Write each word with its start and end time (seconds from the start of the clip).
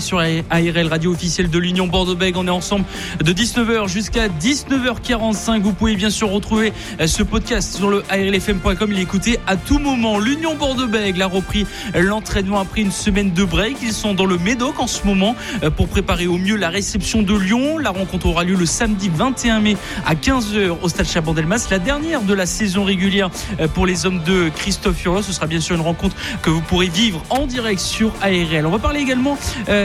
Sur 0.00 0.18
ARL, 0.18 0.86
radio 0.88 1.12
officielle 1.12 1.50
de 1.50 1.58
l'Union 1.58 1.86
Bordeaux-Bègles. 1.86 2.38
On 2.38 2.46
est 2.46 2.50
ensemble 2.50 2.84
de 3.22 3.32
19h 3.32 3.88
jusqu'à 3.88 4.28
19h45. 4.28 5.60
Vous 5.60 5.72
pouvez 5.72 5.96
bien 5.96 6.10
sûr 6.10 6.30
retrouver 6.30 6.72
euh, 7.00 7.06
ce 7.06 7.22
podcast 7.22 7.76
sur 7.76 7.90
le 7.90 8.02
ARLFM.com. 8.10 8.92
Il 8.92 8.98
est 8.98 9.02
écouté 9.02 9.38
à 9.46 9.56
tout 9.56 9.78
moment. 9.78 10.18
L'Union 10.18 10.54
Bordeaux-Bègles 10.54 11.22
a 11.22 11.26
repris 11.26 11.66
l'entraînement 11.94 12.60
après 12.60 12.82
une 12.82 12.92
semaine 12.92 13.32
de 13.32 13.44
break. 13.44 13.78
Ils 13.82 13.92
sont 13.92 14.14
dans 14.14 14.26
le 14.26 14.38
Médoc 14.38 14.78
en 14.78 14.86
ce 14.86 15.06
moment 15.06 15.34
euh, 15.62 15.70
pour 15.70 15.88
préparer 15.88 16.26
au 16.26 16.38
mieux 16.38 16.56
la 16.56 16.68
réception 16.68 17.22
de 17.22 17.34
Lyon. 17.34 17.78
La 17.78 17.90
rencontre 17.90 18.26
aura 18.26 18.44
lieu 18.44 18.56
le 18.56 18.66
samedi 18.66 19.10
21 19.12 19.60
mai 19.60 19.76
à 20.06 20.14
15h 20.14 20.76
au 20.82 20.88
stade 20.88 21.06
Chabandelmas. 21.06 21.68
La 21.70 21.78
dernière 21.78 22.22
de 22.22 22.34
la 22.34 22.46
saison 22.46 22.84
régulière 22.84 23.30
euh, 23.60 23.68
pour 23.68 23.86
les 23.86 24.06
hommes 24.06 24.22
de 24.24 24.50
Christophe 24.54 24.96
Furios. 24.96 25.22
Ce 25.22 25.32
sera 25.32 25.46
bien 25.46 25.60
sûr 25.60 25.74
une 25.76 25.82
rencontre 25.82 26.16
que 26.42 26.50
vous 26.50 26.60
pourrez 26.62 26.88
vivre 26.88 27.22
en 27.30 27.46
direct 27.46 27.80
sur 27.80 28.12
ARL. 28.22 28.66
On 28.66 28.70
va 28.70 28.78
parler 28.78 29.00
également 29.00 29.36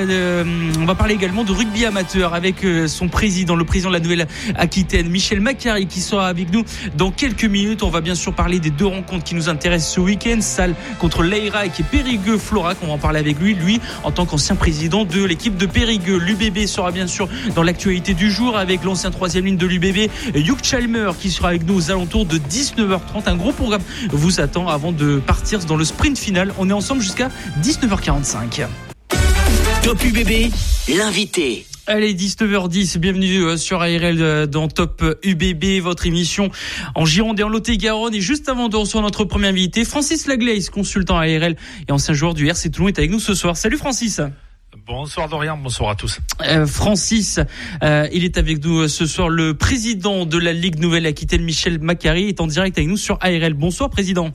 on 0.10 0.86
va 0.86 0.96
parler 0.96 1.14
également 1.14 1.44
de 1.44 1.52
rugby 1.52 1.86
amateur 1.86 2.34
avec 2.34 2.64
euh, 2.64 2.88
son 2.88 3.08
président, 3.08 3.56
le 3.56 3.66
président 3.66 3.90
de 3.90 3.96
la 3.96 4.00
Nouvelle-Aquitaine, 4.00 5.10
Michel 5.10 5.40
Macari, 5.40 5.88
qui 5.88 6.02
sera 6.02 6.28
avec 6.28 6.52
nous 6.52 6.64
dans 6.98 7.12
quelques 7.12 7.46
minutes. 7.46 7.84
On 7.84 7.90
va 7.90 8.02
bien 8.02 8.16
sûr 8.16 8.34
parler 8.34 8.60
des 8.60 8.70
deux 8.70 8.86
rencontres 8.86 9.24
qui 9.24 9.36
nous 9.36 9.50
intéressent 9.50 9.96
ce 9.96 10.00
week-end, 10.00 10.38
Salle 10.42 10.76
contre 11.00 11.24
l'Airac 11.24 11.80
et 11.80 11.84
Périgueux 11.84 12.38
Florac. 12.38 12.78
On 12.84 12.88
va 12.88 12.94
en 12.94 12.98
parler 12.98 13.20
avec 13.20 13.40
lui, 13.40 13.54
lui 13.54 13.80
en 14.04 14.12
tant 14.12 14.26
qu'ancien 14.26 14.56
président 14.56 15.06
de 15.06 15.24
l'équipe 15.24 15.58
de 15.58 15.66
Périgueux. 15.66 16.18
L'UBB 16.18 16.66
sera 16.66 16.92
bien 16.92 17.08
sûr 17.08 17.28
dans 17.56 17.64
l'actualité 17.64 18.14
du 18.14 18.32
jour 18.32 18.58
avec 18.58 18.84
l'ancien 18.84 19.12
troisième 19.12 19.46
ligne 19.46 19.58
de 19.58 19.68
l'UBB, 19.68 20.10
Hugh 20.36 20.58
Chalmer, 20.62 21.12
qui 21.20 21.32
sera 21.32 21.50
avec 21.50 21.66
nous 21.66 21.76
aux 21.76 21.92
alentours 21.92 22.26
de 22.26 22.38
19h30. 22.38 23.28
Un 23.28 23.36
gros 23.36 23.52
programme 23.52 23.82
vous 24.12 24.40
attend 24.42 24.68
avant 24.68 24.92
de 24.92 25.20
partir 25.20 25.60
dans 25.60 25.78
le 25.78 25.86
sprint 25.86 26.18
final. 26.18 26.54
On 26.58 26.70
est 26.70 26.74
ensemble 26.74 27.02
jusqu'à 27.02 27.30
19h45. 27.62 28.68
Top 29.84 30.02
UBB, 30.02 30.50
l'invité. 30.98 31.66
Allez, 31.88 32.14
19h10, 32.14 33.00
bienvenue 33.00 33.44
euh, 33.44 33.58
sur 33.58 33.82
ARL 33.82 34.22
euh, 34.22 34.48
dans 34.48 34.70
Top 34.70 35.04
UBB, 35.24 35.82
votre 35.82 36.08
émission 36.08 36.50
en 36.96 37.04
Gironde 37.04 37.38
et 37.42 37.44
en 37.44 37.50
Lot-et-Garonne. 37.50 38.16
Et 38.16 38.22
juste 38.22 38.48
avant 38.48 38.70
de 38.70 38.78
recevoir 38.78 39.04
notre 39.04 39.26
premier 39.26 39.50
invité, 39.50 39.84
Francis 39.84 40.26
Laglaise, 40.26 40.70
consultant 40.70 41.18
ARL 41.18 41.58
et 41.86 41.92
ancien 41.92 42.14
joueur 42.14 42.34
du 42.34 42.48
RC 42.48 42.70
Toulon, 42.70 42.88
est 42.88 42.98
avec 42.98 43.12
nous 43.12 43.20
ce 43.20 43.34
soir. 43.34 43.58
Salut 43.58 43.76
Francis 43.76 44.22
Bonsoir 44.88 45.28
Dorian, 45.28 45.58
bonsoir 45.58 45.90
à 45.90 45.96
tous. 45.96 46.20
Euh, 46.42 46.66
Francis, 46.66 47.42
il 47.82 48.24
est 48.24 48.38
avec 48.38 48.64
nous 48.64 48.88
ce 48.88 49.06
soir. 49.06 49.28
Le 49.28 49.54
président 49.54 50.26
de 50.26 50.38
la 50.38 50.54
Ligue 50.54 50.80
Nouvelle-Aquitaine, 50.80 51.44
Michel 51.44 51.80
Macari, 51.80 52.30
est 52.30 52.40
en 52.40 52.48
direct 52.48 52.78
avec 52.78 52.90
nous 52.90 52.98
sur 52.98 53.18
ARL. 53.22 53.54
Bonsoir 53.54 53.90
président. 53.90 54.34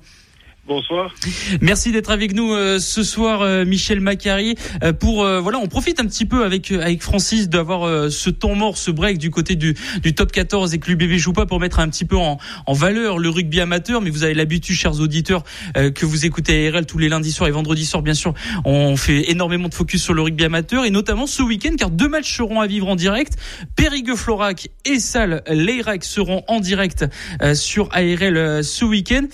Bonsoir. 0.68 1.14
Merci 1.62 1.92
d'être 1.92 2.10
avec 2.10 2.34
nous 2.34 2.52
euh, 2.52 2.78
ce 2.78 3.02
soir, 3.02 3.40
euh, 3.40 3.64
Michel 3.64 4.00
Macari. 4.00 4.54
Euh, 4.84 4.92
pour 4.92 5.24
voilà, 5.24 5.58
on 5.58 5.66
profite 5.66 5.98
un 5.98 6.04
petit 6.04 6.26
peu 6.26 6.44
avec 6.44 6.70
avec 6.70 7.02
Francis 7.02 7.48
d'avoir 7.48 8.10
ce 8.10 8.28
temps 8.28 8.54
mort, 8.54 8.76
ce 8.76 8.90
break 8.90 9.16
du 9.16 9.30
côté 9.30 9.56
du, 9.56 9.74
du 10.02 10.14
top 10.14 10.30
14 10.30 10.74
et 10.74 10.78
que 10.78 10.90
l'UBB 10.90 11.16
joue 11.16 11.32
pas 11.32 11.46
pour 11.46 11.58
mettre 11.58 11.78
un 11.78 11.88
petit 11.88 12.04
peu 12.04 12.16
en, 12.16 12.38
en 12.66 12.72
valeur 12.74 13.18
le 13.18 13.30
rugby 13.30 13.60
amateur. 13.60 14.02
Mais 14.02 14.10
vous 14.10 14.24
avez 14.24 14.34
l'habitude, 14.34 14.76
chers 14.76 15.00
auditeurs, 15.00 15.42
que 15.74 16.04
vous 16.04 16.26
écoutez 16.26 16.68
ARL 16.68 16.84
tous 16.84 16.98
les 16.98 17.08
lundis 17.08 17.32
soirs 17.32 17.48
et 17.48 17.52
vendredis 17.52 17.86
soirs, 17.86 18.02
bien 18.02 18.14
sûr. 18.14 18.34
On 18.66 18.96
fait 18.96 19.30
énormément 19.30 19.68
de 19.68 19.74
focus 19.74 20.02
sur 20.02 20.12
le 20.12 20.20
rugby 20.20 20.44
amateur 20.44 20.84
et 20.84 20.90
notamment 20.90 21.26
ce 21.26 21.42
week-end, 21.42 21.74
car 21.78 21.90
deux 21.90 22.08
matchs 22.08 22.36
seront 22.36 22.60
à 22.60 22.66
vivre 22.66 22.88
en 22.88 22.96
direct. 22.96 23.34
Périgueux-Florac 23.76 24.68
et 24.84 24.98
Salle 24.98 25.42
Leirac 25.48 26.04
seront 26.04 26.42
en 26.48 26.60
direct 26.60 27.06
sur 27.54 27.88
ARL 27.92 28.62
ce 28.62 28.84
week-end. 28.84 29.24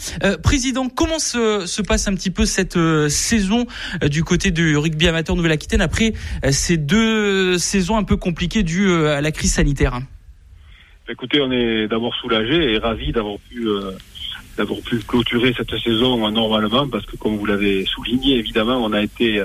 président, 0.42 0.88
comment 0.88 1.18
se, 1.24 1.82
passe 1.82 2.08
un 2.08 2.14
petit 2.14 2.30
peu 2.30 2.44
cette 2.44 2.76
euh, 2.76 3.08
saison 3.08 3.66
euh, 4.02 4.08
du 4.08 4.24
côté 4.24 4.50
du 4.50 4.76
rugby 4.76 5.08
amateur 5.08 5.36
Nouvelle-Aquitaine 5.36 5.80
après 5.80 6.12
euh, 6.44 6.52
ces 6.52 6.76
deux 6.76 7.58
saisons 7.58 7.96
un 7.96 8.04
peu 8.04 8.16
compliquées 8.16 8.62
dues 8.62 8.92
à 9.06 9.20
la 9.20 9.32
crise 9.32 9.54
sanitaire 9.54 10.00
Écoutez, 11.08 11.40
on 11.40 11.52
est 11.52 11.86
d'abord 11.86 12.14
soulagé 12.14 12.72
et 12.72 12.78
ravi 12.78 13.12
d'avoir 13.12 13.36
pu 13.38 13.68
d'avoir 14.56 14.80
pu 14.80 14.98
clôturer 15.00 15.52
cette 15.54 15.76
saison 15.78 16.30
normalement 16.30 16.88
parce 16.88 17.04
que 17.04 17.16
comme 17.16 17.36
vous 17.36 17.44
l'avez 17.44 17.84
souligné, 17.84 18.38
évidemment, 18.38 18.82
on 18.82 18.92
a 18.92 19.02
été 19.02 19.44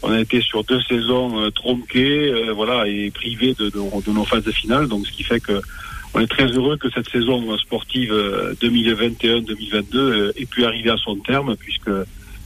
on 0.00 0.10
a 0.10 0.18
été 0.18 0.40
sur 0.40 0.64
deux 0.64 0.80
saisons 0.80 1.50
tronquées, 1.50 2.32
voilà, 2.54 2.88
et 2.88 3.10
privés 3.10 3.54
de, 3.58 3.68
de, 3.68 4.10
nos 4.10 4.24
phases 4.24 4.44
de 4.44 4.50
finale. 4.50 4.88
Donc, 4.88 5.06
ce 5.06 5.12
qui 5.12 5.24
fait 5.24 5.40
que 5.40 5.60
on 6.14 6.20
est 6.20 6.26
très 6.26 6.46
heureux 6.46 6.76
que 6.76 6.90
cette 6.90 7.08
saison 7.08 7.56
sportive 7.58 8.12
2021-2022 8.12 9.96
euh, 9.96 9.98
euh, 9.98 10.32
ait 10.36 10.46
pu 10.46 10.64
arriver 10.64 10.90
à 10.90 10.96
son 10.96 11.16
terme, 11.16 11.56
puisque 11.56 11.90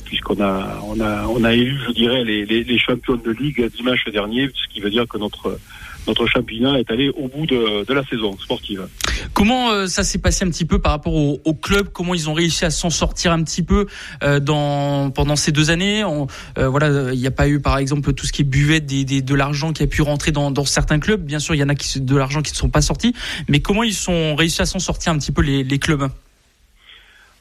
puisqu'on 0.05 0.41
a 0.43 0.79
on 0.85 1.01
a 1.01 1.27
on 1.27 1.43
a 1.45 1.55
élu, 1.55 1.79
je 1.87 1.93
dirais, 1.93 2.25
les, 2.25 2.45
les, 2.45 2.65
les 2.65 2.79
champions 2.79 3.17
de 3.17 3.31
ligue 3.31 3.71
dimanche 3.75 4.05
dernier, 4.09 4.49
ce 4.55 4.73
qui 4.73 4.81
veut 4.81 4.91
dire 4.91 5.07
que 5.09 5.17
notre 5.19 5.59
notre 6.07 6.27
championnat 6.27 6.79
est 6.79 6.91
allé 6.91 7.09
au 7.11 7.29
bout 7.29 7.47
de, 7.47 7.85
de 7.85 7.95
la 7.95 8.05
saison 8.05 8.37
sportive. 8.39 8.87
Comment 9.35 9.71
euh, 9.71 9.87
ça 9.87 10.03
s'est 10.03 10.19
passé 10.19 10.45
un 10.45 10.51
petit 10.51 10.65
peu 10.65 10.81
par 10.81 10.93
rapport 10.93 11.15
au, 11.15 11.41
au 11.45 11.55
club? 11.55 11.89
Comment 11.93 12.15
ils 12.15 12.29
ont 12.29 12.35
réussi 12.35 12.65
à 12.65 12.71
s'en 12.71 12.91
sortir 12.91 13.33
un 13.33 13.43
petit 13.43 13.63
peu 13.63 13.87
euh, 14.23 14.41
dans 14.41 15.11
pendant 15.11 15.37
ces 15.37 15.53
deux 15.53 15.71
années? 15.71 16.05
On, 16.05 16.27
euh, 16.59 16.69
Voilà, 16.69 17.13
il 17.13 17.21
n'y 17.21 17.27
a 17.27 17.31
pas 17.31 17.49
eu 17.49 17.61
par 17.61 17.79
exemple 17.79 18.13
tout 18.15 18.27
ce 18.27 18.33
qui 18.33 18.43
est 18.43 18.45
buvette, 18.45 18.87
des, 18.87 19.05
des, 19.05 19.23
de 19.23 19.35
l'argent 19.35 19.73
qui 19.73 19.83
a 19.83 19.87
pu 19.87 20.03
rentrer 20.03 20.33
dans, 20.33 20.51
dans 20.51 20.65
certains 20.65 20.99
clubs. 20.99 21.23
Bien 21.23 21.39
sûr, 21.39 21.55
il 21.55 21.59
y 21.59 21.63
en 21.63 21.69
a 21.69 21.75
qui 21.75 22.01
de 22.01 22.17
l'argent 22.17 22.43
qui 22.43 22.53
ne 22.53 22.57
sont 22.57 22.71
pas 22.71 22.83
sortis. 22.83 23.15
Mais 23.49 23.61
comment 23.61 23.83
ils 23.83 23.95
sont 23.95 24.35
réussi 24.35 24.63
à 24.63 24.67
s'en 24.67 24.79
sortir 24.79 25.13
un 25.13 25.19
petit 25.19 25.33
peu 25.33 25.43
les, 25.43 25.63
les 25.63 25.79
clubs? 25.79 26.09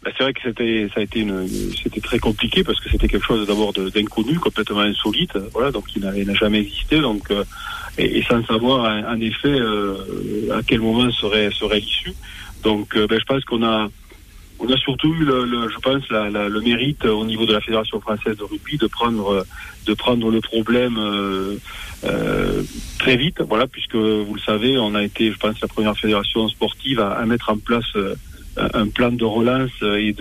Bah, 0.04 0.10
c'est 0.18 0.24
vrai 0.24 0.34
que 0.34 0.42
c'était, 0.44 0.88
ça 0.94 1.02
a 1.02 1.04
été 1.04 1.20
une, 1.20 1.48
c'était 1.82 2.02
très 2.02 2.18
compliqué 2.18 2.64
parce 2.64 2.80
que 2.80 2.90
c'était 2.90 3.08
quelque 3.08 3.26
chose 3.26 3.46
d'abord 3.48 3.72
d'inconnu, 3.72 4.40
complètement 4.40 4.80
insolite, 4.80 5.38
voilà, 5.54 5.72
donc 5.72 5.86
il 5.96 6.02
n'a 6.02 6.34
jamais 6.34 6.62
existé, 6.62 7.00
donc 7.00 7.30
euh, 7.30 7.44
et, 8.00 8.24
sans 8.24 8.44
savoir 8.46 9.06
en, 9.08 9.22
effet 9.22 9.50
euh, 9.50 10.58
à 10.58 10.64
quel 10.64 10.80
moment 10.80 11.12
serait 11.12 11.52
serait 11.52 11.80
l'issue. 11.80 12.14
Donc, 12.64 12.96
euh, 12.96 13.06
ben, 13.06 13.20
je 13.20 13.26
pense 13.26 13.44
qu'on 13.46 13.64
a, 13.64 13.90
on 14.60 14.72
a 14.72 14.78
surtout 14.78 15.14
eu, 15.14 15.24
le, 15.24 15.70
je 15.70 15.78
pense, 15.80 16.10
la, 16.10 16.32
la, 16.32 16.50
le 16.50 16.62
mérite 16.62 17.06
au 17.06 17.26
niveau 17.26 17.46
de 17.46 17.54
la 17.54 17.62
fédération 17.62 18.00
française 18.00 18.38
de 18.38 18.44
rugby 18.44 18.78
de 18.78 18.88
prendre, 18.88 19.46
de 19.86 19.94
prendre 19.94 20.32
le 20.32 20.42
problème 20.42 20.98
très 22.98 23.18
vite, 23.18 23.42
voilà, 23.48 23.68
puisque 23.68 23.96
vous 23.96 24.34
le 24.34 24.42
savez, 24.42 24.80
on 24.80 24.96
a 24.96 25.04
été, 25.04 25.32
je 25.32 25.38
pense, 25.38 25.60
la 25.62 25.68
première 25.68 25.96
fédération 25.96 26.48
sportive 26.50 27.00
à, 27.00 27.12
à 27.12 27.26
mettre 27.26 27.52
en 27.52 27.58
place 27.58 27.94
un 28.74 28.88
plan 28.88 29.12
de 29.12 29.26
relance 29.26 29.72
et 29.82 30.14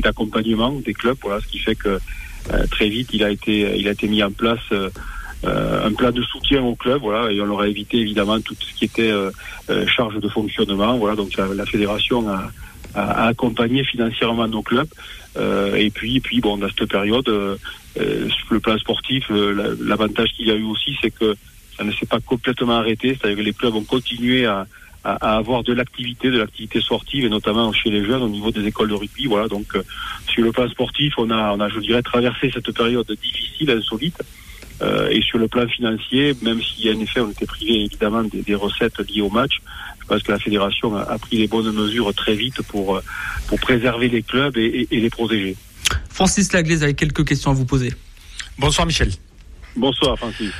d'accompagnement 0.00 0.72
des 0.72 0.94
clubs. 0.94 1.16
Voilà, 1.22 1.40
ce 1.40 1.46
qui 1.46 1.58
fait 1.58 1.74
que 1.74 1.98
euh, 2.52 2.66
très 2.70 2.88
vite 2.88 3.08
il 3.12 3.24
a 3.24 3.30
été 3.30 3.64
a 3.88 4.06
mis 4.06 4.22
en 4.22 4.30
place 4.30 4.60
euh, 4.72 5.86
un 5.86 5.92
plan 5.92 6.10
de 6.10 6.22
soutien 6.22 6.62
au 6.62 6.74
club. 6.74 7.02
Et 7.30 7.40
on 7.40 7.48
aurait 7.50 7.70
évité 7.70 7.98
évidemment 7.98 8.40
tout 8.40 8.54
ce 8.58 8.74
qui 8.74 8.84
était 8.84 9.10
euh, 9.10 9.30
charge 9.86 10.18
de 10.18 10.28
fonctionnement. 10.28 10.96
Voilà, 10.96 11.16
donc 11.16 11.36
la, 11.36 11.66
fédération 11.66 12.28
a, 12.28 12.50
a, 12.94 13.26
accompagné 13.26 13.84
financièrement 13.84 14.48
nos 14.48 14.62
clubs. 14.62 14.88
et 15.76 15.90
puis, 15.90 16.20
et 16.20 16.40
bon, 16.40 16.56
dans 16.58 16.68
cette 16.68 16.88
période, 16.88 17.28
sur 17.96 18.46
le 18.50 18.60
plan 18.60 18.78
sportif, 18.78 19.30
l'avantage 19.30 20.28
qu'il 20.36 20.46
y 20.46 20.50
a 20.50 20.54
eu 20.54 20.64
aussi, 20.64 20.96
c'est 21.02 21.10
que 21.10 21.34
ça 21.76 21.84
ne 21.84 21.92
s'est 21.92 22.06
pas 22.06 22.20
complètement 22.20 22.78
arrêté. 22.78 23.16
C'est-à-dire 23.16 23.38
que 23.38 23.42
les 23.42 23.52
clubs 23.52 23.74
ont 23.74 23.84
continué 23.84 24.46
à, 24.46 24.66
à, 25.04 25.36
avoir 25.36 25.62
de 25.62 25.72
l'activité, 25.72 26.30
de 26.30 26.38
l'activité 26.38 26.80
sportive 26.80 27.24
et 27.24 27.28
notamment 27.28 27.72
chez 27.72 27.90
les 27.90 28.04
jeunes 28.04 28.22
au 28.22 28.28
niveau 28.28 28.50
des 28.50 28.66
écoles 28.66 28.88
de 28.88 28.94
rugby. 28.94 29.26
Voilà, 29.26 29.48
donc 29.48 29.76
euh, 29.76 29.82
sur 30.28 30.42
le 30.42 30.52
plan 30.52 30.68
sportif, 30.68 31.14
on 31.18 31.30
a, 31.30 31.52
on 31.52 31.60
a, 31.60 31.68
je 31.68 31.78
dirais, 31.80 32.02
traversé 32.02 32.50
cette 32.52 32.70
période 32.72 33.06
difficile, 33.22 33.70
insolite. 33.70 34.20
Euh, 34.82 35.08
et 35.08 35.22
sur 35.22 35.38
le 35.38 35.46
plan 35.46 35.68
financier, 35.68 36.34
même 36.42 36.60
si 36.60 36.90
en 36.90 36.98
effet 36.98 37.20
on 37.20 37.30
était 37.30 37.46
privé 37.46 37.84
évidemment 37.84 38.24
des, 38.24 38.42
des, 38.42 38.56
recettes 38.56 38.98
liées 39.08 39.20
au 39.20 39.30
match, 39.30 39.60
je 40.00 40.06
pense 40.06 40.22
que 40.22 40.32
la 40.32 40.38
fédération 40.38 40.96
a, 40.96 41.02
a, 41.02 41.16
pris 41.16 41.36
les 41.36 41.46
bonnes 41.46 41.70
mesures 41.70 42.12
très 42.12 42.34
vite 42.34 42.60
pour, 42.62 43.00
pour 43.46 43.60
préserver 43.60 44.08
les 44.08 44.22
clubs 44.22 44.56
et, 44.56 44.64
et, 44.90 44.96
et 44.96 45.00
les 45.00 45.10
protéger. 45.10 45.56
Francis 46.08 46.52
Laglaise 46.52 46.82
avec 46.82 46.96
quelques 46.96 47.24
questions 47.24 47.52
à 47.52 47.54
vous 47.54 47.64
poser. 47.64 47.92
Bonsoir 48.58 48.86
Michel. 48.86 49.10
Bonsoir 49.76 50.16
Francis. 50.18 50.52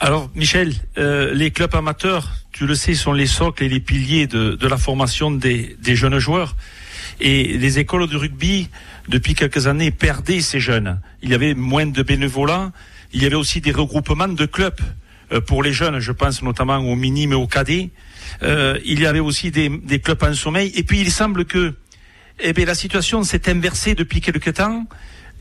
Alors 0.00 0.30
Michel, 0.34 0.74
euh, 0.98 1.32
les 1.34 1.50
clubs 1.50 1.74
amateurs, 1.74 2.28
tu 2.52 2.66
le 2.66 2.74
sais, 2.74 2.94
sont 2.94 3.12
les 3.12 3.26
socles 3.26 3.64
et 3.64 3.68
les 3.68 3.80
piliers 3.80 4.26
de, 4.26 4.54
de 4.54 4.68
la 4.68 4.76
formation 4.76 5.30
des, 5.30 5.76
des, 5.80 5.96
jeunes 5.96 6.18
joueurs. 6.18 6.54
Et 7.20 7.58
les 7.58 7.78
écoles 7.78 8.06
de 8.08 8.16
rugby, 8.16 8.68
depuis 9.08 9.34
quelques 9.34 9.66
années, 9.66 9.90
perdaient 9.90 10.40
ces 10.40 10.60
jeunes. 10.60 11.00
Il 11.22 11.30
y 11.30 11.34
avait 11.34 11.54
moins 11.54 11.86
de 11.86 12.02
bénévolats, 12.02 12.72
il 13.12 13.22
y 13.22 13.26
avait 13.26 13.36
aussi 13.36 13.60
des 13.60 13.72
regroupements 13.72 14.28
de 14.28 14.46
clubs 14.46 14.80
pour 15.46 15.62
les 15.62 15.72
jeunes, 15.72 15.98
je 15.98 16.12
pense 16.12 16.42
notamment 16.42 16.76
aux 16.76 16.94
minimes 16.94 17.32
et 17.32 17.36
aux 17.36 17.46
cadets. 17.46 17.90
il 18.42 19.00
y 19.00 19.06
avait 19.06 19.20
aussi 19.20 19.50
des, 19.50 19.70
des, 19.70 19.98
clubs 19.98 20.22
en 20.22 20.34
sommeil. 20.34 20.72
Et 20.74 20.82
puis 20.82 21.00
il 21.00 21.10
semble 21.10 21.46
que 21.46 21.74
eh 22.38 22.52
la 22.52 22.74
situation 22.74 23.22
s'est 23.22 23.48
inversée 23.48 23.94
depuis 23.94 24.20
quelques 24.20 24.54
temps. 24.54 24.86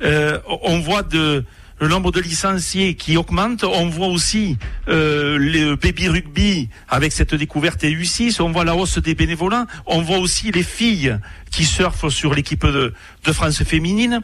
on 0.01 0.79
voit 0.79 1.03
de 1.03 1.43
le 1.81 1.87
nombre 1.87 2.11
de 2.11 2.21
licenciés 2.21 2.93
qui 2.93 3.17
augmente. 3.17 3.63
On 3.63 3.89
voit 3.89 4.07
aussi 4.07 4.57
euh, 4.87 5.37
le 5.39 5.75
baby 5.75 6.07
rugby 6.07 6.69
avec 6.87 7.11
cette 7.11 7.33
découverte 7.33 7.83
EU6. 7.83 8.39
On 8.39 8.51
voit 8.51 8.63
la 8.63 8.75
hausse 8.75 8.99
des 8.99 9.15
bénévolats. 9.15 9.65
On 9.87 10.01
voit 10.01 10.19
aussi 10.19 10.51
les 10.51 10.61
filles 10.61 11.17
qui 11.49 11.65
surfent 11.65 12.09
sur 12.09 12.35
l'équipe 12.35 12.65
de, 12.67 12.93
de 13.25 13.31
France 13.33 13.63
féminine. 13.63 14.21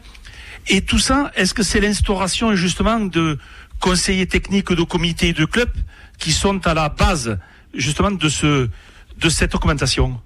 Et 0.68 0.82
tout 0.82 1.00
ça, 1.00 1.32
est-ce 1.34 1.52
que 1.52 1.64
c'est 1.64 1.80
l'instauration 1.80 2.54
justement 2.54 3.00
de 3.00 3.38
conseillers 3.80 4.26
techniques 4.26 4.72
de 4.72 4.82
comités 4.84 5.30
et 5.30 5.32
de 5.32 5.44
clubs 5.44 5.76
qui 6.18 6.30
sont 6.30 6.64
à 6.64 6.74
la 6.74 6.88
base 6.88 7.38
justement 7.74 8.12
de 8.12 8.28
ce 8.28 8.68
de 9.18 9.28
cette 9.28 9.56
augmentation? 9.56 10.20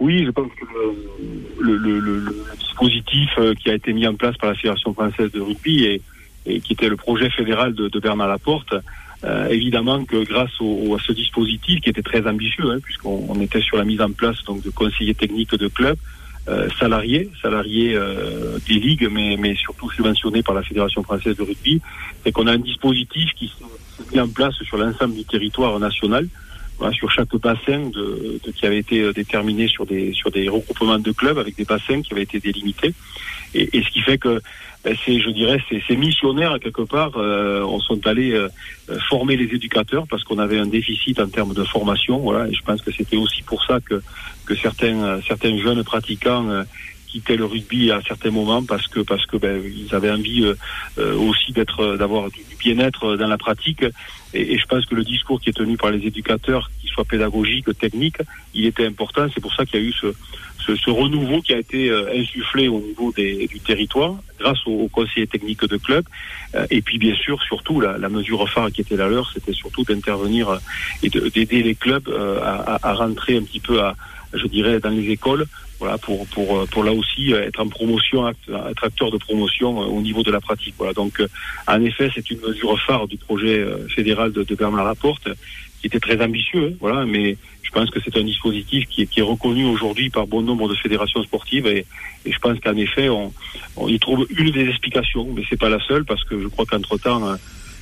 Oui, 0.00 0.24
je 0.24 0.30
pense 0.30 0.50
que 0.58 0.64
le, 1.60 1.76
le, 1.76 2.00
le, 2.00 2.18
le, 2.18 2.34
dispositif 2.58 3.30
euh, 3.38 3.54
qui 3.54 3.70
a 3.70 3.74
été 3.74 3.92
mis 3.92 4.06
en 4.06 4.14
place 4.14 4.36
par 4.38 4.50
la 4.50 4.56
Fédération 4.56 4.94
française 4.94 5.30
de 5.30 5.40
rugby 5.40 5.84
et, 5.84 6.02
et 6.46 6.60
qui 6.60 6.72
était 6.72 6.88
le 6.88 6.96
projet 6.96 7.30
fédéral 7.30 7.74
de, 7.74 7.88
de 7.88 8.00
Bernard 8.00 8.28
Laporte, 8.28 8.74
euh, 9.22 9.48
évidemment 9.48 10.04
que 10.04 10.24
grâce 10.24 10.58
au, 10.60 10.94
à 10.94 10.98
ce 10.98 11.12
dispositif 11.12 11.80
qui 11.82 11.90
était 11.90 12.02
très 12.02 12.26
ambitieux, 12.26 12.70
hein, 12.70 12.78
puisqu'on 12.82 13.38
était 13.40 13.60
sur 13.60 13.76
la 13.76 13.84
mise 13.84 14.00
en 14.00 14.10
place 14.10 14.42
donc 14.46 14.62
de 14.62 14.70
conseillers 14.70 15.14
techniques 15.14 15.54
de 15.54 15.68
clubs, 15.68 15.98
euh, 16.48 16.68
salariés, 16.78 17.30
salariés 17.42 17.94
euh, 17.94 18.58
des 18.66 18.74
ligues, 18.74 19.08
mais, 19.12 19.36
mais 19.38 19.54
surtout 19.56 19.90
subventionnés 19.90 20.42
par 20.42 20.54
la 20.54 20.62
Fédération 20.62 21.02
française 21.02 21.36
de 21.36 21.42
rugby, 21.42 21.82
c'est 22.24 22.32
qu'on 22.32 22.46
a 22.46 22.52
un 22.52 22.58
dispositif 22.58 23.30
qui 23.34 23.48
s'est 23.48 24.14
mis 24.14 24.20
en 24.20 24.28
place 24.28 24.54
sur 24.62 24.78
l'ensemble 24.78 25.14
du 25.14 25.24
territoire 25.24 25.78
national 25.78 26.26
sur 26.92 27.10
chaque 27.10 27.34
bassin 27.36 27.90
qui 28.54 28.66
avait 28.66 28.78
été 28.78 29.00
euh, 29.02 29.12
déterminé 29.12 29.68
sur 29.68 29.86
des 29.86 30.12
sur 30.12 30.30
des 30.30 30.48
regroupements 30.48 30.98
de 30.98 31.12
clubs 31.12 31.38
avec 31.38 31.56
des 31.56 31.64
bassins 31.64 32.02
qui 32.02 32.12
avaient 32.12 32.22
été 32.22 32.40
délimités. 32.40 32.94
Et, 33.52 33.82
ce 33.82 33.90
qui 33.90 34.00
fait 34.00 34.16
que 34.16 34.40
ben, 34.84 34.96
c'est 35.04 35.20
je 35.20 35.30
dirais 35.30 35.58
c'est 35.68 35.82
ces 35.86 35.96
missionnaires 35.96 36.56
quelque 36.60 36.82
part 36.82 37.12
euh, 37.16 37.62
on 37.64 37.80
sont 37.80 38.06
allés 38.06 38.32
euh, 38.32 38.48
former 39.08 39.36
les 39.36 39.54
éducateurs 39.54 40.06
parce 40.08 40.24
qu'on 40.24 40.38
avait 40.38 40.58
un 40.58 40.66
déficit 40.66 41.18
en 41.20 41.28
termes 41.28 41.54
de 41.54 41.64
formation 41.64 42.18
voilà. 42.18 42.48
Et 42.48 42.54
je 42.54 42.62
pense 42.62 42.80
que 42.80 42.92
c'était 42.92 43.16
aussi 43.16 43.42
pour 43.42 43.64
ça 43.64 43.78
que 43.80 44.02
que 44.46 44.54
certains 44.54 45.20
certains 45.22 45.56
jeunes 45.58 45.84
pratiquants 45.84 46.64
quittaient 47.10 47.36
le 47.36 47.44
rugby 47.44 47.90
à 47.90 48.00
certains 48.06 48.30
moments 48.30 48.62
parce 48.64 48.86
que 48.88 49.00
parce 49.00 49.26
que 49.26 49.36
ben, 49.36 49.62
ils 49.64 49.94
avaient 49.94 50.10
envie 50.10 50.44
euh, 50.44 50.54
euh 50.98 51.16
aussi 51.16 51.52
d'être 51.52 51.96
d'avoir 51.96 52.30
du 52.30 52.40
bien-être 52.58 53.16
dans 53.16 53.26
la 53.26 53.38
pratique 53.38 53.84
et, 54.32 54.58
je 54.58 54.66
pense 54.66 54.86
que 54.86 54.94
le 54.94 55.04
discours 55.04 55.40
qui 55.40 55.50
est 55.50 55.52
tenu 55.52 55.76
par 55.76 55.90
les 55.90 56.06
éducateurs, 56.06 56.70
qu'il 56.80 56.90
soit 56.90 57.04
pédagogique, 57.04 57.66
technique, 57.78 58.18
il 58.54 58.66
était 58.66 58.86
important. 58.86 59.26
C'est 59.34 59.40
pour 59.40 59.54
ça 59.54 59.64
qu'il 59.64 59.80
y 59.80 59.82
a 59.82 59.86
eu 59.86 59.92
ce, 59.92 60.14
ce, 60.64 60.76
ce, 60.76 60.90
renouveau 60.90 61.40
qui 61.40 61.52
a 61.52 61.58
été 61.58 61.90
euh, 61.90 62.12
insufflé 62.14 62.68
au 62.68 62.80
niveau 62.80 63.12
des, 63.12 63.46
du 63.48 63.58
territoire 63.60 64.14
grâce 64.38 64.58
aux, 64.66 64.88
conseillers 64.88 65.26
techniques 65.26 65.64
de 65.64 65.76
club. 65.76 66.04
Euh, 66.54 66.66
et 66.70 66.80
puis 66.80 66.98
bien 66.98 67.14
sûr, 67.14 67.42
surtout 67.42 67.80
la, 67.80 67.98
la, 67.98 68.08
mesure 68.08 68.48
phare 68.48 68.70
qui 68.70 68.82
était 68.82 68.96
la 68.96 69.08
leur, 69.08 69.30
c'était 69.32 69.52
surtout 69.52 69.82
d'intervenir 69.82 70.60
et 71.02 71.08
d'aider 71.08 71.62
les 71.62 71.74
clubs 71.74 72.08
à, 72.08 72.74
à, 72.74 72.88
à, 72.90 72.94
rentrer 72.94 73.36
un 73.36 73.42
petit 73.42 73.60
peu 73.60 73.80
à, 73.82 73.96
je 74.32 74.46
dirais, 74.46 74.80
dans 74.80 74.90
les 74.90 75.10
écoles 75.10 75.46
voilà, 75.80 75.96
pour, 75.98 76.26
pour, 76.28 76.58
euh, 76.58 76.66
pour 76.66 76.84
là 76.84 76.92
aussi 76.92 77.32
euh, 77.32 77.46
être 77.46 77.58
en 77.58 77.68
promotion, 77.68 78.28
être 78.28 78.84
acteur 78.84 79.10
de 79.10 79.16
promotion 79.16 79.82
euh, 79.82 79.86
au 79.86 80.00
niveau 80.00 80.22
de 80.22 80.30
la 80.30 80.40
pratique. 80.40 80.74
Voilà. 80.76 80.92
Donc, 80.92 81.22
en 81.66 81.80
effet, 81.82 82.10
c'est 82.14 82.30
une 82.30 82.40
mesure 82.40 82.78
phare 82.82 83.08
du 83.08 83.16
projet 83.16 83.64
fédéral 83.88 84.32
de, 84.32 84.42
de 84.42 84.54
Bernard 84.54 84.84
Laporte, 84.84 85.28
qui 85.80 85.86
était 85.86 85.98
très 85.98 86.22
ambitieux, 86.22 86.72
hein, 86.72 86.76
voilà, 86.80 87.06
mais 87.06 87.36
je 87.62 87.70
pense 87.70 87.88
que 87.90 88.00
c'est 88.04 88.16
un 88.18 88.24
dispositif 88.24 88.86
qui 88.88 89.02
est, 89.02 89.06
qui 89.06 89.20
est 89.20 89.22
reconnu 89.22 89.64
aujourd'hui 89.64 90.10
par 90.10 90.26
bon 90.26 90.42
nombre 90.42 90.68
de 90.68 90.74
fédérations 90.74 91.22
sportives 91.22 91.66
et, 91.66 91.86
et 92.26 92.32
je 92.32 92.38
pense 92.38 92.58
qu'en 92.60 92.76
effet, 92.76 93.08
on, 93.08 93.32
on, 93.76 93.88
y 93.88 93.98
trouve 93.98 94.26
une 94.36 94.50
des 94.50 94.68
explications, 94.68 95.26
mais 95.34 95.42
c'est 95.48 95.58
pas 95.58 95.70
la 95.70 95.80
seule 95.86 96.04
parce 96.04 96.24
que 96.24 96.38
je 96.40 96.48
crois 96.48 96.66
qu'entre 96.66 96.98
temps, 96.98 97.36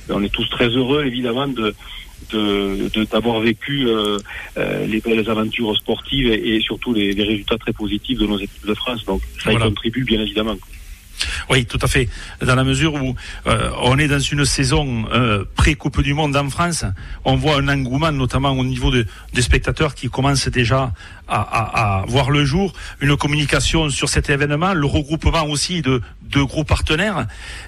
on 0.09 0.23
est 0.23 0.33
tous 0.33 0.49
très 0.49 0.69
heureux 0.69 1.05
évidemment 1.05 1.47
de 1.47 1.73
d'avoir 3.11 3.39
vécu 3.39 3.87
euh, 3.87 4.17
euh, 4.57 4.85
les 4.85 4.99
belles 4.99 5.27
aventures 5.29 5.75
sportives 5.75 6.27
et, 6.27 6.55
et 6.55 6.61
surtout 6.61 6.93
les, 6.93 7.13
les, 7.13 7.23
résultats 7.23 7.57
très 7.57 7.73
positifs 7.73 8.19
de 8.19 8.27
nos 8.27 8.37
équipes 8.37 8.67
de 8.67 8.73
France. 8.73 9.05
Donc 9.05 9.21
ça 9.43 9.51
voilà. 9.51 9.65
y 9.65 9.69
contribue 9.69 10.03
bien 10.03 10.21
évidemment. 10.21 10.55
Oui, 11.49 11.65
tout 11.65 11.79
à 11.81 11.87
fait. 11.87 12.07
Dans 12.41 12.55
la 12.55 12.63
mesure 12.63 12.93
où 12.95 13.15
euh, 13.47 13.71
on 13.81 13.97
est 13.97 14.07
dans 14.07 14.19
une 14.19 14.45
saison 14.45 15.05
euh, 15.11 15.43
pré-Coupe 15.55 16.01
du 16.01 16.13
Monde 16.13 16.35
en 16.35 16.49
France, 16.49 16.85
on 17.25 17.35
voit 17.35 17.57
un 17.57 17.67
engouement, 17.67 18.11
notamment 18.11 18.51
au 18.51 18.63
niveau 18.63 18.91
de, 18.91 19.05
des 19.33 19.41
spectateurs 19.41 19.95
qui 19.95 20.09
commencent 20.09 20.47
déjà 20.47 20.93
à, 21.27 21.41
à, 21.41 22.01
à, 22.01 22.05
voir 22.05 22.31
le 22.31 22.45
jour, 22.45 22.73
une 23.01 23.17
communication 23.17 23.89
sur 23.89 24.09
cet 24.09 24.29
événement, 24.29 24.73
le 24.73 24.85
regroupement 24.85 25.45
aussi 25.45 25.81
de, 25.81 26.01
de 26.21 26.41
gros 26.41 26.63
partenaires. 26.63 27.27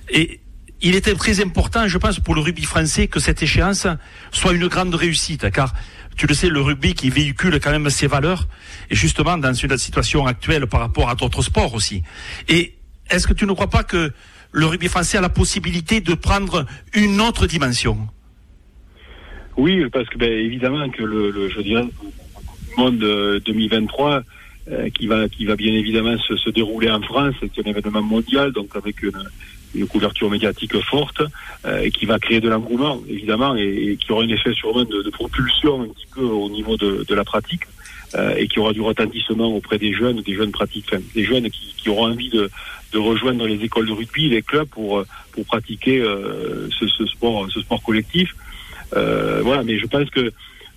Et 0.10 0.41
il 0.81 0.95
était 0.95 1.13
très 1.13 1.42
important, 1.42 1.88
je 1.88 1.98
pense, 1.98 2.19
pour 2.19 2.36
le 2.36 2.42
rugby 2.42 2.63
français 2.63 3.07
que 3.07 3.19
cette 3.19 3.44
échéance 3.44 3.88
soit 4.31 4.54
une 4.54 4.68
grande 4.68 4.95
réussite, 4.95 5.50
car 5.51 5.74
tu 6.18 6.28
le 6.28 6.33
sais, 6.33 6.50
le 6.50 6.62
rugby 6.62 6.94
qui 6.94 7.10
véhicule 7.10 7.60
quand 7.60 7.72
même 7.72 7.89
ses 7.89 8.07
valeurs, 8.07 8.48
et 8.89 8.95
justement 8.95 9.38
dans 9.38 9.54
une 9.54 9.78
situation 9.78 10.25
actuelle 10.25 10.68
par 10.68 10.80
rapport 10.80 11.10
à 11.10 11.16
d'autres 11.16 11.42
sports 11.42 11.74
aussi. 11.74 12.04
Et 12.50 12.75
est-ce 13.10 13.28
que 13.28 13.33
tu 13.33 13.45
ne 13.45 13.54
crois 13.54 13.69
pas 13.69 13.83
que 13.83 14.12
le 14.51 14.66
rugby 14.66 14.88
français 14.88 15.18
a 15.18 15.22
la 15.22 15.30
possibilité 15.30 16.01
de 16.01 16.13
prendre 16.13 16.66
une 16.94 17.22
autre 17.22 17.48
dimension? 17.48 17.98
Oui, 19.57 19.83
parce 19.92 20.07
que 20.10 20.18
ben, 20.18 20.31
évidemment 20.31 20.89
que 20.89 21.04
le, 21.04 21.30
le 21.30 21.50
je 21.50 21.62
dirais, 21.62 21.86
monde 22.78 23.00
2023 23.45 24.24
euh, 24.69 24.89
qui 24.89 25.07
va 25.07 25.28
qui 25.28 25.45
va 25.45 25.56
bien 25.56 25.74
évidemment 25.74 26.18
se, 26.19 26.36
se 26.38 26.50
dérouler 26.50 26.89
en 26.89 27.01
France, 27.01 27.36
c'est 27.42 27.66
un 27.66 27.69
événement 27.69 28.01
mondial, 28.01 28.51
donc 28.51 28.75
avec 28.75 29.01
une 29.04 29.12
une 29.75 29.88
couverture 29.88 30.29
médiatique 30.29 30.77
forte 30.81 31.21
euh, 31.65 31.89
qui 31.89 32.06
va 32.06 32.19
créer 32.19 32.41
de 32.41 32.50
l'engouement 32.50 33.01
évidemment 33.07 33.56
et, 33.56 33.97
qui 34.00 34.12
aura 34.12 34.23
un 34.23 34.29
effet 34.29 34.53
sûrement 34.53 34.83
de, 34.83 35.01
de, 35.01 35.09
propulsion 35.09 35.81
un 35.83 35.88
petit 35.88 36.07
peu 36.13 36.21
au 36.21 36.50
niveau 36.50 36.77
de, 36.77 37.06
de 37.07 37.15
la 37.15 37.23
pratique 37.23 37.63
euh, 38.15 38.35
et 38.35 38.47
qui 38.47 38.59
aura 38.59 38.73
du 38.73 38.81
retentissement 38.81 39.47
auprès 39.56 39.77
des 39.77 39.94
jeunes, 39.94 40.21
des 40.21 40.35
jeunes 40.35 40.51
pratiques, 40.51 40.88
enfin, 40.91 41.01
des 41.15 41.23
jeunes 41.23 41.50
qui, 41.50 41.73
qui, 41.77 41.89
auront 41.89 42.07
envie 42.07 42.29
de, 42.29 42.50
de 42.91 43.00
rejoindre 43.00 43.47
les 43.47 43.63
écoles 43.63 43.88
de 43.88 43.94
rugby, 43.94 44.29
les 44.29 44.41
clubs 44.41 44.68
pour 44.68 45.06
pour 45.31 45.45
pratiquer 45.45 46.00
euh, 46.00 46.69
ce, 46.71 46.88
ce, 46.88 47.06
sport, 47.06 47.47
ce 47.51 47.62
sport 47.62 47.81
collectif. 47.81 48.35
Euh, 48.95 49.41
voilà, 49.44 49.63
mais 49.63 49.79
je 49.79 49.85
pense 49.85 50.09
que 50.09 50.31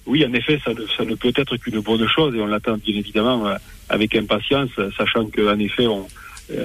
oui, 0.07 0.25
en 0.25 0.33
effet, 0.33 0.61
ça, 0.65 0.73
ça 0.97 1.05
ne 1.05 1.15
peut 1.15 1.33
être 1.35 1.57
qu'une 1.57 1.81
bonne 1.81 2.07
chose 2.09 2.35
et 2.35 2.41
on 2.41 2.47
l'attend 2.47 2.77
bien 2.77 2.97
évidemment 2.97 3.47
euh, 3.47 3.57
avec 3.89 4.15
impatience, 4.15 4.71
sachant 4.97 5.27
qu'en 5.27 5.59
effet 5.59 5.87
on 5.87 6.07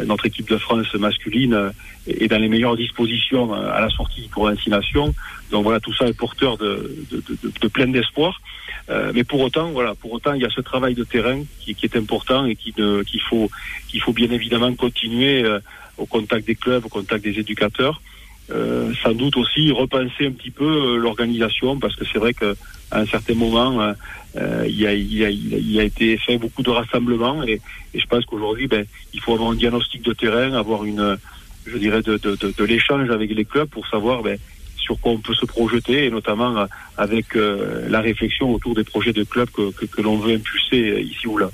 notre 0.05 0.25
équipe 0.25 0.49
de 0.49 0.57
France 0.57 0.93
masculine 0.95 1.53
euh, 1.53 1.69
est 2.07 2.27
dans 2.27 2.37
les 2.37 2.49
meilleures 2.49 2.75
dispositions 2.75 3.53
euh, 3.53 3.71
à 3.71 3.81
la 3.81 3.89
sortie 3.89 4.27
pour 4.31 4.49
l'incination. 4.49 5.13
Donc 5.51 5.63
voilà, 5.63 5.79
tout 5.79 5.93
ça 5.93 6.05
est 6.07 6.13
porteur 6.13 6.57
de, 6.57 7.05
de, 7.11 7.23
de, 7.61 7.67
plein 7.67 7.87
d'espoir. 7.87 8.41
Euh, 8.89 9.11
mais 9.13 9.23
pour 9.23 9.39
autant, 9.41 9.71
voilà, 9.71 9.95
pour 9.95 10.11
autant, 10.11 10.33
il 10.33 10.41
y 10.41 10.45
a 10.45 10.49
ce 10.49 10.61
travail 10.61 10.95
de 10.95 11.03
terrain 11.03 11.43
qui, 11.59 11.75
est 11.81 11.95
important 11.95 12.45
et 12.45 12.55
qui 12.55 12.73
qu'il 12.73 13.21
faut 13.21 13.49
qu'il 13.87 14.01
faut 14.01 14.13
bien 14.13 14.31
évidemment 14.31 14.73
continuer 14.75 15.43
euh, 15.43 15.59
au 15.97 16.05
contact 16.05 16.45
des 16.45 16.55
clubs, 16.55 16.85
au 16.85 16.89
contact 16.89 17.23
des 17.23 17.39
éducateurs. 17.39 18.01
Euh, 18.51 18.91
sans 19.03 19.13
doute 19.13 19.37
aussi 19.37 19.71
repenser 19.71 20.25
un 20.25 20.31
petit 20.31 20.49
peu 20.49 20.97
l'organisation 20.97 21.77
parce 21.77 21.95
que 21.95 22.03
c'est 22.11 22.17
vrai 22.17 22.33
qu'à 22.33 22.53
un 22.91 23.05
certain 23.05 23.35
moment 23.35 23.79
euh, 24.35 24.65
il, 24.67 24.79
y 24.79 24.87
a, 24.87 24.93
y 24.93 25.23
a, 25.23 25.29
y 25.29 25.79
a, 25.79 25.83
été 25.83 26.17
fait 26.17 26.37
beaucoup 26.37 26.63
de 26.63 26.71
rassemblements 26.71 27.43
et, 27.43 27.61
et 27.93 27.99
je 27.99 28.05
pense 28.07 28.25
qu'aujourd'hui, 28.25 28.67
ben, 28.67 28.85
il 29.13 29.19
faut 29.21 29.33
avoir 29.33 29.51
un 29.51 29.55
diagnostic 29.55 30.03
de 30.03 30.13
terrain, 30.13 30.53
avoir 30.53 30.83
une, 30.83 31.17
je 31.65 31.77
dirais, 31.77 32.01
de, 32.01 32.17
de, 32.17 32.35
de, 32.35 32.53
de 32.57 32.63
l'échange 32.63 33.09
avec 33.09 33.31
les 33.31 33.45
clubs 33.45 33.69
pour 33.69 33.87
savoir 33.87 34.23
ben, 34.23 34.37
sur 34.77 34.99
quoi 34.99 35.11
on 35.11 35.19
peut 35.19 35.35
se 35.35 35.45
projeter 35.45 36.05
et 36.05 36.09
notamment 36.09 36.57
euh, 36.57 36.65
avec 36.97 37.35
euh, 37.35 37.87
la 37.89 38.01
réflexion 38.01 38.51
autour 38.53 38.73
des 38.75 38.83
projets 38.83 39.13
de 39.13 39.23
clubs 39.23 39.49
que, 39.49 39.71
que, 39.71 39.85
que 39.85 40.01
l'on 40.01 40.17
veut 40.17 40.33
impulser 40.33 41.01
ici 41.01 41.27
ou 41.27 41.37
là. 41.37 41.51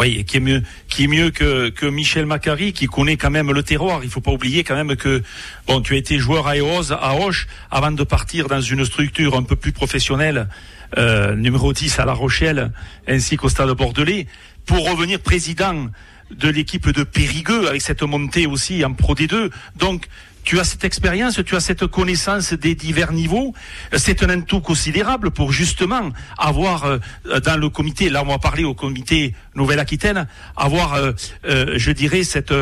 Oui, 0.00 0.24
qui 0.24 0.38
est 0.38 0.40
mieux, 0.40 0.62
qui 0.88 1.04
est 1.04 1.06
mieux 1.08 1.30
que, 1.30 1.68
que 1.68 1.84
Michel 1.84 2.24
Macari, 2.24 2.72
qui 2.72 2.86
connaît 2.86 3.18
quand 3.18 3.28
même 3.28 3.52
le 3.52 3.62
terroir. 3.62 4.00
Il 4.02 4.08
faut 4.08 4.22
pas 4.22 4.30
oublier 4.30 4.64
quand 4.64 4.74
même 4.74 4.96
que 4.96 5.22
bon, 5.66 5.82
tu 5.82 5.92
as 5.92 5.98
été 5.98 6.18
joueur 6.18 6.46
à 6.46 6.56
Eros, 6.56 6.90
à 6.90 7.10
Roche, 7.10 7.46
avant 7.70 7.92
de 7.92 8.02
partir 8.02 8.48
dans 8.48 8.62
une 8.62 8.86
structure 8.86 9.36
un 9.36 9.42
peu 9.42 9.56
plus 9.56 9.72
professionnelle 9.72 10.48
euh, 10.96 11.36
numéro 11.36 11.74
10 11.74 11.98
à 11.98 12.06
La 12.06 12.14
Rochelle, 12.14 12.72
ainsi 13.06 13.36
qu'au 13.36 13.50
Stade 13.50 13.68
Bordelais, 13.72 14.26
pour 14.64 14.90
revenir 14.90 15.20
président 15.20 15.90
de 16.30 16.48
l'équipe 16.48 16.88
de 16.88 17.02
Périgueux, 17.02 17.68
avec 17.68 17.82
cette 17.82 18.02
montée 18.02 18.46
aussi 18.46 18.82
en 18.82 18.94
Pro 18.94 19.14
D2. 19.14 19.50
Donc, 19.76 20.06
tu 20.44 20.58
as 20.58 20.64
cette 20.64 20.84
expérience, 20.84 21.40
tu 21.44 21.56
as 21.56 21.60
cette 21.60 21.86
connaissance 21.86 22.52
des 22.52 22.74
divers 22.74 23.12
niveaux. 23.12 23.54
C'est 23.92 24.22
un 24.22 24.28
atout 24.30 24.60
considérable 24.60 25.30
pour 25.30 25.52
justement 25.52 26.10
avoir 26.38 26.84
euh, 26.84 26.98
dans 27.44 27.58
le 27.58 27.68
comité, 27.68 28.08
là 28.10 28.22
on 28.22 28.28
va 28.28 28.38
parler 28.38 28.64
au 28.64 28.74
comité 28.74 29.34
Nouvelle-Aquitaine, 29.54 30.26
avoir, 30.56 30.94
euh, 30.94 31.12
euh, 31.44 31.74
je 31.76 31.90
dirais, 31.92 32.22
cette, 32.22 32.52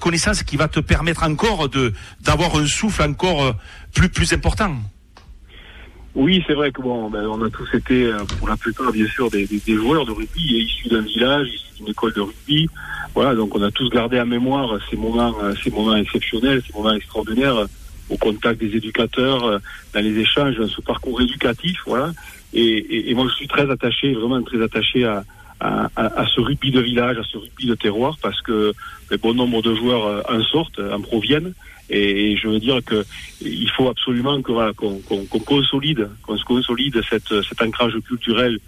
connaissance 0.00 0.42
qui 0.42 0.56
va 0.56 0.68
te 0.68 0.80
permettre 0.80 1.24
encore 1.24 1.68
d'avoir 2.20 2.56
un 2.56 2.66
souffle 2.66 3.02
encore 3.02 3.54
plus, 3.92 4.32
important. 4.32 4.76
Oui, 6.14 6.44
c'est 6.46 6.54
vrai 6.54 6.70
que 6.70 6.80
bon, 6.80 7.10
ben, 7.10 7.26
on 7.26 7.42
a 7.44 7.50
tous 7.50 7.68
été, 7.74 8.12
pour 8.38 8.48
la 8.48 8.56
plupart, 8.56 8.92
bien 8.92 9.06
sûr, 9.08 9.30
des, 9.30 9.46
des, 9.46 9.74
joueurs 9.74 10.06
de 10.06 10.12
rugby 10.12 10.42
issus 10.42 10.88
d'un 10.88 11.00
village, 11.00 11.48
issus 11.48 11.78
d'une 11.78 11.88
école 11.88 12.12
de 12.12 12.20
rugby. 12.20 12.68
Voilà, 13.14 13.34
donc 13.34 13.54
on 13.54 13.62
a 13.62 13.70
tous 13.70 13.88
gardé 13.90 14.20
en 14.20 14.26
mémoire 14.26 14.78
ces 14.90 14.96
moments, 14.96 15.34
ces 15.62 15.70
moments 15.70 15.96
exceptionnels, 15.96 16.62
ces 16.66 16.76
moments 16.76 16.94
extraordinaires 16.94 17.66
au 18.10 18.16
contact 18.16 18.60
des 18.60 18.76
éducateurs, 18.76 19.60
dans 19.94 20.00
les 20.00 20.18
échanges, 20.18 20.56
dans 20.56 20.68
ce 20.68 20.80
parcours 20.80 21.20
éducatif, 21.22 21.78
voilà. 21.86 22.12
Et, 22.52 22.60
et, 22.60 23.10
et 23.10 23.14
moi, 23.14 23.26
je 23.30 23.34
suis 23.34 23.48
très 23.48 23.70
attaché, 23.70 24.12
vraiment 24.12 24.42
très 24.42 24.62
attaché 24.62 25.04
à, 25.04 25.24
à, 25.60 25.88
à, 25.96 26.26
ce 26.26 26.40
rugby 26.40 26.70
de 26.70 26.80
village, 26.80 27.18
à 27.18 27.22
ce 27.22 27.38
rugby 27.38 27.66
de 27.66 27.74
terroir, 27.74 28.16
parce 28.20 28.40
que 28.42 28.72
bon 29.22 29.34
nombre 29.34 29.62
de 29.62 29.74
joueurs 29.74 30.06
euh, 30.06 30.22
en 30.28 30.42
sortent, 30.42 30.80
en 30.80 31.00
proviennent. 31.00 31.52
Et, 31.90 32.36
je 32.36 32.48
veux 32.48 32.58
dire 32.58 32.80
que 32.84 33.04
il 33.42 33.70
faut 33.70 33.88
absolument 33.88 34.40
que 34.42 34.52
voilà, 34.52 34.72
qu'on 34.72 34.98
consolide, 35.26 36.08
qu'on 36.22 36.38
consolide 36.38 37.00
cette, 37.08 37.42
cet 37.42 37.60
ancrage 37.62 37.94
culturel 38.06 38.58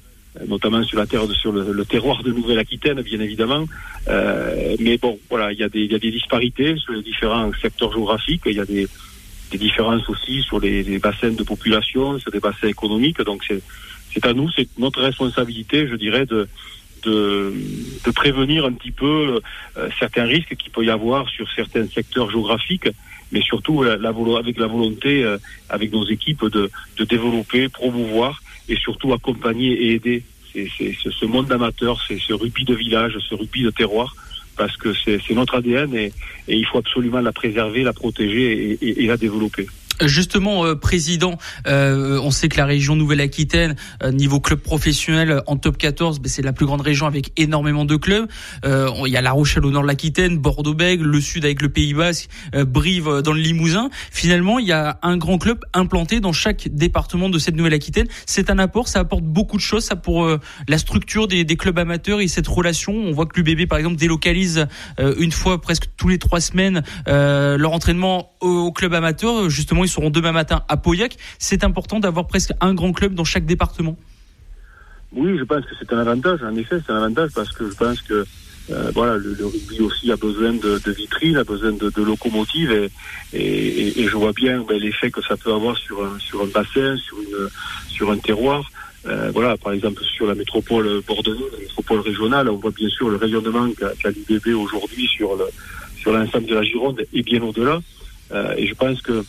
notamment 0.47 0.83
sur 0.83 0.99
la 0.99 1.07
terre, 1.07 1.23
sur 1.33 1.53
le, 1.53 1.85
terroir 1.85 2.23
de 2.23 2.33
Nouvelle-Aquitaine, 2.33 3.01
bien 3.03 3.21
évidemment. 3.21 3.65
Euh, 4.09 4.77
mais 4.81 4.99
bon, 4.99 5.19
voilà, 5.31 5.53
il 5.53 5.59
y, 5.59 5.63
a 5.63 5.69
des, 5.69 5.81
il 5.81 5.93
y 5.93 5.95
a 5.95 5.99
des 5.99 6.11
disparités 6.11 6.77
sur 6.77 6.93
les 6.93 7.03
différents 7.03 7.51
secteurs 7.61 7.93
géographiques. 7.93 8.43
Il 8.47 8.57
y 8.57 8.61
a 8.61 8.65
des, 8.65 8.87
des 9.51 9.59
différences 9.59 10.09
aussi 10.09 10.43
sur 10.43 10.61
les, 10.61 10.83
les, 10.83 10.99
bassins 10.99 11.31
de 11.31 11.43
population, 11.43 12.19
sur 12.19 12.31
les 12.33 12.41
bassins 12.41 12.69
économiques. 12.69 13.21
Donc 13.23 13.45
c'est 13.49 14.27
à 14.27 14.33
nous, 14.33 14.51
c'est 14.51 14.69
notre 14.79 15.03
responsabilité, 15.03 15.87
je 15.89 15.95
dirais, 15.97 16.27
de, 16.27 16.49
de, 17.05 17.53
de 18.05 18.11
prévenir 18.11 18.65
un 18.65 18.73
petit 18.73 18.91
peu 18.91 19.41
euh, 19.77 19.89
certains 19.99 20.25
risques 20.25 20.57
qu'il 20.57 20.73
peut 20.73 20.85
y 20.85 20.91
avoir 20.91 21.29
sur 21.29 21.51
certains 21.53 21.87
secteurs 21.89 22.31
géographiques, 22.31 22.89
mais 23.33 23.41
surtout 23.41 23.83
la, 23.83 23.95
avec 24.39 24.59
la 24.59 24.67
volonté, 24.67 25.25
euh, 25.25 25.39
avec 25.69 25.93
nos 25.93 26.07
équipes, 26.07 26.47
de, 26.47 26.71
de 26.97 27.05
développer, 27.05 27.69
promouvoir 27.69 28.43
et 28.69 28.77
surtout 28.77 29.13
accompagner 29.13 29.73
et 29.73 29.95
aider 29.95 30.23
ce 30.55 31.27
monde 31.27 31.47
d'amateurs, 31.47 32.03
c'est 32.07 32.19
ce 32.19 32.33
rugby 32.33 32.65
de 32.65 32.75
village, 32.75 33.17
ce 33.29 33.35
rugby 33.35 33.63
de 33.63 33.71
terroir, 33.71 34.17
parce 34.57 34.77
que 34.77 34.95
c'est 34.95 35.35
notre 35.35 35.57
ADN 35.57 35.95
et, 35.95 36.13
il 36.49 36.65
faut 36.67 36.79
absolument 36.79 37.21
la 37.21 37.33
préserver, 37.33 37.83
la 37.83 37.93
protéger 37.93 38.79
et 38.81 39.07
la 39.07 39.17
développer. 39.17 39.67
Justement, 40.05 40.67
euh, 40.67 40.75
président, 40.75 41.39
euh, 41.67 42.21
on 42.23 42.31
sait 42.31 42.49
que 42.49 42.59
la 42.59 42.67
région 42.67 42.97
Nouvelle-Aquitaine, 42.97 43.77
euh, 44.03 44.13
niveau 44.13 44.41
club 44.41 44.61
professionnel 44.61 45.43
en 45.47 45.57
top 45.57 45.79
14, 45.79 46.21
ben, 46.21 46.29
c'est 46.29 46.43
la 46.43 46.53
plus 46.53 46.67
grande 46.67 46.83
région 46.83 47.07
avec 47.07 47.33
énormément 47.39 47.87
de 47.87 47.97
clubs. 47.97 48.29
Il 48.65 49.13
y 49.13 49.17
a 49.17 49.23
La 49.23 49.33
Rochelle 49.33 49.65
au 49.65 49.71
nord 49.71 49.83
de 49.83 49.87
l'Aquitaine, 49.87 50.39
Bordeaux-Bègles, 50.39 51.07
le 51.07 51.21
sud 51.21 51.45
avec 51.45 51.63
le 51.63 51.69
Pays 51.69 51.95
Basque, 51.95 52.29
Brive 52.53 53.23
dans 53.23 53.33
le 53.33 53.41
Limousin. 53.41 53.89
Finalement, 54.11 54.59
il 54.59 54.67
y 54.67 54.73
a 54.73 54.99
un 55.03 55.17
grand 55.17 55.39
club 55.39 55.61
implanté 55.73 56.21
dans 56.21 56.33
chaque 56.33 56.69
département 56.69 57.29
de 57.29 57.39
cette 57.39 57.55
Nouvelle-Aquitaine. 57.55 58.07
C'est 58.27 58.51
un 58.51 58.59
apport, 58.59 58.89
ça 58.89 59.01
apporte 59.01 59.25
beaucoup 59.25 59.57
de 59.57 59.63
choses, 59.63 59.85
ça 59.85 59.97
pour 59.97 60.29
la 60.69 60.79
structure 60.79 61.29
des, 61.29 61.45
des, 61.45 61.57
clubs 61.57 61.79
amateurs 61.79 62.21
et 62.21 62.29
cette 62.29 62.49
relation. 62.49 62.93
On 62.93 63.13
voit 63.13 63.27
que 63.27 63.41
l'UBB, 63.41 63.69
par 63.69 63.79
exemple, 63.79 63.97
délocalise 63.97 64.67
une 64.99 65.33
fois 65.33 65.61
presque 65.61 65.87
tous 65.97 66.09
les 66.09 66.19
trois 66.19 66.41
semaines 66.41 66.83
leur 67.07 67.73
entraînement 67.73 68.33
au, 68.41 68.49
au 68.49 68.73
club 68.73 68.95
amateur, 68.95 69.49
justement 69.49 69.85
ils 69.87 69.89
seront 69.89 70.11
demain 70.11 70.33
matin 70.33 70.63
à 70.69 70.77
Pauillac. 70.77 71.17
C'est 71.39 71.65
important 71.65 72.01
d'avoir 72.01 72.27
presque 72.27 72.53
un 72.61 72.75
grand 72.75 72.93
club 72.93 73.15
dans 73.15 73.25
chaque 73.25 73.47
département. 73.47 73.97
Oui, 75.13 75.39
je 75.39 75.45
pense 75.45 75.65
que 75.65 75.75
c'est 75.79 75.93
un 75.93 75.99
avantage. 75.99 76.43
En 76.43 76.55
effet, 76.57 76.77
c'est 76.85 76.93
un 76.93 76.97
avantage 76.97 77.31
parce 77.35 77.53
que 77.53 77.71
je 77.71 77.75
pense 77.75 78.03
que 78.03 78.27
euh, 78.71 78.91
voilà, 78.95 79.17
le, 79.17 79.47
rugby 79.47 79.81
aussi 79.81 80.11
a 80.11 80.17
besoin 80.17 80.53
de, 80.53 80.91
vitrines, 80.91 81.37
a 81.37 81.45
besoin 81.45 81.73
de, 81.73 82.03
locomotives 82.03 82.91
et, 83.33 84.09
je 84.09 84.17
vois 84.17 84.33
bien 84.33 84.65
ben, 84.69 84.77
l'effet 84.79 85.11
que 85.11 85.23
ça 85.23 85.37
peut 85.37 85.53
avoir 85.53 85.77
sur 85.77 86.05
un, 86.05 86.19
sur 86.19 86.43
un 86.43 86.47
bassin, 86.47 86.97
sur, 86.97 87.17
une, 87.21 87.49
sur 87.89 88.11
un 88.11 88.19
terroir. 88.19 88.69
Euh, 89.07 89.31
voilà, 89.33 89.57
par 89.57 89.73
exemple 89.73 90.03
sur 90.03 90.27
la 90.27 90.35
métropole 90.35 91.01
bordelaise, 91.07 91.39
la 91.53 91.59
métropole 91.61 92.01
régionale, 92.01 92.49
on 92.49 92.57
voit 92.57 92.73
bien 92.73 92.89
sûr 92.89 93.09
le 93.09 93.17
rayonnement 93.17 93.71
qu'a 93.79 93.91
qu 93.95 94.25
l'UBB 94.29 94.49
aujourd'hui 94.57 95.07
sur 95.07 95.37
le 95.37 95.45
sur 95.97 96.13
l'ensemble 96.13 96.47
de 96.47 96.55
la 96.55 96.63
Gironde 96.63 97.05
et 97.13 97.23
bien 97.23 97.43
au-delà. 97.43 97.81
Euh, 98.33 98.55
et 98.57 98.67
je 98.67 98.75
pense 98.75 99.01
que 99.03 99.25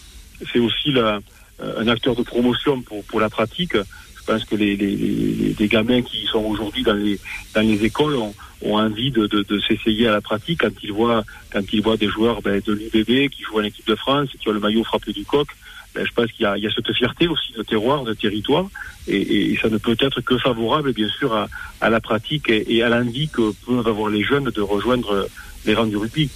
c'est 0.51 0.59
aussi 0.59 0.91
la, 0.91 1.19
euh, 1.61 1.81
un 1.81 1.87
acteur 1.87 2.15
de 2.15 2.21
promotion 2.21 2.81
pour, 2.81 3.03
pour 3.05 3.19
la 3.19 3.29
pratique. 3.29 3.75
Je 3.75 4.23
pense 4.33 4.43
que 4.43 4.55
les, 4.55 4.75
les, 4.75 5.55
les, 5.57 5.67
gamins 5.67 6.01
qui 6.01 6.25
sont 6.25 6.43
aujourd'hui 6.43 6.83
dans 6.83 6.93
les, 6.93 7.19
dans 7.55 7.61
les 7.61 7.83
écoles 7.85 8.15
ont, 8.15 8.35
ont 8.61 8.77
envie 8.77 9.09
de, 9.09 9.25
de, 9.25 9.41
de 9.41 9.59
s'essayer 9.61 10.07
à 10.07 10.11
la 10.11 10.21
pratique 10.21 10.61
quand 10.61 10.83
ils 10.83 10.91
voient, 10.91 11.23
quand 11.51 11.61
ils 11.71 11.81
voient 11.81 11.97
des 11.97 12.09
joueurs 12.09 12.41
ben, 12.41 12.61
de 12.65 12.73
l'UBB 12.73 13.29
qui 13.29 13.43
jouent 13.43 13.59
en 13.59 13.63
équipe 13.63 13.87
de 13.87 13.95
France, 13.95 14.29
qui 14.39 14.47
ont 14.49 14.51
le 14.51 14.59
maillot 14.59 14.83
frappé 14.83 15.13
du 15.13 15.23
coq. 15.23 15.47
Ben, 15.95 16.05
je 16.05 16.11
pense 16.11 16.31
qu'il 16.31 16.45
y 16.45 16.61
y 16.61 16.67
a 16.67 16.71
cette 16.71 16.93
fierté 16.93 17.27
aussi 17.27 17.53
de 17.53 17.63
terroir, 17.63 18.03
de 18.03 18.13
territoire, 18.13 18.67
et, 19.07 19.51
et 19.53 19.57
ça 19.57 19.69
ne 19.69 19.77
peut 19.77 19.97
être 19.99 20.21
que 20.21 20.37
favorable, 20.37 20.93
bien 20.93 21.09
sûr, 21.09 21.33
à, 21.33 21.47
à 21.81 21.89
la 21.89 22.01
pratique 22.01 22.49
et, 22.49 22.75
et 22.75 22.83
à 22.83 22.89
l'envie 22.89 23.29
que 23.29 23.53
peuvent 23.65 23.87
avoir 23.87 24.09
les 24.09 24.23
jeunes 24.23 24.51
de 24.51 24.61
rejoindre 24.61 25.27
les 25.65 25.73
rangs 25.73 25.87
du 25.87 25.97
rugby. 25.97 26.29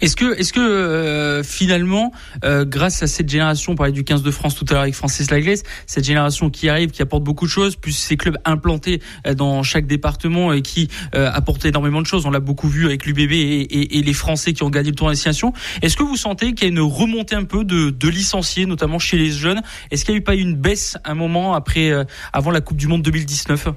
Est-ce 0.00 0.16
que, 0.16 0.38
est-ce 0.38 0.52
que 0.52 0.60
euh, 0.60 1.42
finalement, 1.42 2.12
euh, 2.44 2.64
grâce 2.64 3.02
à 3.02 3.06
cette 3.06 3.28
génération, 3.28 3.72
on 3.72 3.74
parlait 3.74 3.92
du 3.92 4.04
15 4.04 4.22
de 4.22 4.30
France 4.30 4.54
tout 4.54 4.66
à 4.68 4.74
l'heure 4.74 4.82
avec 4.82 4.94
Francis 4.94 5.30
Laglaise, 5.30 5.62
cette 5.86 6.04
génération 6.04 6.50
qui 6.50 6.68
arrive, 6.68 6.90
qui 6.90 7.00
apporte 7.00 7.22
beaucoup 7.22 7.46
de 7.46 7.50
choses, 7.50 7.76
plus 7.76 7.92
ces 7.92 8.16
clubs 8.16 8.36
implantés 8.44 9.00
euh, 9.26 9.34
dans 9.34 9.62
chaque 9.62 9.86
département 9.86 10.52
et 10.52 10.62
qui 10.62 10.88
euh, 11.14 11.30
apportent 11.32 11.64
énormément 11.64 12.02
de 12.02 12.06
choses, 12.06 12.26
on 12.26 12.30
l'a 12.30 12.40
beaucoup 12.40 12.68
vu 12.68 12.84
avec 12.84 13.06
l'UBB 13.06 13.32
et, 13.32 13.98
et, 13.98 14.02
les 14.02 14.12
Français 14.12 14.52
qui 14.52 14.62
ont 14.62 14.70
gagné 14.70 14.90
le 14.90 14.96
tour 14.96 15.08
destination. 15.08 15.52
Est-ce 15.80 15.96
que 15.96 16.02
vous 16.02 16.16
sentez 16.16 16.52
qu'il 16.54 16.68
y 16.68 16.70
a 16.70 16.72
une 16.72 16.80
remontée 16.80 17.34
un 17.34 17.44
peu 17.44 17.64
de, 17.64 18.08
licenciés, 18.08 18.66
notamment 18.66 18.98
chez 18.98 19.16
les 19.16 19.30
jeunes? 19.30 19.62
Est-ce 19.90 20.04
qu'il 20.04 20.12
n'y 20.12 20.18
a 20.18 20.20
eu 20.20 20.24
pas 20.24 20.34
une 20.34 20.54
baisse 20.54 20.98
un 21.04 21.14
moment 21.14 21.54
après, 21.54 21.92
avant 22.32 22.50
la 22.50 22.60
Coupe 22.60 22.76
du 22.76 22.86
Monde 22.86 23.02
2019 23.02 23.68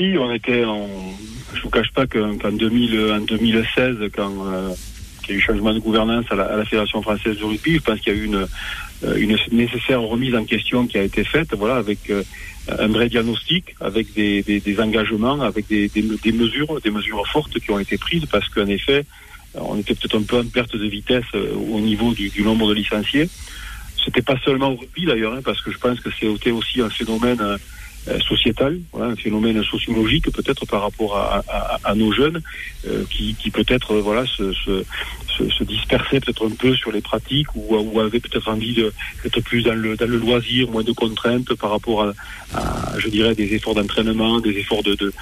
si, 0.00 0.16
on 0.18 0.32
était 0.32 0.64
je 1.52 1.62
vous 1.62 1.70
cache 1.70 1.92
pas 1.92 2.06
qu'en 2.06 2.52
2000, 2.52 3.12
en 3.12 3.20
2016, 3.20 3.96
quand 4.14 4.32
euh, 4.46 4.70
il 5.24 5.30
y 5.30 5.32
a 5.34 5.36
eu 5.36 5.40
changement 5.40 5.74
de 5.74 5.80
gouvernance 5.80 6.24
à 6.30 6.36
la, 6.36 6.64
Fédération 6.64 7.02
française 7.02 7.38
de 7.38 7.44
rugby, 7.44 7.74
je 7.74 7.80
pense 7.80 8.00
qu'il 8.00 8.14
y 8.14 8.16
a 8.16 8.18
eu 8.18 8.24
une, 8.24 8.46
euh, 9.04 9.36
nécessaire 9.50 10.00
remise 10.00 10.34
en 10.34 10.44
question 10.44 10.86
qui 10.86 10.96
a 10.96 11.02
été 11.02 11.24
faite, 11.24 11.54
voilà, 11.54 11.76
avec 11.76 12.08
euh, 12.10 12.22
un 12.78 12.88
vrai 12.88 13.08
diagnostic, 13.08 13.74
avec 13.80 14.12
des, 14.14 14.76
engagements, 14.78 15.40
avec 15.42 15.66
des, 15.68 15.90
mesures, 16.32 16.80
des 16.80 16.90
mesures 16.90 17.26
fortes 17.26 17.58
qui 17.58 17.70
ont 17.70 17.78
été 17.78 17.98
prises, 17.98 18.26
parce 18.26 18.48
qu'en 18.48 18.66
effet, 18.66 19.04
on 19.54 19.76
était 19.78 19.94
peut-être 19.94 20.18
un 20.18 20.22
peu 20.22 20.38
en 20.38 20.44
perte 20.44 20.76
de 20.76 20.86
vitesse 20.86 21.24
au 21.34 21.80
niveau 21.80 22.12
du, 22.12 22.28
du 22.28 22.42
nombre 22.42 22.68
de 22.68 22.74
licenciés. 22.74 23.28
C'était 24.04 24.22
pas 24.22 24.38
seulement 24.44 24.70
au 24.70 24.76
rugby 24.76 25.04
d'ailleurs, 25.04 25.34
hein, 25.34 25.40
parce 25.44 25.60
que 25.60 25.70
je 25.70 25.78
pense 25.78 26.00
que 26.00 26.10
c'était 26.10 26.50
aussi 26.50 26.80
un 26.80 26.90
phénomène 26.90 27.40
euh, 27.40 27.58
sociétal, 28.26 28.80
voilà, 28.92 29.12
un 29.12 29.16
phénomène 29.16 29.62
sociologique 29.62 30.30
peut-être 30.32 30.66
par 30.66 30.82
rapport 30.82 31.16
à, 31.16 31.44
à, 31.48 31.78
à 31.84 31.94
nos 31.94 32.12
jeunes 32.12 32.40
euh, 32.86 33.04
qui, 33.10 33.34
qui 33.34 33.50
peut-être 33.50 33.92
euh, 33.92 34.00
voilà 34.00 34.24
se, 34.26 34.52
se, 34.52 34.84
se, 35.28 35.50
se 35.50 35.64
dispersaient 35.64 36.20
peut-être 36.20 36.46
un 36.46 36.54
peu 36.54 36.74
sur 36.74 36.92
les 36.92 37.02
pratiques 37.02 37.54
ou, 37.54 37.76
ou 37.76 38.00
avaient 38.00 38.20
peut-être 38.20 38.48
envie 38.48 38.74
d'être 38.74 39.40
plus 39.42 39.62
dans 39.62 39.74
le, 39.74 39.96
dans 39.96 40.08
le 40.08 40.16
loisir, 40.16 40.70
moins 40.70 40.82
de 40.82 40.92
contraintes 40.92 41.54
par 41.54 41.70
rapport 41.70 42.04
à, 42.04 42.12
à 42.54 42.98
je 42.98 43.08
dirais 43.08 43.34
des 43.34 43.54
efforts 43.54 43.74
d'entraînement, 43.74 44.40
des 44.40 44.56
efforts 44.58 44.82
de, 44.82 44.94
de 44.94 45.12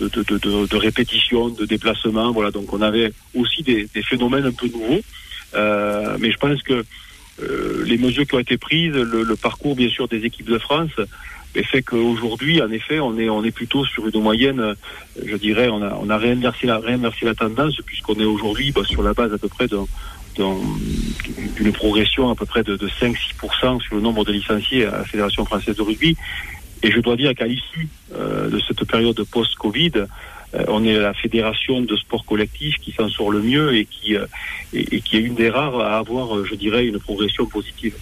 de, 0.00 0.08
de, 0.08 0.38
de, 0.38 0.66
de, 0.66 0.76
répétition, 0.76 1.50
de 1.50 1.66
déplacement. 1.66 2.32
Voilà, 2.32 2.50
donc 2.50 2.72
on 2.72 2.80
avait 2.80 3.12
aussi 3.34 3.62
des, 3.62 3.86
des 3.94 4.02
phénomènes 4.02 4.46
un 4.46 4.52
peu 4.52 4.66
nouveaux. 4.66 5.02
Euh, 5.54 6.16
mais 6.18 6.32
je 6.32 6.38
pense 6.38 6.62
que 6.62 6.84
euh, 7.42 7.84
les 7.86 7.98
mesures 7.98 8.26
qui 8.26 8.34
ont 8.34 8.38
été 8.38 8.56
prises, 8.56 8.92
le, 8.92 9.22
le, 9.22 9.36
parcours 9.36 9.76
bien 9.76 9.88
sûr 9.88 10.08
des 10.08 10.24
équipes 10.24 10.48
de 10.48 10.58
France, 10.58 10.90
et 11.54 11.62
fait 11.64 11.82
qu'aujourd'hui, 11.82 12.62
en 12.62 12.70
effet, 12.70 13.00
on 13.00 13.18
est, 13.18 13.28
on 13.28 13.44
est 13.44 13.50
plutôt 13.50 13.84
sur 13.84 14.06
une 14.06 14.22
moyenne, 14.22 14.74
je 15.24 15.36
dirais, 15.36 15.68
on 15.68 15.82
a, 15.82 15.98
on 16.00 16.08
a 16.08 16.16
réinversé 16.16 16.66
la, 16.66 16.78
réinversé 16.78 17.26
la 17.26 17.34
tendance, 17.34 17.76
puisqu'on 17.84 18.14
est 18.14 18.24
aujourd'hui 18.24 18.72
bah, 18.72 18.82
sur 18.84 19.02
la 19.02 19.12
base 19.12 19.32
à 19.32 19.38
peu 19.38 19.48
près 19.48 19.66
d'une 20.36 21.72
progression 21.72 22.30
à 22.30 22.34
peu 22.34 22.46
près 22.46 22.62
de, 22.62 22.76
de 22.76 22.88
5-6% 22.88 23.82
sur 23.82 23.96
le 23.96 24.00
nombre 24.00 24.24
de 24.24 24.32
licenciés 24.32 24.86
à 24.86 24.98
la 24.98 25.04
Fédération 25.04 25.44
française 25.44 25.76
de 25.76 25.82
rugby. 25.82 26.16
Et 26.82 26.90
je 26.90 27.00
dois 27.00 27.16
dire 27.16 27.34
qu'à 27.34 27.46
l'issue 27.46 27.88
euh, 28.14 28.48
de 28.48 28.58
cette 28.58 28.84
période 28.84 29.22
post-Covid, 29.30 30.06
euh, 30.54 30.64
on 30.68 30.84
est 30.84 30.98
la 30.98 31.14
fédération 31.14 31.80
de 31.80 31.96
sport 31.96 32.24
collectif 32.24 32.76
qui 32.76 32.92
s'en 32.92 33.08
sort 33.08 33.30
le 33.30 33.40
mieux 33.40 33.74
et 33.74 33.86
qui, 33.86 34.16
euh, 34.16 34.26
et, 34.72 34.96
et, 34.96 35.00
qui 35.00 35.16
est 35.16 35.20
une 35.20 35.34
des 35.34 35.48
rares 35.48 35.80
à 35.80 35.98
avoir, 35.98 36.36
euh, 36.36 36.44
je 36.44 36.54
dirais, 36.54 36.86
une 36.86 36.98
progression 36.98 37.46
positive. 37.46 37.94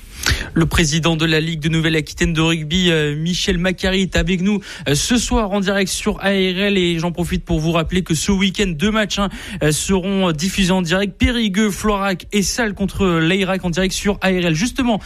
Le 0.53 0.67
président 0.67 1.17
de 1.17 1.25
la 1.25 1.41
Ligue 1.41 1.61
de 1.61 1.69
Nouvelle-Aquitaine 1.69 2.33
de 2.33 2.41
rugby, 2.41 2.91
Michel 3.17 3.57
Macari, 3.59 4.03
est 4.03 4.17
avec 4.17 4.41
nous 4.41 4.61
ce 4.93 5.17
soir 5.17 5.53
en 5.53 5.61
direct 5.61 5.91
sur 5.91 6.19
ARL 6.21 6.77
et 6.77 6.99
j'en 6.99 7.13
profite 7.13 7.45
pour 7.45 7.61
vous 7.61 7.71
rappeler 7.71 8.03
que 8.03 8.15
ce 8.15 8.33
week-end, 8.33 8.67
deux 8.67 8.91
matchs 8.91 9.21
hein, 9.21 9.29
seront 9.71 10.33
diffusés 10.33 10.73
en 10.73 10.83
direct. 10.83 11.17
Périgueux, 11.17 11.71
Florac 11.71 12.27
et 12.33 12.43
Salle 12.43 12.75
contre 12.75 13.07
l'Airac 13.21 13.65
en 13.65 13.71
direct 13.71 13.95
sur 13.95 14.19
ARL. 14.23 14.55
Justement, 14.55 15.01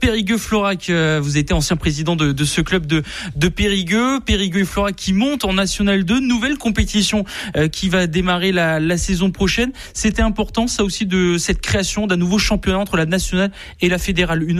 Périgueux, 0.00 0.38
Florac, 0.38 0.90
vous 0.90 1.38
étiez 1.38 1.54
ancien 1.54 1.76
président 1.76 2.14
de, 2.14 2.44
ce 2.44 2.60
club 2.60 2.86
de, 2.86 3.02
Périgueux. 3.48 4.20
Périgueux 4.20 4.60
et 4.60 4.64
Florac 4.64 4.96
qui 4.96 5.14
montent 5.14 5.44
en 5.44 5.54
National 5.54 6.04
2, 6.04 6.20
nouvelle 6.20 6.58
compétition 6.58 7.24
qui 7.72 7.88
va 7.88 8.06
démarrer 8.06 8.52
la, 8.52 8.98
saison 8.98 9.30
prochaine. 9.30 9.72
C'était 9.94 10.22
important 10.22 10.66
ça 10.66 10.84
aussi 10.84 11.06
de 11.06 11.38
cette 11.38 11.62
création 11.62 12.06
d'un 12.06 12.16
nouveau 12.16 12.38
championnat 12.38 12.78
entre 12.78 12.96
la 12.96 13.06
nationale 13.06 13.50
et 13.80 13.88
la 13.88 13.98
fédérale 13.98 14.44
1 14.48 14.59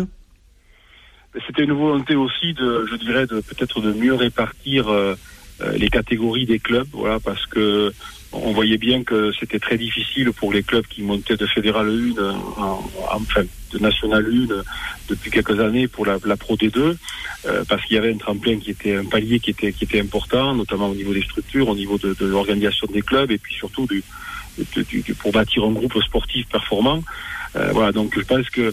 c'était 1.46 1.64
une 1.64 1.72
volonté 1.72 2.16
aussi 2.16 2.54
de, 2.54 2.86
je 2.90 2.96
dirais, 2.96 3.26
de 3.26 3.40
peut-être 3.40 3.80
de 3.80 3.92
mieux 3.92 4.14
répartir 4.14 4.88
les 5.76 5.88
catégories 5.88 6.46
des 6.46 6.58
clubs, 6.58 6.88
voilà, 6.92 7.20
parce 7.20 7.46
que 7.46 7.92
on 8.32 8.52
voyait 8.52 8.78
bien 8.78 9.02
que 9.02 9.32
c'était 9.38 9.58
très 9.58 9.76
difficile 9.76 10.32
pour 10.32 10.52
les 10.52 10.62
clubs 10.62 10.86
qui 10.86 11.02
montaient 11.02 11.36
de 11.36 11.46
Fédéral 11.46 11.88
1, 11.88 12.22
en, 12.62 12.90
enfin 13.12 13.42
de 13.72 13.78
National 13.78 14.24
1 14.24 14.62
depuis 15.08 15.30
quelques 15.30 15.58
années 15.58 15.88
pour 15.88 16.06
la, 16.06 16.18
Pro 16.36 16.56
D2, 16.56 16.96
euh, 17.46 17.64
parce 17.68 17.84
qu'il 17.84 17.96
y 17.96 17.98
avait 17.98 18.12
un 18.12 18.18
tremplin 18.18 18.58
qui 18.58 18.70
était 18.70 18.96
un 18.96 19.04
palier 19.04 19.40
qui 19.40 19.50
était 19.50 19.72
qui 19.72 19.84
était 19.84 20.00
important, 20.00 20.54
notamment 20.54 20.90
au 20.90 20.94
niveau 20.94 21.12
des 21.12 21.22
structures, 21.22 21.68
au 21.68 21.74
niveau 21.74 21.98
de, 21.98 22.14
l'organisation 22.20 22.86
des 22.92 23.02
clubs 23.02 23.30
et 23.30 23.38
puis 23.38 23.54
surtout 23.54 23.86
du, 23.86 24.04
pour 25.18 25.32
bâtir 25.32 25.64
un 25.64 25.72
groupe 25.72 26.00
sportif 26.02 26.46
performant. 26.48 27.02
Euh, 27.56 27.70
voilà, 27.72 27.90
donc 27.90 28.16
je 28.16 28.24
pense 28.24 28.48
que 28.50 28.72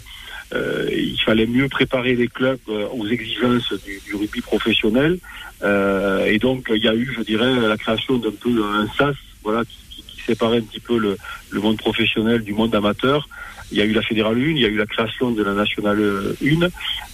euh, 0.54 0.90
il 0.92 1.20
fallait 1.20 1.46
mieux 1.46 1.68
préparer 1.68 2.16
les 2.16 2.28
clubs 2.28 2.60
aux 2.68 3.08
exigences 3.08 3.74
du, 3.84 4.16
rugby 4.16 4.42
professionnel. 4.42 5.20
et 5.64 6.40
donc 6.40 6.68
il 6.74 6.84
y 6.84 6.88
a 6.88 6.96
eu, 6.96 7.14
je 7.18 7.22
dirais, 7.22 7.54
la 7.68 7.78
création 7.78 8.18
d'un 8.18 8.32
peu 8.32 8.64
un 8.64 8.88
SAS 8.98 9.16
voilà, 9.44 9.64
qui, 9.66 9.78
séparait 10.26 10.58
un 10.58 10.62
petit 10.62 10.82
peu 10.82 10.98
le, 10.98 11.18
monde 11.62 11.78
professionnel 11.78 12.42
du 12.42 12.54
monde 12.54 12.76
amateur. 12.76 13.30
Il 13.72 13.78
y 13.78 13.82
a 13.82 13.86
eu 13.86 13.94
la 13.94 14.02
Fédérale 14.02 14.38
1, 14.38 14.40
il 14.40 14.60
y 14.60 14.66
a 14.66 14.68
eu 14.68 14.76
la 14.78 14.86
création 14.86 15.32
de 15.32 15.42
la 15.42 15.54
Nationale 15.54 16.36
1, 16.44 16.68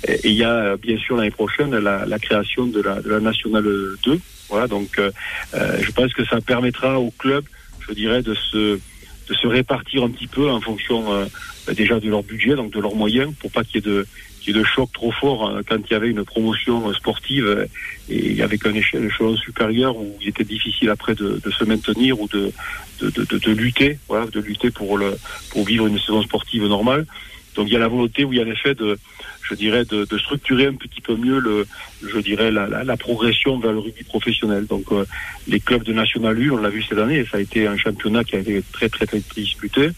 et, 0.07 0.19
il 0.23 0.33
y 0.33 0.43
a 0.43 0.77
bien 0.77 0.97
sûr 0.97 1.15
l'année 1.15 1.29
prochaine 1.29 1.75
la, 1.77 2.19
création 2.19 2.65
de 2.65 2.81
la, 2.81 3.01
de 3.01 3.09
la 3.09 3.19
Nationale 3.19 3.65
2. 4.03 4.19
Voilà, 4.49 4.67
donc 4.67 4.99
euh, 4.99 5.11
euh, 5.55 5.77
je 5.81 5.91
pense 5.91 6.13
que 6.13 6.25
ça 6.25 6.41
permettra 6.41 6.99
aux 6.99 7.11
clubs, 7.11 7.45
je 7.87 7.93
dirais, 7.93 8.21
de 8.21 8.33
se 8.33 8.79
de 9.29 9.33
se 9.33 9.47
répartir 9.47 10.03
un 10.03 10.09
petit 10.09 10.27
peu 10.27 10.49
en 10.49 10.59
fonction 10.59 11.13
euh, 11.13 11.25
déjà 11.71 11.99
de 11.99 12.09
leur 12.09 12.23
budget, 12.23 12.55
donc 12.55 12.71
de 12.71 12.79
leurs 12.79 12.95
moyens, 12.95 13.33
pour 13.39 13.51
pas 13.51 13.63
qu'il 13.63 13.75
y 13.75 13.77
ait 13.79 13.91
de 13.91 14.05
qu'il 14.41 14.53
y 14.53 14.59
ait 14.59 14.61
de 14.61 14.65
choc 14.65 14.91
trop 14.91 15.11
fort 15.11 15.49
hein, 15.49 15.61
quand 15.67 15.77
il 15.89 15.93
y 15.93 15.95
avait 15.95 16.09
une 16.09 16.25
promotion 16.25 16.93
sportive 16.93 17.45
euh, 17.45 17.65
et 18.09 18.41
avec 18.41 18.65
un 18.65 18.73
échelon 18.73 19.37
supérieur 19.37 19.95
où 19.95 20.17
il 20.21 20.27
était 20.27 20.43
difficile 20.43 20.89
après 20.89 21.15
de, 21.15 21.39
de 21.41 21.51
se 21.51 21.63
maintenir 21.63 22.19
ou 22.19 22.27
de 22.27 22.51
de, 22.99 23.09
de, 23.09 23.37
de, 23.37 23.51
lutter, 23.51 23.97
voilà, 24.07 24.27
de 24.27 24.39
lutter 24.39 24.69
pour 24.69 24.97
le 24.97 25.17
pour 25.49 25.65
vivre 25.65 25.87
une 25.87 25.99
saison 25.99 26.21
sportive 26.21 26.65
normale. 26.65 27.05
Donc 27.55 27.67
il 27.67 27.73
y 27.73 27.75
a 27.75 27.79
la 27.79 27.87
volonté, 27.87 28.23
oui, 28.23 28.41
en 28.41 28.47
effet, 28.47 28.73
de, 28.73 28.97
je 29.43 29.53
dirais, 29.53 29.85
de, 29.85 30.05
de, 30.05 30.17
structurer 30.17 30.67
un 30.67 30.73
petit 30.73 31.01
peu 31.01 31.15
mieux 31.15 31.39
le, 31.39 31.67
je 32.01 32.19
dirais, 32.19 32.51
la, 32.51 32.67
la, 32.67 32.83
la 32.83 32.97
progression 32.97 33.59
vers 33.59 33.71
le 33.71 33.79
rugby 33.79 34.03
professionnel. 34.03 34.65
Donc 34.65 34.91
euh, 34.91 35.05
les 35.47 35.59
clubs 35.59 35.83
de 35.83 35.93
National 35.93 36.37
U, 36.39 36.51
on 36.51 36.57
l'a 36.57 36.69
vu 36.69 36.83
cette 36.83 36.97
année, 36.97 37.25
ça 37.29 37.37
a 37.37 37.41
été 37.41 37.67
un 37.67 37.77
championnat 37.77 38.23
qui 38.23 38.35
a 38.35 38.39
été 38.39 38.63
très 38.71 38.89
très 38.89 39.05
très, 39.05 39.21
disputé 39.35 39.81
euh, 39.81 39.91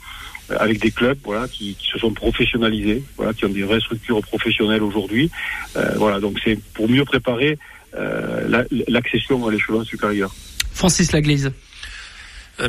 avec 0.50 0.80
des 0.80 0.92
clubs 0.92 1.18
voilà 1.24 1.48
qui, 1.48 1.76
qui, 1.76 1.88
se 1.88 1.98
sont 1.98 2.14
professionnalisés 2.14 3.04
voilà 3.18 3.34
qui 3.34 3.46
ont 3.46 3.50
des 3.50 3.64
vraies 3.64 3.80
structures 3.80 4.22
professionnelles 4.22 4.84
aujourd'hui. 4.84 5.32
Euh, 5.76 5.94
voilà 5.98 6.20
donc 6.20 6.40
c'est 6.44 6.60
pour 6.74 6.90
mieux 6.90 7.06
préparer 7.06 7.58
euh, 7.98 8.64
l'accession 8.88 9.48
à 9.48 9.52
l'échelon 9.52 9.84
supérieur. 9.84 10.34
Francis 10.74 11.12
Laglaise 11.12 11.48
euh, 11.48 11.52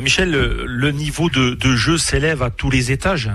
Michel, 0.01 0.31
le, 0.31 0.91
niveau 0.91 1.29
de, 1.29 1.75
jeu 1.75 1.97
s'élève 1.97 2.43
à 2.43 2.49
tous 2.49 2.69
les 2.69 2.91
étages, 2.91 3.29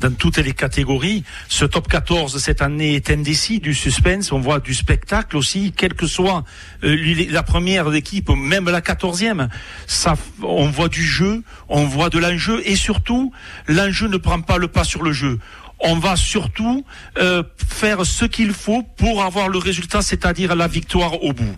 dans 0.00 0.12
toutes 0.12 0.38
les 0.38 0.54
catégories. 0.54 1.22
Ce 1.48 1.66
top 1.66 1.86
14 1.86 2.38
cette 2.38 2.62
année 2.62 2.94
est 2.94 3.10
indécis, 3.10 3.60
du 3.60 3.74
suspense, 3.74 4.32
on 4.32 4.38
voit 4.38 4.60
du 4.60 4.72
spectacle 4.72 5.36
aussi, 5.36 5.72
quelle 5.76 5.94
que 5.94 6.06
soit 6.06 6.44
euh, 6.82 7.26
la 7.30 7.42
première 7.42 7.92
équipe, 7.92 8.30
même 8.30 8.70
la 8.70 8.80
quatorzième. 8.80 9.48
Ça, 9.86 10.14
on 10.42 10.68
voit 10.70 10.88
du 10.88 11.02
jeu, 11.02 11.42
on 11.68 11.84
voit 11.84 12.08
de 12.08 12.18
l'enjeu, 12.18 12.62
et 12.64 12.76
surtout, 12.76 13.32
l'enjeu 13.66 14.08
ne 14.08 14.16
prend 14.16 14.40
pas 14.40 14.56
le 14.56 14.68
pas 14.68 14.84
sur 14.84 15.02
le 15.02 15.12
jeu 15.12 15.38
on 15.80 15.96
va 15.96 16.16
surtout 16.16 16.84
euh, 17.18 17.42
faire 17.68 18.04
ce 18.04 18.24
qu'il 18.24 18.52
faut 18.52 18.82
pour 18.82 19.22
avoir 19.22 19.48
le 19.48 19.58
résultat, 19.58 20.02
c'est-à-dire 20.02 20.56
la 20.56 20.66
victoire 20.66 21.22
au 21.22 21.32
bout. 21.32 21.56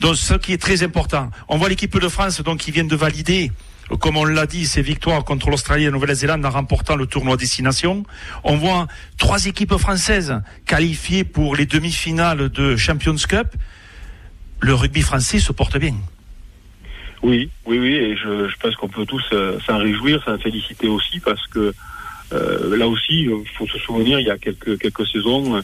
Donc 0.00 0.16
ce 0.16 0.34
qui 0.34 0.52
est 0.52 0.60
très 0.60 0.82
important. 0.82 1.30
On 1.48 1.56
voit 1.56 1.68
l'équipe 1.68 1.98
de 1.98 2.08
France 2.08 2.40
donc 2.42 2.58
qui 2.58 2.70
vient 2.70 2.84
de 2.84 2.96
valider 2.96 3.50
comme 3.96 4.16
on 4.16 4.24
l'a 4.24 4.46
dit, 4.46 4.66
ses 4.66 4.82
victoires 4.82 5.24
contre 5.24 5.50
l'Australie 5.50 5.84
et 5.84 5.86
la 5.86 5.92
Nouvelle-Zélande 5.92 6.44
en 6.44 6.50
remportant 6.50 6.96
le 6.96 7.06
tournoi 7.06 7.36
destination. 7.36 8.04
On 8.44 8.56
voit 8.56 8.86
trois 9.16 9.46
équipes 9.46 9.76
françaises 9.76 10.40
qualifiées 10.66 11.24
pour 11.24 11.56
les 11.56 11.66
demi-finales 11.66 12.50
de 12.50 12.76
Champions 12.76 13.16
Cup. 13.16 13.48
Le 14.60 14.74
rugby 14.74 15.00
français 15.02 15.38
se 15.38 15.52
porte 15.52 15.78
bien. 15.78 15.94
Oui, 17.22 17.50
oui, 17.66 17.78
oui, 17.78 17.94
et 17.94 18.16
je, 18.16 18.56
pense 18.60 18.76
qu'on 18.76 18.88
peut 18.88 19.06
tous 19.06 19.24
euh, 19.32 19.58
s'en 19.66 19.78
réjouir, 19.78 20.22
s'en 20.24 20.38
féliciter 20.38 20.86
aussi, 20.86 21.18
parce 21.18 21.44
que 21.48 21.72
euh, 22.32 22.76
là 22.76 22.86
aussi, 22.86 23.22
il 23.22 23.48
faut 23.56 23.66
se 23.66 23.78
souvenir, 23.78 24.20
il 24.20 24.26
y 24.26 24.30
a 24.30 24.38
quelques, 24.38 24.78
quelques 24.78 25.06
saisons, 25.06 25.60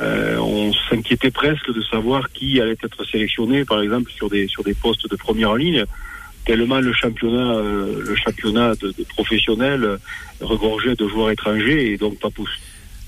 euh, 0.00 0.38
on 0.38 0.72
s'inquiétait 0.88 1.30
presque 1.30 1.72
de 1.72 1.82
savoir 1.82 2.30
qui 2.32 2.60
allait 2.60 2.76
être 2.82 3.04
sélectionné, 3.04 3.64
par 3.64 3.80
exemple, 3.80 4.10
sur 4.10 4.30
des, 4.30 4.48
sur 4.48 4.64
des 4.64 4.74
postes 4.74 5.08
de 5.08 5.16
première 5.16 5.54
ligne 5.54 5.84
tellement 6.44 6.80
le 6.80 6.92
championnat, 6.92 7.54
euh, 7.56 8.02
le 8.06 8.14
championnat 8.16 8.74
de, 8.74 8.88
de 8.88 9.04
professionnels 9.04 9.84
euh, 9.84 9.96
regorgeait 10.40 10.94
de 10.94 11.08
joueurs 11.08 11.30
étrangers 11.30 11.92
et 11.92 11.96
donc 11.96 12.18
pas, 12.18 12.28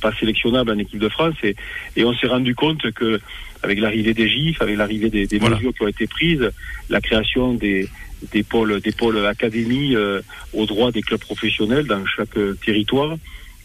pas 0.00 0.12
sélectionnables 0.18 0.70
en 0.70 0.78
équipe 0.78 1.00
de 1.00 1.08
France. 1.08 1.34
Et, 1.42 1.54
et 1.96 2.04
on 2.04 2.14
s'est 2.14 2.26
rendu 2.26 2.54
compte 2.54 2.90
que 2.92 3.20
avec 3.62 3.78
l'arrivée 3.80 4.14
des 4.14 4.28
GIF, 4.28 4.60
avec 4.62 4.76
l'arrivée 4.76 5.10
des, 5.10 5.26
des 5.26 5.40
mesures 5.40 5.74
qui 5.74 5.82
ont 5.82 5.88
été 5.88 6.06
prises, 6.06 6.50
la 6.88 7.00
création 7.00 7.54
des, 7.54 7.88
des 8.32 8.42
pôles, 8.42 8.80
des 8.80 8.92
pôles 8.92 9.24
académies 9.26 9.96
euh, 9.96 10.20
au 10.52 10.66
droit 10.66 10.92
des 10.92 11.02
clubs 11.02 11.20
professionnels 11.20 11.86
dans 11.86 12.04
chaque 12.06 12.38
territoire, 12.64 13.16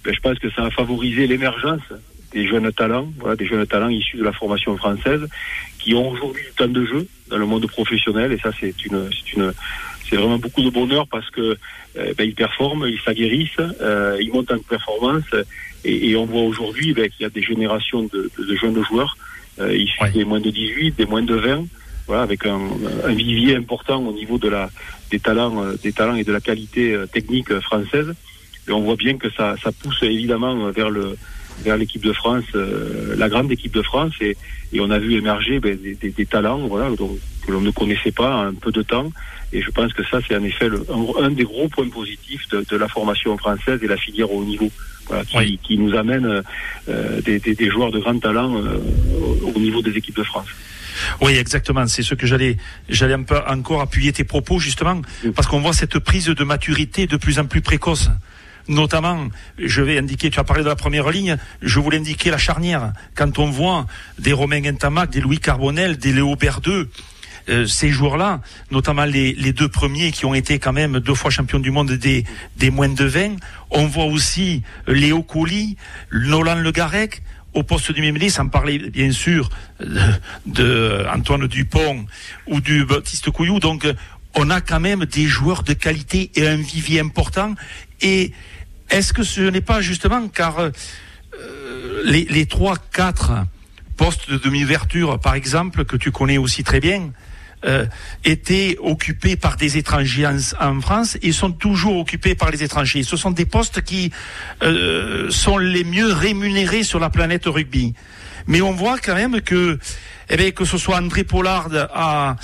ben, 0.03 0.13
je 0.13 0.19
pense 0.19 0.39
que 0.39 0.49
ça 0.51 0.65
a 0.65 0.71
favorisé 0.71 1.27
l'émergence 1.27 1.81
des 2.31 2.47
jeunes 2.47 2.71
talents, 2.71 3.11
voilà, 3.19 3.35
des 3.35 3.45
jeunes 3.45 3.65
talents 3.65 3.89
issus 3.89 4.17
de 4.17 4.23
la 4.23 4.31
formation 4.31 4.75
française, 4.77 5.27
qui 5.79 5.93
ont 5.93 6.09
aujourd'hui 6.09 6.43
du 6.43 6.51
temps 6.53 6.67
de 6.67 6.85
jeu 6.85 7.07
dans 7.29 7.37
le 7.37 7.45
monde 7.45 7.67
professionnel, 7.67 8.31
et 8.31 8.37
ça 8.37 8.51
c'est 8.59 8.85
une, 8.85 9.09
c'est 9.11 9.33
une, 9.33 9.53
c'est 10.09 10.15
vraiment 10.15 10.37
beaucoup 10.37 10.61
de 10.61 10.69
bonheur 10.69 11.07
parce 11.07 11.29
que 11.29 11.57
euh, 11.97 12.13
ben, 12.17 12.23
ils 12.23 12.35
performent, 12.35 12.85
ils 12.87 12.99
s'aguerrissent, 12.99 13.49
euh, 13.81 14.17
ils 14.19 14.31
montent 14.31 14.51
en 14.51 14.59
performance, 14.59 15.23
et, 15.83 16.09
et 16.09 16.15
on 16.15 16.25
voit 16.25 16.41
aujourd'hui 16.41 16.93
ben, 16.93 17.09
qu'il 17.09 17.23
y 17.23 17.25
a 17.25 17.29
des 17.29 17.41
générations 17.41 18.03
de, 18.03 18.29
de, 18.37 18.55
jeunes 18.55 18.83
joueurs, 18.83 19.17
euh, 19.59 19.75
issus 19.75 20.09
des 20.13 20.23
moins 20.23 20.39
de 20.39 20.49
18, 20.49 20.95
des 20.97 21.05
moins 21.05 21.23
de 21.23 21.35
20, 21.35 21.65
voilà, 22.07 22.23
avec 22.23 22.45
un, 22.45 22.59
un, 23.05 23.13
vivier 23.13 23.55
important 23.55 24.03
au 24.05 24.13
niveau 24.13 24.37
de 24.37 24.49
la, 24.49 24.69
des 25.09 25.19
talents, 25.19 25.63
euh, 25.63 25.75
des 25.81 25.91
talents 25.91 26.15
et 26.15 26.23
de 26.23 26.31
la 26.31 26.41
qualité 26.41 26.93
euh, 26.93 27.05
technique 27.05 27.57
française. 27.59 28.13
Et 28.67 28.71
on 28.71 28.81
voit 28.81 28.95
bien 28.95 29.17
que 29.17 29.29
ça, 29.31 29.55
ça 29.63 29.71
pousse 29.71 30.03
évidemment 30.03 30.69
vers 30.71 30.89
le 30.89 31.17
vers 31.63 31.77
l'équipe 31.77 32.03
de 32.03 32.13
France, 32.13 32.43
euh, 32.55 33.15
la 33.17 33.29
grande 33.29 33.51
équipe 33.51 33.73
de 33.73 33.81
France, 33.81 34.13
et, 34.21 34.35
et 34.73 34.79
on 34.79 34.89
a 34.89 34.99
vu 34.99 35.15
émerger 35.15 35.59
ben, 35.59 35.77
des, 35.77 35.95
des, 35.95 36.09
des, 36.09 36.25
talents 36.25 36.67
voilà, 36.67 36.89
donc, 36.95 37.17
que 37.45 37.51
l'on 37.51 37.61
ne 37.61 37.71
connaissait 37.71 38.11
pas 38.11 38.35
en 38.35 38.47
un 38.47 38.53
peu 38.53 38.71
de 38.71 38.81
temps. 38.81 39.11
Et 39.53 39.61
je 39.61 39.69
pense 39.69 39.91
que 39.93 40.03
ça, 40.03 40.19
c'est 40.27 40.35
en 40.35 40.43
effet 40.43 40.69
le, 40.69 40.85
un, 41.19 41.31
des 41.31 41.43
gros 41.43 41.67
points 41.67 41.89
positifs 41.89 42.47
de, 42.49 42.65
de, 42.69 42.77
la 42.77 42.87
formation 42.87 43.37
française 43.37 43.79
et 43.83 43.87
la 43.87 43.97
filière 43.97 44.31
au 44.31 44.43
niveau, 44.43 44.71
voilà, 45.07 45.25
qui, 45.25 45.57
qui, 45.57 45.77
nous 45.77 45.95
amène 45.95 46.43
euh, 46.89 47.21
des, 47.21 47.39
des, 47.39 47.69
joueurs 47.69 47.91
de 47.91 47.99
grand 47.99 48.17
talent 48.19 48.55
euh, 48.55 48.77
au 49.53 49.59
niveau 49.59 49.81
des 49.81 49.91
équipes 49.91 50.17
de 50.17 50.23
France. 50.23 50.47
Oui, 51.21 51.33
exactement. 51.33 51.87
C'est 51.87 52.03
ce 52.03 52.15
que 52.15 52.27
j'allais, 52.27 52.57
j'allais 52.89 53.13
un 53.13 53.23
peu 53.23 53.37
encore 53.47 53.81
appuyer 53.81 54.13
tes 54.13 54.23
propos 54.23 54.59
justement, 54.59 55.01
parce 55.35 55.47
qu'on 55.47 55.59
voit 55.59 55.73
cette 55.73 55.99
prise 55.99 56.25
de 56.25 56.43
maturité 56.43 57.07
de 57.07 57.17
plus 57.17 57.39
en 57.39 57.45
plus 57.45 57.61
précoce 57.61 58.09
notamment, 58.67 59.27
je 59.57 59.81
vais 59.81 59.97
indiquer, 59.97 60.29
tu 60.29 60.39
as 60.39 60.43
parlé 60.43 60.63
de 60.63 60.69
la 60.69 60.75
première 60.75 61.09
ligne, 61.09 61.37
je 61.61 61.79
voulais 61.79 61.97
indiquer 61.97 62.31
la 62.31 62.37
charnière. 62.37 62.93
Quand 63.15 63.39
on 63.39 63.49
voit 63.49 63.85
des 64.19 64.33
Romain 64.33 64.63
Entamac, 64.65 65.09
des 65.09 65.21
Louis 65.21 65.39
Carbonel, 65.39 65.97
des 65.97 66.13
Léo 66.13 66.35
Berdeux, 66.35 66.89
euh, 67.49 67.65
ces 67.65 67.89
joueurs-là, 67.89 68.41
notamment 68.69 69.05
les, 69.05 69.33
deux 69.53 69.67
premiers 69.67 70.11
qui 70.11 70.25
ont 70.25 70.33
été 70.33 70.59
quand 70.59 70.73
même 70.73 70.99
deux 70.99 71.15
fois 71.15 71.31
champions 71.31 71.59
du 71.59 71.71
monde 71.71 71.91
des, 71.91 72.23
des 72.57 72.69
moins 72.69 72.89
de 72.89 73.03
20, 73.03 73.37
on 73.71 73.87
voit 73.87 74.05
aussi 74.05 74.61
Léo 74.87 75.23
Colli, 75.23 75.75
Nolan 76.11 76.55
Le 76.55 76.71
Garec, 76.71 77.23
au 77.53 77.63
poste 77.63 77.91
du 77.91 78.01
Mémélé, 78.01 78.29
sans 78.29 78.47
parler 78.47 78.77
bien 78.77 79.11
sûr 79.11 79.49
de, 80.45 81.05
Antoine 81.13 81.47
Dupont 81.47 82.05
ou 82.47 82.61
du 82.61 82.85
Baptiste 82.85 83.29
Couillou. 83.31 83.59
Donc 83.59 83.87
on 84.35 84.49
a 84.49 84.61
quand 84.61 84.79
même 84.79 85.05
des 85.05 85.25
joueurs 85.25 85.63
de 85.63 85.73
qualité 85.73 86.31
et 86.35 86.47
un 86.47 86.57
vivier 86.57 86.99
important. 86.99 87.55
Et 88.01 88.31
est-ce 88.91 89.13
que 89.13 89.23
ce 89.23 89.41
n'est 89.41 89.61
pas 89.61 89.81
justement 89.81 90.27
car 90.27 90.59
euh, 90.59 90.71
les, 92.03 92.25
les 92.25 92.45
3-4 92.45 93.45
postes 93.97 94.29
de 94.29 94.37
demi-ouverture, 94.37 95.19
par 95.19 95.35
exemple, 95.35 95.85
que 95.85 95.95
tu 95.95 96.11
connais 96.11 96.37
aussi 96.37 96.63
très 96.63 96.79
bien, 96.79 97.11
euh, 97.63 97.85
étaient 98.25 98.75
occupés 98.81 99.35
par 99.35 99.55
des 99.55 99.77
étrangers 99.77 100.27
en, 100.59 100.81
France 100.81 101.17
et 101.21 101.31
sont 101.31 101.51
toujours 101.51 101.97
occupés 101.97 102.35
par 102.35 102.49
les 102.49 102.63
étrangers? 102.63 103.03
Ce 103.03 103.15
sont 103.15 103.31
des 103.31 103.45
postes 103.45 103.81
qui 103.81 104.11
euh, 104.63 105.29
sont 105.29 105.57
les 105.57 105.83
mieux 105.83 106.11
rémunérés 106.11 106.83
sur 106.83 106.99
la 106.99 107.09
planète 107.09 107.45
rugby. 107.45 107.93
Mais 108.47 108.61
on 108.61 108.71
voit 108.71 108.97
quand 108.97 109.13
même 109.13 109.41
que, 109.41 109.77
eh 110.29 110.37
bien, 110.37 110.51
que 110.51 110.65
ce 110.65 110.77
soit 110.77 110.97
André 110.97 111.23
Pollard 111.23 111.69
à 111.93 112.35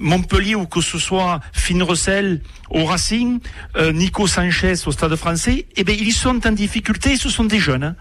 Montpellier 0.00 0.54
ou 0.54 0.66
que 0.66 0.80
ce 0.80 0.98
soit 0.98 1.40
Finn 1.52 1.82
Russell 1.82 2.40
au 2.70 2.84
Racing, 2.84 3.40
euh, 3.76 3.92
Nico 3.92 4.26
Sanchez 4.26 4.74
au 4.86 4.92
Stade 4.92 5.16
français, 5.16 5.66
eh 5.76 5.84
bien, 5.84 5.96
ils 5.98 6.12
sont 6.12 6.46
en 6.46 6.52
difficulté, 6.52 7.16
ce 7.16 7.28
sont 7.28 7.44
des 7.44 7.58
jeunes. 7.58 7.84
Hein, 7.84 7.96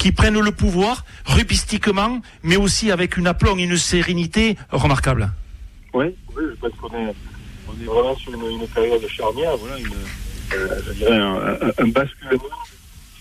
qui 0.00 0.12
prennent 0.12 0.40
le 0.40 0.50
pouvoir 0.50 1.04
rubistiquement, 1.26 2.22
mais 2.42 2.56
aussi 2.56 2.90
avec 2.90 3.18
une 3.18 3.26
aplomb 3.26 3.58
et 3.58 3.64
une 3.64 3.76
sérénité 3.76 4.56
remarquable. 4.70 5.30
Oui, 5.92 6.06
oui 6.34 6.44
je 6.50 6.54
pense 6.58 6.72
qu'on 6.80 6.96
est, 6.96 7.14
on 7.68 7.82
est 7.82 7.84
vraiment 7.84 8.16
sur 8.16 8.32
une, 8.32 8.66
période 8.68 9.06
charnière, 9.08 9.56
voilà, 9.58 9.78
une, 9.78 9.92
euh, 10.54 10.80
je 10.86 10.92
dirais 10.94 11.18
un, 11.18 11.70
un, 11.76 11.88
basculement 11.88 12.44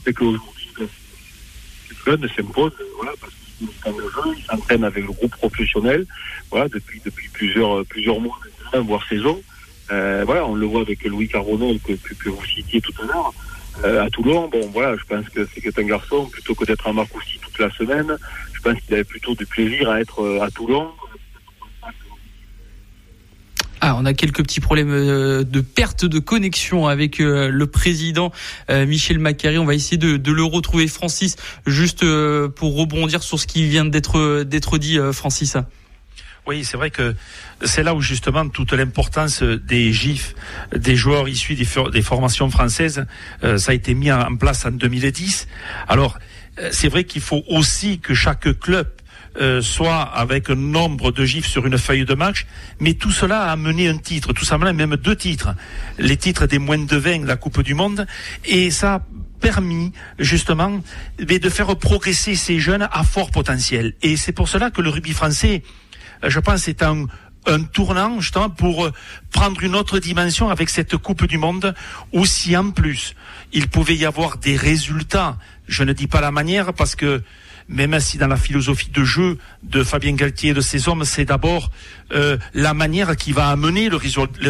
fait 0.06 0.14
qu'aujourd'hui, 0.14 0.70
les 0.80 0.88
jeunes 2.06 2.30
s'imposent, 2.34 2.72
voilà, 2.96 3.12
parce 3.20 3.34
qu'ils 3.34 3.49
ils 3.62 4.44
s'entraînent 4.50 4.84
avec 4.84 5.06
le 5.06 5.12
groupe 5.12 5.36
professionnel, 5.36 6.06
voilà, 6.50 6.68
depuis, 6.70 7.02
depuis 7.04 7.30
plusieurs, 7.30 7.86
plusieurs 7.86 8.20
mois, 8.20 8.40
voire 8.74 9.06
saisons. 9.08 9.42
Euh, 9.92 10.24
voilà, 10.26 10.46
on 10.46 10.56
le 10.56 10.66
voit 10.66 10.82
avec 10.82 11.04
Louis 11.04 11.28
Carbonel 11.28 11.80
que, 11.80 11.94
que, 11.94 12.30
vous 12.30 12.46
citiez 12.46 12.80
tout 12.82 12.94
à 13.02 13.06
l'heure. 13.06 13.34
Euh, 13.84 14.04
à 14.04 14.10
Toulon, 14.10 14.48
bon 14.50 14.70
voilà, 14.74 14.96
je 14.98 15.04
pense 15.06 15.28
que 15.30 15.48
c'est 15.54 15.80
un 15.80 15.84
garçon, 15.84 16.26
plutôt 16.26 16.54
que 16.54 16.66
d'être 16.66 16.88
à 16.88 16.94
Marcoussis 16.94 17.40
toute 17.40 17.58
la 17.60 17.72
semaine, 17.72 18.18
je 18.54 18.62
pense 18.62 18.80
qu'il 18.82 18.94
avait 18.94 19.04
plutôt 19.04 19.36
du 19.36 19.46
plaisir 19.46 19.90
à 19.90 20.02
être 20.02 20.22
euh, 20.22 20.42
à 20.42 20.52
Toulon. 20.52 20.90
Ah, 23.82 23.96
on 23.98 24.06
a 24.06 24.14
quelques 24.14 24.42
petits 24.44 24.60
problèmes 24.60 24.92
de 24.92 25.62
perte 25.62 26.06
de 26.06 26.20
connexion 26.20 26.88
avec 26.88 27.20
le 27.20 27.66
président 27.66 28.32
Michel 28.70 29.20
Macari. 29.20 29.58
On 29.58 29.66
va 29.66 29.74
essayer 29.74 29.98
de, 29.98 30.32
le 30.32 30.44
retrouver, 30.44 30.88
Francis, 30.88 31.38
juste 31.66 32.06
pour 32.56 32.76
rebondir 32.76 33.24
sur 33.24 33.40
ce 33.40 33.48
qui 33.48 33.68
vient 33.68 33.86
d'être 33.86 34.78
dit, 34.78 34.98
Francis. 35.14 35.56
Oui, 36.50 36.66
c'est 36.66 36.78
vrai 36.78 36.90
que 36.90 37.16
c'est 37.64 37.84
là 37.84 37.94
où 37.94 38.02
justement 38.02 38.50
toute 38.50 38.74
l'importance 38.74 39.44
des 39.44 39.94
GIF, 39.94 40.34
des 40.76 40.96
joueurs 40.96 41.30
issus 41.30 41.54
des, 41.54 42.02
formations 42.02 42.50
françaises, 42.50 43.06
euh, 43.44 43.60
ça 43.60 43.72
a 43.72 43.76
été 43.76 43.94
mis 43.94 44.12
en 44.12 44.36
place 44.36 44.66
en 44.66 44.72
2010. 44.72 45.48
Alors, 45.88 46.18
euh, 46.58 46.70
c'est 46.72 46.88
vrai 46.88 47.04
qu'il 47.04 47.22
faut 47.22 47.44
aussi 47.48 48.00
que 48.00 48.16
chaque 48.16 48.60
club 48.60 48.88
euh, 49.40 49.62
soit 49.62 50.02
avec 50.02 50.50
un 50.50 50.56
nombre 50.56 51.12
de 51.12 51.26
gifs 51.26 51.48
sur 51.48 51.66
une 51.66 51.78
feuille 51.78 52.06
de 52.06 52.14
match, 52.14 52.46
mais 52.80 52.94
tout 52.94 53.12
cela 53.12 53.44
a 53.44 53.52
amené 53.52 53.88
un 53.88 53.98
titre, 53.98 54.34
tout 54.34 54.46
simplement 54.46 54.74
même 54.74 54.96
deux 54.96 55.16
titres, 55.16 55.56
les 55.98 56.18
titres 56.18 56.46
des 56.46 56.60
moins 56.60 56.78
de 56.78 56.98
20, 56.98 57.26
la 57.26 57.36
Coupe 57.36 57.62
du 57.62 57.74
Monde, 57.74 58.06
et 58.46 58.72
ça 58.72 58.96
a 58.96 59.02
permis 59.40 59.94
justement 60.18 60.82
de 61.18 61.50
faire 61.50 61.76
progresser 61.78 62.36
ces 62.36 62.60
jeunes 62.60 62.88
à 62.92 63.04
fort 63.04 63.32
potentiel. 63.32 63.94
Et 64.02 64.18
c'est 64.18 64.34
pour 64.34 64.50
cela 64.50 64.70
que 64.70 64.82
le 64.82 64.90
rugby 64.90 65.14
français 65.14 65.64
je 66.28 66.40
pense, 66.40 66.64
c'est 66.64 66.84
un, 66.84 67.06
un 67.46 67.64
tournant 67.64 68.20
justement 68.20 68.50
pour 68.50 68.86
euh, 68.86 68.94
prendre 69.32 69.64
une 69.64 69.76
autre 69.76 70.00
dimension 70.00 70.50
avec 70.50 70.70
cette 70.70 70.98
Coupe 70.98 71.26
du 71.26 71.38
Monde, 71.38 71.74
où 72.14 72.26
si 72.26 72.56
en 72.58 72.72
plus. 72.72 73.16
Il 73.52 73.70
pouvait 73.70 73.96
y 73.96 74.06
avoir 74.06 74.38
des 74.38 74.56
résultats, 74.56 75.38
je 75.68 75.84
ne 75.84 75.94
dis 75.94 76.08
pas 76.08 76.22
la 76.22 76.32
manière 76.32 76.74
parce 76.74 76.96
que 76.96 77.24
même 77.70 78.00
si 78.00 78.18
dans 78.18 78.28
la 78.28 78.36
philosophie 78.36 78.90
de 78.90 79.04
jeu 79.04 79.38
de 79.64 79.84
Fabien 79.84 80.14
Galtier 80.14 80.52
et 80.52 80.54
de 80.54 80.62
ses 80.62 80.90
hommes, 80.90 81.06
c'est 81.06 81.26
d'abord 81.26 81.72
euh, 82.12 82.38
la 82.54 82.74
manière 82.74 83.16
qui 83.16 83.32
va 83.32 83.48
amener 83.48 83.90
le, 83.90 83.98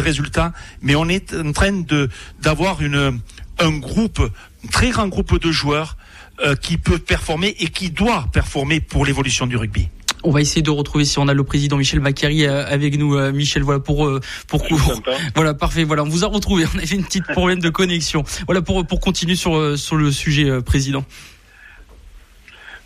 résultat, 0.00 0.52
mais 0.82 0.94
on 0.94 1.08
est 1.08 1.34
en 1.34 1.52
train 1.52 1.72
de 1.72 2.08
d'avoir 2.40 2.82
une 2.82 3.20
un 3.58 3.78
groupe, 3.78 4.20
un 4.64 4.68
très 4.68 4.90
grand 4.90 5.08
groupe 5.08 5.38
de 5.38 5.52
joueurs 5.52 5.96
euh, 6.42 6.56
qui 6.56 6.78
peut 6.78 6.98
performer 6.98 7.54
et 7.60 7.68
qui 7.68 7.90
doit 7.90 8.26
performer 8.32 8.80
pour 8.80 9.04
l'évolution 9.04 9.46
du 9.46 9.56
rugby. 9.56 9.90
On 10.22 10.30
va 10.30 10.40
essayer 10.40 10.62
de 10.62 10.70
retrouver 10.70 11.04
si 11.04 11.18
on 11.18 11.28
a 11.28 11.34
le 11.34 11.44
président 11.44 11.76
Michel 11.76 12.00
Macari 12.00 12.44
euh, 12.44 12.66
avec 12.66 12.98
nous. 12.98 13.16
Euh, 13.16 13.32
Michel, 13.32 13.62
voilà 13.62 13.80
pour 13.80 14.06
euh, 14.06 14.20
pour, 14.46 14.66
voilà 15.34 15.54
parfait. 15.54 15.84
Voilà, 15.84 16.02
on 16.02 16.08
vous 16.08 16.24
a 16.24 16.28
retrouvé. 16.28 16.64
On 16.74 16.78
avait 16.78 16.86
une 16.86 17.04
petite 17.04 17.26
problème 17.26 17.60
de 17.60 17.70
connexion. 17.70 18.24
Voilà 18.46 18.60
pour 18.62 18.86
pour 18.86 19.00
continuer 19.00 19.36
sur 19.36 19.78
sur 19.78 19.96
le 19.96 20.12
sujet 20.12 20.60
président. 20.62 21.04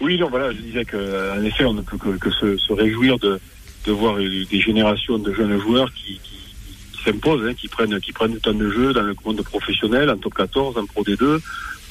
Oui, 0.01 0.19
non, 0.19 0.29
voilà, 0.29 0.53
je 0.53 0.59
disais 0.59 0.85
que 0.85 1.39
en 1.39 1.43
effet, 1.45 1.65
on 1.65 1.75
ne 1.75 1.83
peut 1.83 1.97
que, 1.97 2.31
se, 2.31 2.73
réjouir 2.73 3.19
de 3.19 3.41
voir 3.87 4.17
des 4.17 4.61
générations 4.61 5.19
de 5.19 5.33
jeunes 5.33 5.59
joueurs 5.61 5.93
qui, 5.93 6.21
s'imposent, 7.05 7.47
hein, 7.47 7.55
qui 7.55 7.69
prennent 7.69 8.01
qui 8.01 8.13
prennent 8.13 8.33
du 8.33 8.41
temps 8.41 8.55
de 8.55 8.71
jeu 8.71 8.93
dans 8.93 9.03
le 9.03 9.15
monde 9.25 9.43
professionnel, 9.43 10.11
en 10.11 10.17
top 10.17 10.35
14, 10.35 10.79
en 10.79 10.87
pro 10.87 11.03
D2. 11.03 11.41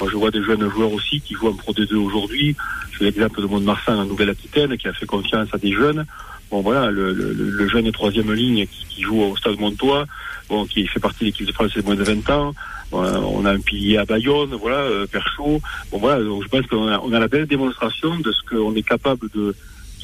Moi, 0.00 0.10
je 0.10 0.16
vois 0.16 0.30
des 0.30 0.42
jeunes 0.42 0.68
joueurs 0.70 0.92
aussi 0.92 1.20
qui 1.20 1.34
jouent 1.34 1.48
en 1.48 1.54
Pro 1.54 1.72
D2 1.72 1.94
aujourd'hui. 1.94 2.56
J'ai 2.98 3.04
l'exemple 3.04 3.40
de 3.40 3.46
Mont-de-Marsan 3.46 3.98
en 3.98 4.04
Nouvelle-Aquitaine 4.04 4.76
qui 4.76 4.88
a 4.88 4.92
fait 4.92 5.06
confiance 5.06 5.48
à 5.52 5.58
des 5.58 5.72
jeunes. 5.72 6.04
Bon, 6.50 6.60
voilà, 6.60 6.90
le, 6.90 7.12
le, 7.12 7.32
le 7.32 7.68
jeune 7.68 7.90
troisième 7.92 8.32
ligne 8.32 8.66
qui, 8.66 8.86
qui, 8.88 9.02
joue 9.02 9.20
au 9.20 9.36
Stade 9.36 9.58
Montois, 9.58 10.06
bon, 10.48 10.66
qui 10.66 10.86
fait 10.86 11.00
partie 11.00 11.20
de 11.20 11.24
l'équipe 11.26 11.46
de 11.46 11.52
France 11.52 11.74
de 11.74 11.82
moins 11.82 11.96
de 11.96 12.04
20 12.04 12.30
ans. 12.30 12.54
on 12.92 13.44
a 13.44 13.52
un 13.52 13.60
pilier 13.60 13.96
à 13.98 14.04
Bayonne, 14.04 14.54
voilà, 14.54 14.78
euh, 14.78 15.06
Perchaud. 15.06 15.60
Bon, 15.90 15.98
voilà, 15.98 16.22
donc 16.22 16.42
je 16.44 16.48
pense 16.48 16.66
qu'on 16.66 16.88
a, 16.88 17.00
on 17.00 17.12
a 17.12 17.18
la 17.18 17.28
belle 17.28 17.46
démonstration 17.46 18.18
de 18.18 18.30
ce 18.30 18.42
qu'on 18.48 18.74
est 18.74 18.86
capable 18.86 19.28
de, 19.34 19.54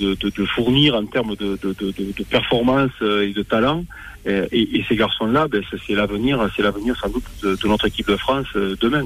de, 0.01 0.15
de, 0.15 0.31
de, 0.31 0.45
fournir 0.47 0.95
en 0.95 1.05
termes 1.05 1.37
de, 1.37 1.59
de, 1.63 2.25
performance 2.25 2.91
euh, 3.03 3.29
et 3.29 3.33
de 3.33 3.43
talent. 3.43 3.85
Et, 4.27 4.79
et, 4.79 4.85
ces 4.89 4.97
garçons-là, 4.97 5.49
ben, 5.49 5.63
c'est 5.87 5.95
l'avenir, 5.95 6.47
c'est 6.55 6.63
l'avenir 6.63 6.97
sans 7.01 7.09
doute 7.09 7.25
de, 7.43 7.69
notre 7.69 7.87
équipe 7.87 8.09
de 8.09 8.17
France 8.17 8.47
euh, 8.57 8.77
demain. 8.81 9.05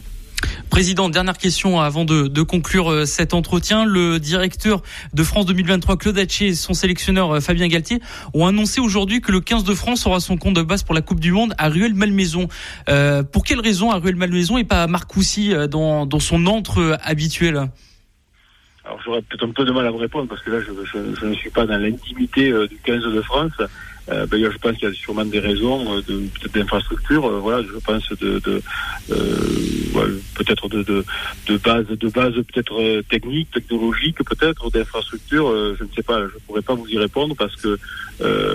Président, 0.71 1.09
dernière 1.09 1.39
question 1.39 1.81
avant 1.81 2.05
de, 2.05 2.43
conclure 2.43 2.91
euh, 2.91 3.05
cet 3.05 3.33
entretien. 3.35 3.85
Le 3.85 4.19
directeur 4.19 4.83
de 5.13 5.23
France 5.23 5.47
2023, 5.47 5.97
Claude 5.97 6.19
Haché, 6.19 6.49
et 6.49 6.55
son 6.55 6.75
sélectionneur 6.75 7.37
euh, 7.37 7.41
Fabien 7.41 7.69
Galtier 7.69 8.01
ont 8.35 8.47
annoncé 8.47 8.81
aujourd'hui 8.81 9.21
que 9.21 9.31
le 9.31 9.41
15 9.41 9.65
de 9.65 9.75
France 9.75 10.07
aura 10.07 10.21
son 10.21 10.37
compte 10.37 10.55
de 10.55 10.63
base 10.63 10.83
pour 10.83 10.95
la 10.95 11.01
Coupe 11.01 11.21
du 11.21 11.33
Monde 11.33 11.55
à 11.59 11.69
Ruelle-Malmaison. 11.69 12.49
Euh, 12.89 13.23
pour 13.23 13.45
quelle 13.45 13.61
raison 13.61 13.91
à 13.91 13.99
Ruelle-Malmaison 13.99 14.59
et 14.59 14.65
pas 14.65 14.83
à 14.83 14.87
Marcoussis 14.87 15.53
dans, 15.71 16.07
dans 16.07 16.21
son 16.21 16.47
entre 16.47 16.99
habituel? 17.03 17.71
Alors 18.85 19.01
j'aurais 19.05 19.23
peut-être 19.23 19.47
un 19.47 19.53
peu 19.53 19.65
de 19.65 19.73
mal 19.73 19.87
à 19.87 19.91
vous 19.91 19.99
répondre 19.99 20.29
parce 20.29 20.43
que 20.43 20.51
là 20.51 20.59
je, 20.61 21.27
ne 21.27 21.35
suis 21.35 21.51
pas 21.51 21.67
dans 21.67 21.79
l'intimité 21.79 22.53
du 22.69 22.77
15 22.85 23.03
de 23.05 23.23
France. 23.23 23.53
Euh, 24.11 24.27
ben, 24.27 24.39
je 24.39 24.59
pense 24.59 24.77
qu'il 24.77 24.89
y 24.89 24.91
a 24.91 24.95
sûrement 24.95 25.25
des 25.25 25.39
raisons 25.39 25.97
euh, 25.97 26.03
de 26.03 26.27
peut-être 26.29 26.55
d'infrastructure. 26.55 27.27
Euh, 27.27 27.39
voilà, 27.39 27.63
je 27.63 27.79
pense 27.79 28.07
de, 28.21 28.39
de 28.39 28.63
euh, 29.11 30.21
peut-être 30.35 30.69
de, 30.69 30.83
de, 30.83 31.05
de 31.47 31.57
base, 31.57 31.87
de 31.87 32.09
base 32.09 32.35
peut-être 32.35 33.03
technique, 33.09 33.51
technologique, 33.51 34.19
peut-être 34.19 34.71
d'infrastructure. 34.71 35.51
je 35.79 35.83
ne 35.85 35.89
sais 35.95 36.03
pas, 36.03 36.21
je 36.21 36.39
pourrais 36.47 36.63
pas 36.63 36.75
vous 36.75 36.87
y 36.89 36.99
répondre 36.99 37.35
parce 37.37 37.57
que 37.57 37.79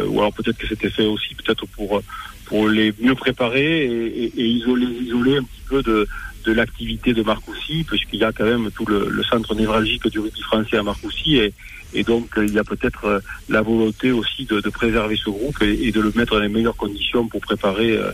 ou 0.07 0.19
alors 0.19 0.33
peut-être 0.33 0.57
que 0.57 0.67
c'était 0.67 0.89
fait 0.89 1.05
aussi 1.05 1.33
peut-être 1.35 1.65
pour 1.67 2.01
pour 2.45 2.67
les 2.67 2.93
mieux 2.99 3.15
préparer 3.15 3.85
et, 3.85 4.23
et, 4.23 4.41
et 4.41 4.45
isoler 4.45 4.85
isoler 4.85 5.37
un 5.37 5.43
petit 5.43 5.61
peu 5.67 5.81
de 5.81 6.07
de 6.45 6.53
l'activité 6.53 7.13
de 7.13 7.21
Marcoussis, 7.21 7.83
puisqu'il 7.83 8.19
y 8.19 8.23
a 8.23 8.31
quand 8.31 8.45
même 8.45 8.71
tout 8.71 8.85
le, 8.85 9.09
le, 9.09 9.23
centre 9.23 9.53
névralgique 9.55 10.07
du 10.07 10.19
rugby 10.19 10.41
français 10.41 10.77
à 10.77 10.83
Marcoussis, 10.83 11.35
et, 11.37 11.53
et 11.93 12.03
donc 12.03 12.29
il 12.37 12.53
y 12.53 12.59
a 12.59 12.63
peut-être 12.63 13.05
euh, 13.05 13.19
la 13.47 13.61
volonté 13.61 14.11
aussi 14.11 14.45
de, 14.45 14.59
de 14.59 14.69
préserver 14.69 15.15
ce 15.15 15.29
groupe 15.29 15.61
et, 15.61 15.91
de 15.91 16.01
le 16.01 16.11
mettre 16.15 16.35
dans 16.35 16.41
les 16.41 16.49
meilleures 16.49 16.75
conditions 16.75 17.27
pour 17.27 17.41
préparer 17.41 17.91
euh, 17.91 18.11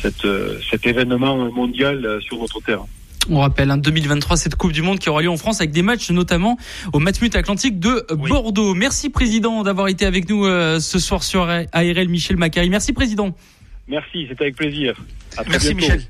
cette, 0.00 0.24
euh, 0.24 0.58
cet 0.70 0.86
événement 0.86 1.50
mondial 1.52 2.18
sur 2.22 2.38
notre 2.38 2.60
terre. 2.60 2.84
On 3.30 3.38
rappelle, 3.38 3.70
en 3.70 3.74
hein, 3.74 3.78
2023, 3.78 4.36
cette 4.36 4.56
Coupe 4.56 4.72
du 4.72 4.82
Monde 4.82 4.98
qui 4.98 5.08
aura 5.08 5.22
lieu 5.22 5.30
en 5.30 5.36
France 5.36 5.60
avec 5.60 5.70
des 5.70 5.82
matchs 5.82 6.10
notamment 6.10 6.56
au 6.92 6.98
Matmut 6.98 7.36
Atlantique 7.36 7.78
de 7.78 8.04
Bordeaux. 8.12 8.74
Merci 8.74 9.10
Président 9.10 9.62
d'avoir 9.62 9.86
été 9.86 10.06
avec 10.06 10.28
nous 10.28 10.44
ce 10.44 10.98
soir 10.98 11.22
sur 11.22 11.42
ARL 11.42 12.08
Michel 12.08 12.36
Macari. 12.36 12.68
Merci 12.68 12.92
Président. 12.92 13.32
Merci, 13.88 14.26
c'était 14.28 14.44
avec 14.44 14.56
plaisir. 14.56 14.94
Merci 15.48 15.74
Michel. 15.74 16.02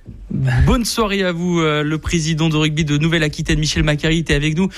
Bonne 0.66 0.84
soirée 0.84 1.22
à 1.22 1.32
vous, 1.32 1.60
euh, 1.60 1.82
le 1.82 1.98
président 1.98 2.48
de 2.48 2.56
rugby 2.56 2.84
de 2.84 2.98
Nouvelle-Aquitaine, 2.98 3.58
Michel 3.58 3.82
Macari, 3.82 4.18
était 4.18 4.34
avec 4.34 4.56
nous. 4.56 4.68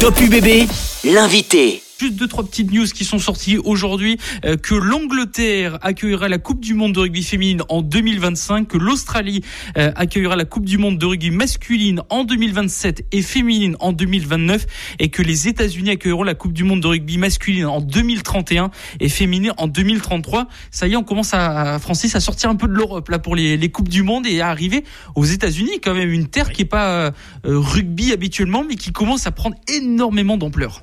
Top 0.00 0.18
UBB, 0.20 0.68
l'invité. 1.04 1.82
Juste 2.00 2.14
deux 2.14 2.28
trois 2.28 2.44
petites 2.44 2.72
news 2.72 2.86
qui 2.86 3.04
sont 3.04 3.18
sorties 3.18 3.58
aujourd'hui 3.58 4.16
euh, 4.46 4.56
que 4.56 4.74
l'Angleterre 4.74 5.78
accueillera 5.82 6.30
la 6.30 6.38
Coupe 6.38 6.60
du 6.60 6.72
monde 6.72 6.94
de 6.94 7.00
rugby 7.00 7.22
féminine 7.22 7.60
en 7.68 7.82
2025, 7.82 8.68
que 8.68 8.78
l'Australie 8.78 9.44
euh, 9.76 9.92
accueillera 9.96 10.34
la 10.34 10.46
Coupe 10.46 10.64
du 10.64 10.78
monde 10.78 10.96
de 10.96 11.04
rugby 11.04 11.30
masculine 11.30 12.00
en 12.08 12.24
2027 12.24 13.04
et 13.12 13.20
féminine 13.20 13.76
en 13.80 13.92
2029 13.92 14.66
et 14.98 15.10
que 15.10 15.20
les 15.20 15.46
États-Unis 15.46 15.90
accueilleront 15.90 16.22
la 16.22 16.34
Coupe 16.34 16.54
du 16.54 16.64
monde 16.64 16.80
de 16.80 16.86
rugby 16.86 17.18
masculine 17.18 17.66
en 17.66 17.82
2031 17.82 18.70
et 18.98 19.10
féminine 19.10 19.52
en 19.58 19.68
2033. 19.68 20.48
Ça 20.70 20.88
y 20.88 20.94
est, 20.94 20.96
on 20.96 21.04
commence 21.04 21.34
à 21.34 21.78
Francis 21.80 22.16
à 22.16 22.20
sortir 22.20 22.48
un 22.48 22.56
peu 22.56 22.66
de 22.66 22.72
l'Europe 22.72 23.10
là 23.10 23.18
pour 23.18 23.36
les, 23.36 23.58
les 23.58 23.70
coupes 23.70 23.90
du 23.90 24.02
monde 24.04 24.26
et 24.26 24.40
à 24.40 24.48
arriver 24.48 24.84
aux 25.16 25.26
États-Unis, 25.26 25.80
quand 25.82 25.92
même 25.92 26.10
une 26.10 26.28
terre 26.28 26.50
qui 26.50 26.62
est 26.62 26.64
pas 26.64 26.92
euh, 26.94 27.10
rugby 27.44 28.10
habituellement 28.10 28.64
mais 28.66 28.76
qui 28.76 28.90
commence 28.90 29.26
à 29.26 29.32
prendre 29.32 29.56
énormément 29.68 30.38
d'ampleur. 30.38 30.82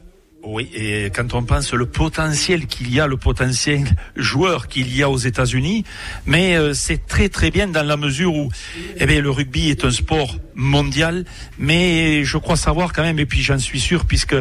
Oui, 0.49 0.69
et 0.73 1.11
quand 1.13 1.33
on 1.33 1.43
pense 1.43 1.73
le 1.73 1.85
potentiel 1.85 2.67
qu'il 2.67 2.89
y 2.93 3.01
a, 3.01 3.07
le 3.07 3.17
potentiel 3.17 3.83
joueur 4.15 4.69
qu'il 4.69 4.95
y 4.95 5.03
a 5.03 5.09
aux 5.09 5.17
États-Unis, 5.17 5.83
mais 6.25 6.55
euh, 6.55 6.73
c'est 6.73 7.05
très 7.05 7.27
très 7.27 7.51
bien 7.51 7.67
dans 7.67 7.85
la 7.85 7.97
mesure 7.97 8.33
où 8.33 8.49
eh 8.95 9.05
bien, 9.05 9.19
le 9.19 9.29
rugby 9.29 9.69
est 9.69 9.83
un 9.83 9.91
sport 9.91 10.37
mondial, 10.55 11.25
mais 11.59 12.23
je 12.23 12.37
crois 12.37 12.55
savoir 12.55 12.93
quand 12.93 13.03
même, 13.03 13.19
et 13.19 13.25
puis 13.25 13.41
j'en 13.41 13.59
suis 13.59 13.81
sûr, 13.81 14.05
puisque 14.05 14.37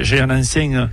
j'ai 0.00 0.20
un 0.20 0.30
ancien 0.30 0.90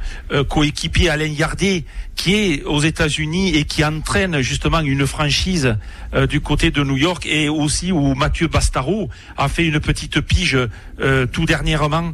coéquipier 0.50 1.08
Alain 1.10 1.28
Yardet 1.28 1.86
qui 2.18 2.36
est 2.36 2.64
aux 2.64 2.82
États-Unis 2.82 3.56
et 3.56 3.64
qui 3.64 3.84
entraîne 3.86 4.42
justement 4.42 4.82
une 4.82 5.08
franchise 5.08 5.78
du 6.30 6.42
côté 6.42 6.70
de 6.70 6.84
New 6.84 6.98
York 6.98 7.26
et 7.26 7.48
aussi 7.48 7.94
où 7.94 8.14
Mathieu 8.14 8.48
Bastaro 8.50 9.10
a 9.38 9.48
fait 9.48 9.66
une 9.66 9.80
petite 9.80 10.20
pige 10.20 10.58
tout 11.32 11.46
dernièrement. 11.46 12.12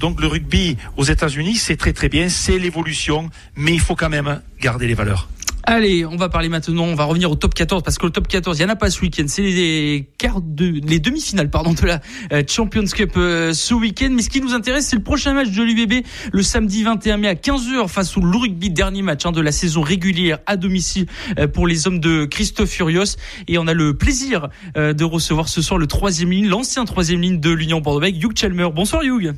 donc 0.00 0.20
le 0.20 0.26
rugby 0.26 0.76
aux 0.96 1.04
États-Unis, 1.04 1.51
c'est 1.56 1.76
très 1.76 1.92
très 1.92 2.08
bien, 2.08 2.28
c'est 2.28 2.58
l'évolution, 2.58 3.30
mais 3.56 3.72
il 3.72 3.80
faut 3.80 3.94
quand 3.94 4.10
même 4.10 4.40
garder 4.60 4.86
les 4.86 4.94
valeurs. 4.94 5.28
Allez, 5.64 6.04
on 6.04 6.16
va 6.16 6.28
parler 6.28 6.48
maintenant, 6.48 6.82
on 6.82 6.96
va 6.96 7.04
revenir 7.04 7.30
au 7.30 7.36
top 7.36 7.54
14 7.54 7.84
parce 7.84 7.96
que 7.96 8.06
le 8.06 8.10
top 8.10 8.26
14, 8.26 8.58
il 8.58 8.62
y 8.62 8.64
en 8.64 8.68
a 8.68 8.74
pas 8.74 8.90
ce 8.90 9.00
week-end, 9.00 9.24
c'est 9.28 9.42
les 9.42 10.08
quarts 10.18 10.40
de 10.40 10.80
les 10.84 10.98
demi-finales 10.98 11.50
pardon 11.50 11.72
de 11.72 11.86
la 11.86 12.00
euh, 12.32 12.42
Champions 12.48 12.84
Cup 12.84 13.12
euh, 13.16 13.52
ce 13.52 13.72
week-end, 13.72 14.08
mais 14.10 14.22
ce 14.22 14.28
qui 14.28 14.40
nous 14.40 14.54
intéresse, 14.54 14.88
c'est 14.88 14.96
le 14.96 15.04
prochain 15.04 15.34
match 15.34 15.50
de 15.50 15.62
l'UBB 15.62 16.04
le 16.32 16.42
samedi 16.42 16.82
21 16.82 17.16
mai 17.16 17.28
à 17.28 17.34
15h 17.34 17.86
face 17.86 18.16
au 18.16 18.20
rugby 18.22 18.70
dernier 18.70 19.02
match 19.02 19.24
hein, 19.24 19.30
de 19.30 19.40
la 19.40 19.52
saison 19.52 19.82
régulière 19.82 20.38
à 20.46 20.56
domicile 20.56 21.06
euh, 21.38 21.46
pour 21.46 21.68
les 21.68 21.86
hommes 21.86 22.00
de 22.00 22.24
Christophe 22.24 22.70
Furios 22.70 23.16
et 23.46 23.56
on 23.58 23.68
a 23.68 23.72
le 23.72 23.96
plaisir 23.96 24.48
de 24.74 25.04
recevoir 25.04 25.48
ce 25.48 25.62
soir 25.62 25.78
le 25.78 25.86
troisième 25.86 26.30
ligne, 26.32 26.48
l'ancien 26.48 26.84
troisième 26.84 27.20
ligne 27.20 27.38
de 27.38 27.50
l'Union 27.50 27.80
Bordeaux-Bègles, 27.80 28.18
Hugh 28.24 28.36
Chalmer. 28.36 28.68
Bonsoir 28.74 29.04
Hugh. 29.04 29.32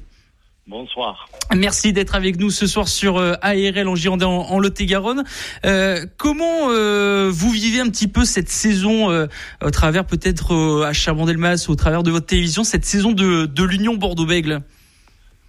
Bonsoir. 0.66 1.28
Merci 1.54 1.92
d'être 1.92 2.14
avec 2.14 2.40
nous 2.40 2.48
ce 2.48 2.66
soir 2.66 2.88
sur 2.88 3.18
euh, 3.18 3.34
ARL 3.42 3.86
en 3.86 3.94
Girondin 3.94 4.26
en, 4.26 4.58
Lot-et-Garonne. 4.58 5.22
Euh, 5.66 6.06
comment 6.16 6.70
euh, 6.70 7.28
vous 7.30 7.50
vivez 7.50 7.80
un 7.80 7.90
petit 7.90 8.08
peu 8.08 8.24
cette 8.24 8.48
saison 8.48 9.28
au 9.62 9.70
travers 9.70 10.06
peut-être 10.06 10.82
à 10.84 10.94
Charbon-Delmas, 10.94 11.66
au 11.68 11.74
travers 11.74 12.02
de 12.02 12.10
votre 12.10 12.24
télévision, 12.24 12.64
cette 12.64 12.86
saison 12.86 13.12
de, 13.12 13.44
de 13.44 13.62
l'Union 13.62 13.94
Bordeaux-Bègle? 13.96 14.62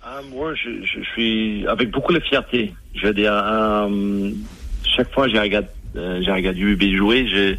Ah, 0.03 0.19
Moi, 0.31 0.53
je, 0.55 0.83
je, 0.85 1.01
suis 1.13 1.65
avec 1.67 1.91
beaucoup 1.91 2.11
de 2.11 2.19
fierté. 2.19 2.73
Je 2.93 3.07
veux 3.07 3.13
dire, 3.13 3.33
chaque 4.97 5.13
fois 5.13 5.29
j'ai 5.29 5.39
regardé, 5.39 5.69
j'ai 5.95 6.31
regardé 6.31 6.59
UB 6.59 6.97
jouer, 6.97 7.25
j'ai 7.29 7.57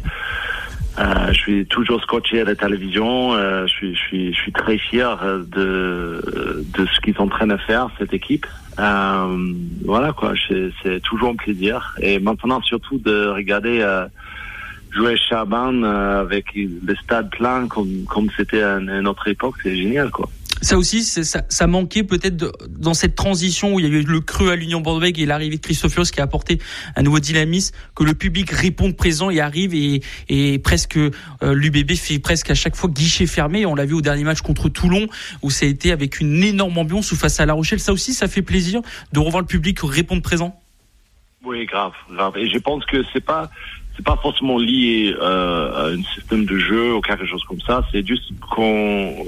euh, 0.99 1.27
je 1.27 1.33
suis 1.33 1.65
toujours 1.67 2.01
scotché 2.01 2.41
à 2.41 2.43
la 2.43 2.55
télévision. 2.55 3.33
Euh, 3.33 3.67
je, 3.67 3.71
suis, 3.71 3.95
je, 3.95 3.99
suis, 3.99 4.33
je 4.33 4.39
suis 4.39 4.51
très 4.51 4.77
fier 4.77 5.17
de, 5.47 6.65
de 6.77 6.85
ce 6.85 6.99
qu'ils 7.01 7.13
sont 7.15 7.23
en 7.23 7.27
train 7.27 7.47
de 7.47 7.57
faire, 7.57 7.89
cette 7.99 8.13
équipe. 8.13 8.45
Euh, 8.79 9.53
voilà 9.85 10.13
quoi, 10.13 10.33
c'est 10.83 10.99
toujours 11.01 11.29
un 11.29 11.35
plaisir. 11.35 11.95
Et 12.01 12.19
maintenant, 12.19 12.61
surtout 12.61 12.99
de 12.99 13.27
regarder 13.27 13.79
euh, 13.81 14.07
jouer 14.91 15.17
Chaban 15.17 15.83
euh, 15.83 16.21
avec 16.21 16.45
le 16.55 16.95
stade 16.95 17.29
plein 17.31 17.67
comme 17.67 18.05
comme 18.07 18.29
c'était 18.35 18.61
à 18.61 18.77
une 18.77 19.07
autre 19.07 19.27
époque, 19.27 19.55
c'est 19.63 19.75
génial 19.75 20.11
quoi. 20.11 20.29
Ça 20.61 20.77
aussi, 20.77 21.03
ça, 21.03 21.43
ça 21.47 21.67
manquait 21.67 22.03
peut-être 22.03 22.51
dans 22.69 22.93
cette 22.93 23.15
transition 23.15 23.75
où 23.75 23.79
il 23.79 23.85
y 23.85 23.89
a 23.89 23.91
eu 23.91 24.03
le 24.03 24.21
creux 24.21 24.51
à 24.51 24.55
l'Union 24.55 24.81
bordeaux 24.81 25.05
et 25.05 25.25
l'arrivée 25.25 25.57
de 25.57 25.61
Christophios 25.61 26.05
qui 26.05 26.19
a 26.19 26.23
apporté 26.23 26.59
un 26.95 27.03
nouveau 27.03 27.19
dynamisme, 27.19 27.75
que 27.95 28.03
le 28.03 28.13
public 28.13 28.51
réponde 28.51 28.95
présent 28.95 29.29
et 29.29 29.39
arrive 29.39 29.73
et, 29.73 30.01
et 30.29 30.59
presque 30.59 30.97
euh, 30.97 31.11
l'UBB 31.41 31.93
fait 31.93 32.19
presque 32.19 32.49
à 32.49 32.55
chaque 32.55 32.75
fois 32.75 32.89
guichet 32.89 33.27
fermé. 33.27 33.65
On 33.65 33.75
l'a 33.75 33.85
vu 33.85 33.93
au 33.93 34.01
dernier 34.01 34.23
match 34.23 34.41
contre 34.41 34.69
Toulon 34.69 35.07
où 35.41 35.51
ça 35.51 35.65
a 35.65 35.69
été 35.69 35.91
avec 35.91 36.19
une 36.19 36.43
énorme 36.43 36.77
ambiance 36.77 37.11
ou 37.11 37.15
face 37.15 37.39
à 37.39 37.45
La 37.45 37.53
Rochelle. 37.53 37.79
Ça 37.79 37.93
aussi, 37.93 38.13
ça 38.13 38.27
fait 38.27 38.41
plaisir 38.41 38.81
de 39.13 39.19
revoir 39.19 39.41
le 39.41 39.47
public 39.47 39.79
répondre 39.83 40.21
présent. 40.21 40.59
Oui, 41.43 41.65
grave, 41.65 41.93
grave. 42.11 42.37
Et 42.37 42.49
je 42.49 42.57
pense 42.57 42.83
que 42.85 43.03
c'est 43.13 43.23
pas 43.23 43.49
c'est 43.97 44.05
pas 44.05 44.17
forcément 44.21 44.59
lié 44.59 45.13
euh, 45.19 45.73
à 45.73 45.87
un 45.89 46.03
système 46.15 46.45
de 46.45 46.57
jeu 46.59 46.93
ou 46.93 47.01
quelque 47.01 47.25
chose 47.25 47.43
comme 47.45 47.59
ça. 47.61 47.83
C'est 47.91 48.05
juste 48.05 48.31
qu'on 48.39 49.25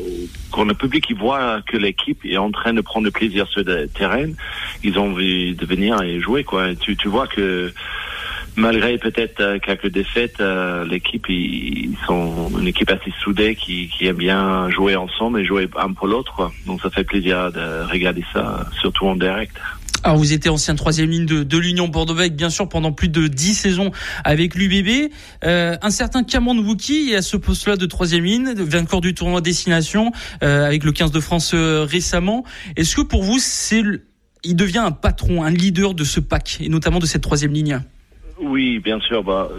qu'on 0.51 0.65
le 0.65 0.75
public 0.75 1.07
qui 1.07 1.13
voit 1.13 1.61
que 1.63 1.75
l'équipe 1.75 2.23
est 2.23 2.37
en 2.37 2.51
train 2.51 2.73
de 2.73 2.81
prendre 2.81 3.09
plaisir 3.09 3.47
sur 3.47 3.63
le 3.63 3.87
terrain. 3.87 4.29
Ils 4.83 4.99
ont 4.99 5.11
envie 5.11 5.55
de 5.55 5.65
venir 5.65 6.01
et 6.03 6.19
jouer 6.21 6.43
quoi. 6.43 6.75
Tu 6.75 6.95
tu 6.95 7.07
vois 7.07 7.25
que 7.25 7.73
malgré 8.55 8.97
peut-être 8.99 9.39
euh, 9.41 9.59
quelques 9.59 9.89
défaites, 9.89 10.39
euh, 10.39 10.85
l'équipe 10.85 11.27
ils, 11.29 11.97
sont 12.05 12.51
une 12.59 12.67
équipe 12.67 12.91
assez 12.91 13.11
soudée 13.23 13.55
qui, 13.55 13.87
qui 13.89 14.05
aime 14.05 14.17
bien 14.17 14.69
jouer 14.69 14.95
ensemble 14.95 15.39
et 15.39 15.45
jouer 15.45 15.67
un 15.77 15.93
pour 15.93 16.07
l'autre. 16.07 16.51
Donc 16.67 16.81
ça 16.81 16.91
fait 16.91 17.03
plaisir 17.03 17.51
de 17.51 17.89
regarder 17.89 18.23
ça, 18.33 18.67
surtout 18.79 19.07
en 19.07 19.15
direct. 19.15 19.57
Alors 20.03 20.17
vous 20.17 20.31
étiez 20.31 20.49
ancien 20.49 20.75
troisième 20.75 21.09
ligne 21.09 21.25
de, 21.25 21.43
de 21.43 21.57
l'Union 21.57 21.87
bordeaux 21.89 22.15
bien 22.31 22.49
sûr 22.49 22.69
pendant 22.69 22.91
plus 22.93 23.09
de 23.09 23.27
dix 23.27 23.53
saisons 23.53 23.91
avec 24.23 24.55
l'UBB. 24.55 25.11
Euh, 25.43 25.75
un 25.81 25.89
certain 25.89 26.23
Cameron 26.23 26.57
Wookie 26.57 27.11
est 27.11 27.17
à 27.17 27.21
ce 27.21 27.35
poste-là 27.35 27.75
de 27.75 27.85
troisième 27.85 28.23
ligne, 28.23 28.53
vainqueur 28.53 29.01
du 29.01 29.13
tournoi 29.13 29.41
destination 29.41 30.11
euh, 30.41 30.65
avec 30.65 30.85
le 30.85 30.93
15 30.93 31.11
de 31.11 31.19
France 31.19 31.51
euh, 31.53 31.83
récemment. 31.83 32.45
Est-ce 32.77 32.95
que 32.95 33.01
pour 33.01 33.23
vous 33.23 33.39
c'est 33.39 33.83
il 34.43 34.55
devient 34.55 34.79
un 34.79 34.91
patron, 34.91 35.43
un 35.43 35.51
leader 35.51 35.93
de 35.93 36.05
ce 36.05 36.21
pack 36.21 36.59
et 36.61 36.69
notamment 36.69 36.99
de 36.99 37.05
cette 37.05 37.23
troisième 37.23 37.51
ligne? 37.51 37.81
Oui, 38.41 38.79
bien 38.79 39.01
sûr. 39.01 39.21
Bah, 39.21 39.49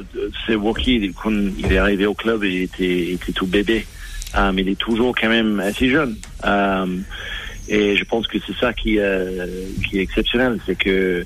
c'est 0.46 0.54
Wookie 0.54 1.12
quand 1.22 1.30
il 1.30 1.70
est 1.70 1.78
arrivé 1.78 2.06
au 2.06 2.14
club, 2.14 2.44
il 2.44 2.62
était, 2.62 3.12
était 3.12 3.32
tout 3.32 3.46
bébé, 3.46 3.86
euh, 4.36 4.52
mais 4.52 4.62
il 4.62 4.70
est 4.70 4.78
toujours 4.78 5.14
quand 5.14 5.28
même 5.28 5.60
assez 5.60 5.90
jeune. 5.90 6.16
Euh, 7.70 7.74
et 7.74 7.96
je 7.96 8.04
pense 8.04 8.26
que 8.26 8.38
c'est 8.46 8.56
ça 8.56 8.72
qui, 8.72 8.98
euh, 8.98 9.46
qui 9.88 9.98
est 9.98 10.02
exceptionnel, 10.02 10.58
c'est 10.66 10.76
que 10.76 11.24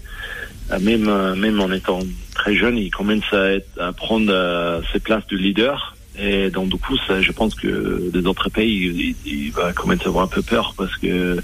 euh, 0.70 0.78
même, 0.80 1.08
euh, 1.08 1.34
même 1.34 1.60
en 1.60 1.70
étant 1.72 2.00
très 2.34 2.54
jeune, 2.54 2.78
il 2.78 2.90
commence 2.90 3.32
à, 3.32 3.52
être, 3.52 3.80
à 3.80 3.92
prendre 3.92 4.82
ses 4.92 5.00
places 5.00 5.26
de 5.28 5.36
leader. 5.36 5.96
Et 6.16 6.48
donc 6.50 6.68
du 6.68 6.76
coup, 6.76 6.96
ça, 7.08 7.20
je 7.20 7.32
pense 7.32 7.54
que 7.56 8.10
les 8.14 8.26
autres 8.26 8.48
pays, 8.48 9.16
il, 9.26 9.32
il, 9.32 9.50
va 9.50 9.72
commencer 9.72 10.04
à 10.04 10.08
avoir 10.08 10.24
un 10.24 10.28
peu 10.28 10.42
peur 10.42 10.72
parce 10.76 10.96
que 10.96 11.42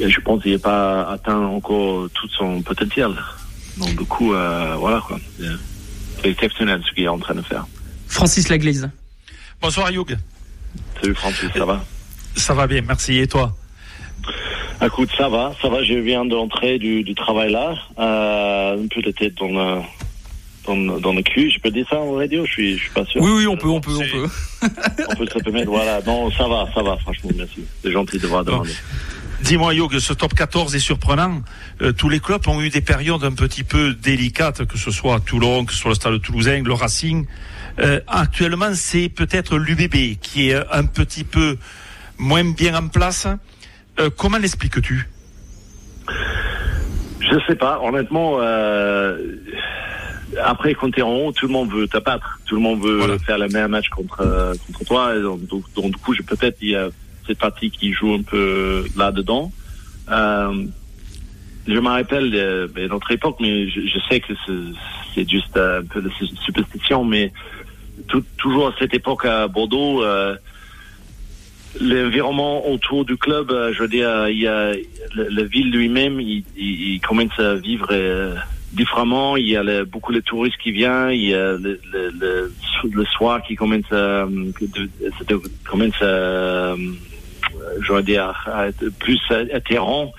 je 0.00 0.20
pense 0.20 0.42
qu'il 0.42 0.52
n'a 0.52 0.58
pas 0.58 1.04
atteint 1.04 1.38
encore 1.38 2.08
tout 2.12 2.28
son 2.30 2.60
potentiel. 2.62 3.10
Donc 3.76 3.96
du 3.96 4.04
coup, 4.04 4.34
euh, 4.34 4.74
voilà 4.78 5.00
quoi. 5.06 5.18
C'est 6.20 6.28
exceptionnel 6.30 6.82
ce 6.86 6.92
qu'il 6.92 7.04
est 7.04 7.08
en 7.08 7.18
train 7.18 7.34
de 7.34 7.42
faire. 7.42 7.66
Francis 8.08 8.48
Laglaise. 8.48 8.90
Bonsoir 9.60 9.90
Hugh. 9.90 10.16
Salut 11.00 11.14
Francis, 11.14 11.50
ça 11.56 11.64
va? 11.64 11.84
Ça 12.34 12.54
va 12.54 12.66
bien, 12.66 12.82
merci. 12.82 13.18
Et 13.18 13.28
toi? 13.28 13.54
Écoute, 14.84 15.10
ça 15.16 15.28
va, 15.28 15.52
ça 15.62 15.68
va. 15.68 15.82
Je 15.82 15.94
viens 15.94 16.24
d'entrer 16.24 16.78
du, 16.78 17.02
du 17.02 17.14
travail 17.14 17.52
là, 17.52 17.74
euh, 17.98 18.82
un 18.82 18.86
peu 18.88 19.02
de 19.02 19.10
tête 19.10 19.34
dans 19.36 19.48
le, 19.48 19.80
dans, 20.66 21.00
dans 21.00 21.12
le 21.12 21.22
cul. 21.22 21.50
Je 21.50 21.60
peux 21.60 21.70
dire 21.70 21.86
ça 21.88 21.98
en 21.98 22.14
radio 22.14 22.44
Je 22.44 22.52
suis, 22.52 22.76
je 22.76 22.82
suis 22.82 22.90
pas 22.90 23.04
sûr. 23.04 23.20
Oui, 23.22 23.30
oui, 23.36 23.46
on 23.46 23.56
peut, 23.56 23.68
on 23.68 23.80
peut, 23.80 23.92
on 23.94 24.00
peut. 24.00 24.68
on 25.08 25.16
peut 25.16 25.26
se 25.26 25.38
permettre. 25.38 25.70
Voilà. 25.70 26.00
Non, 26.06 26.30
ça 26.32 26.48
va, 26.48 26.68
ça 26.74 26.82
va. 26.82 26.96
Franchement, 26.98 27.30
merci. 27.36 27.64
C'est 27.82 27.92
gentil 27.92 28.18
de 28.18 28.26
voir 28.26 28.44
demander. 28.44 28.72
Dis-moi, 29.42 29.74
Yo, 29.74 29.88
que 29.88 29.98
ce 29.98 30.12
top 30.12 30.32
14 30.34 30.74
est 30.74 30.78
surprenant. 30.78 31.42
Euh, 31.82 31.92
tous 31.92 32.08
les 32.08 32.18
clubs 32.18 32.46
ont 32.48 32.62
eu 32.62 32.70
des 32.70 32.80
périodes 32.80 33.24
un 33.24 33.32
petit 33.32 33.62
peu 33.62 33.92
délicates, 33.92 34.64
que 34.64 34.78
ce 34.78 34.90
soit 34.90 35.16
à 35.16 35.20
Toulon, 35.20 35.66
que 35.66 35.72
ce 35.72 35.78
soit 35.78 35.90
le 35.90 35.96
Stade 35.96 36.22
Toulousain, 36.22 36.62
le 36.62 36.72
Racing. 36.72 37.26
Euh, 37.78 38.00
actuellement, 38.06 38.72
c'est 38.74 39.08
peut-être 39.08 39.58
l'UBB 39.58 40.18
qui 40.20 40.48
est 40.48 40.56
un 40.72 40.84
petit 40.86 41.24
peu 41.24 41.58
moins 42.16 42.44
bien 42.44 42.74
en 42.74 42.88
place. 42.88 43.26
Euh, 44.00 44.10
comment 44.16 44.38
l'expliques-tu? 44.38 45.08
Je 47.20 47.38
sais 47.46 47.54
pas. 47.54 47.80
Honnêtement, 47.82 48.36
euh, 48.40 49.18
après 50.42 50.74
quand 50.74 50.90
t'es 50.90 51.02
en 51.02 51.12
haut, 51.12 51.32
tout 51.32 51.46
le 51.46 51.52
monde 51.52 51.70
veut 51.70 51.86
t'abattre. 51.86 52.38
Tout 52.46 52.56
le 52.56 52.60
monde 52.60 52.82
veut 52.82 53.18
faire 53.18 53.38
le 53.38 53.48
même 53.48 53.70
match 53.70 53.88
contre 53.88 54.20
euh, 54.20 54.54
contre 54.66 54.84
toi. 54.84 55.18
donc, 55.18 55.40
donc, 55.74 55.90
du 55.92 55.96
coup, 55.98 56.14
peut-être 56.26 56.58
il 56.60 56.70
y 56.70 56.76
a 56.76 56.88
cette 57.26 57.38
partie 57.38 57.70
qui 57.70 57.92
joue 57.92 58.14
un 58.14 58.22
peu 58.22 58.84
là-dedans. 58.96 59.52
Euh, 60.10 60.66
je 61.66 61.78
me 61.78 61.88
rappelle 61.88 62.30
de, 62.30 62.70
notre 62.88 63.10
époque, 63.10 63.36
mais 63.40 63.68
je, 63.68 63.80
je 63.80 63.98
sais 64.10 64.20
que 64.20 64.34
c'est 65.14 65.28
juste 65.28 65.56
un 65.56 65.82
peu 65.84 66.02
de 66.02 66.10
superstition, 66.44 67.04
mais 67.04 67.32
tout, 68.08 68.22
toujours 68.36 68.68
à 68.68 68.74
cette 68.78 68.92
époque 68.94 69.24
à 69.24 69.48
Bordeaux, 69.48 70.02
euh, 70.02 70.36
l'environnement 71.80 72.68
autour 72.68 73.04
du 73.04 73.16
club, 73.16 73.50
euh, 73.50 73.72
je 73.72 73.82
veux 73.82 73.88
dire, 73.88 74.28
il 74.28 74.38
y 74.38 74.46
a 74.46 74.72
la, 75.14 75.44
ville 75.44 75.70
lui-même, 75.70 76.20
il, 76.20 76.44
il, 76.56 77.00
commence 77.00 77.38
à 77.38 77.54
vivre 77.54 77.88
euh, 77.90 78.34
différemment. 78.72 79.36
Il 79.36 79.48
y 79.48 79.56
a 79.56 79.84
beaucoup 79.84 80.12
de 80.12 80.20
touristes 80.20 80.58
qui 80.62 80.72
viennent, 80.72 81.10
il 81.10 81.28
y 81.30 81.34
a 81.34 81.52
le, 81.52 81.80
le, 81.92 82.52
le 82.90 83.04
soir 83.06 83.42
qui 83.42 83.56
commence 83.56 83.90
à, 83.92 84.26
de, 84.26 85.40
commence 85.68 86.00
à, 86.02 86.74
je 87.80 87.92
veux 87.92 88.02
dire, 88.02 88.48
à 88.52 88.68
être 88.68 88.88
plus 88.98 89.20
atterrant. 89.52 90.12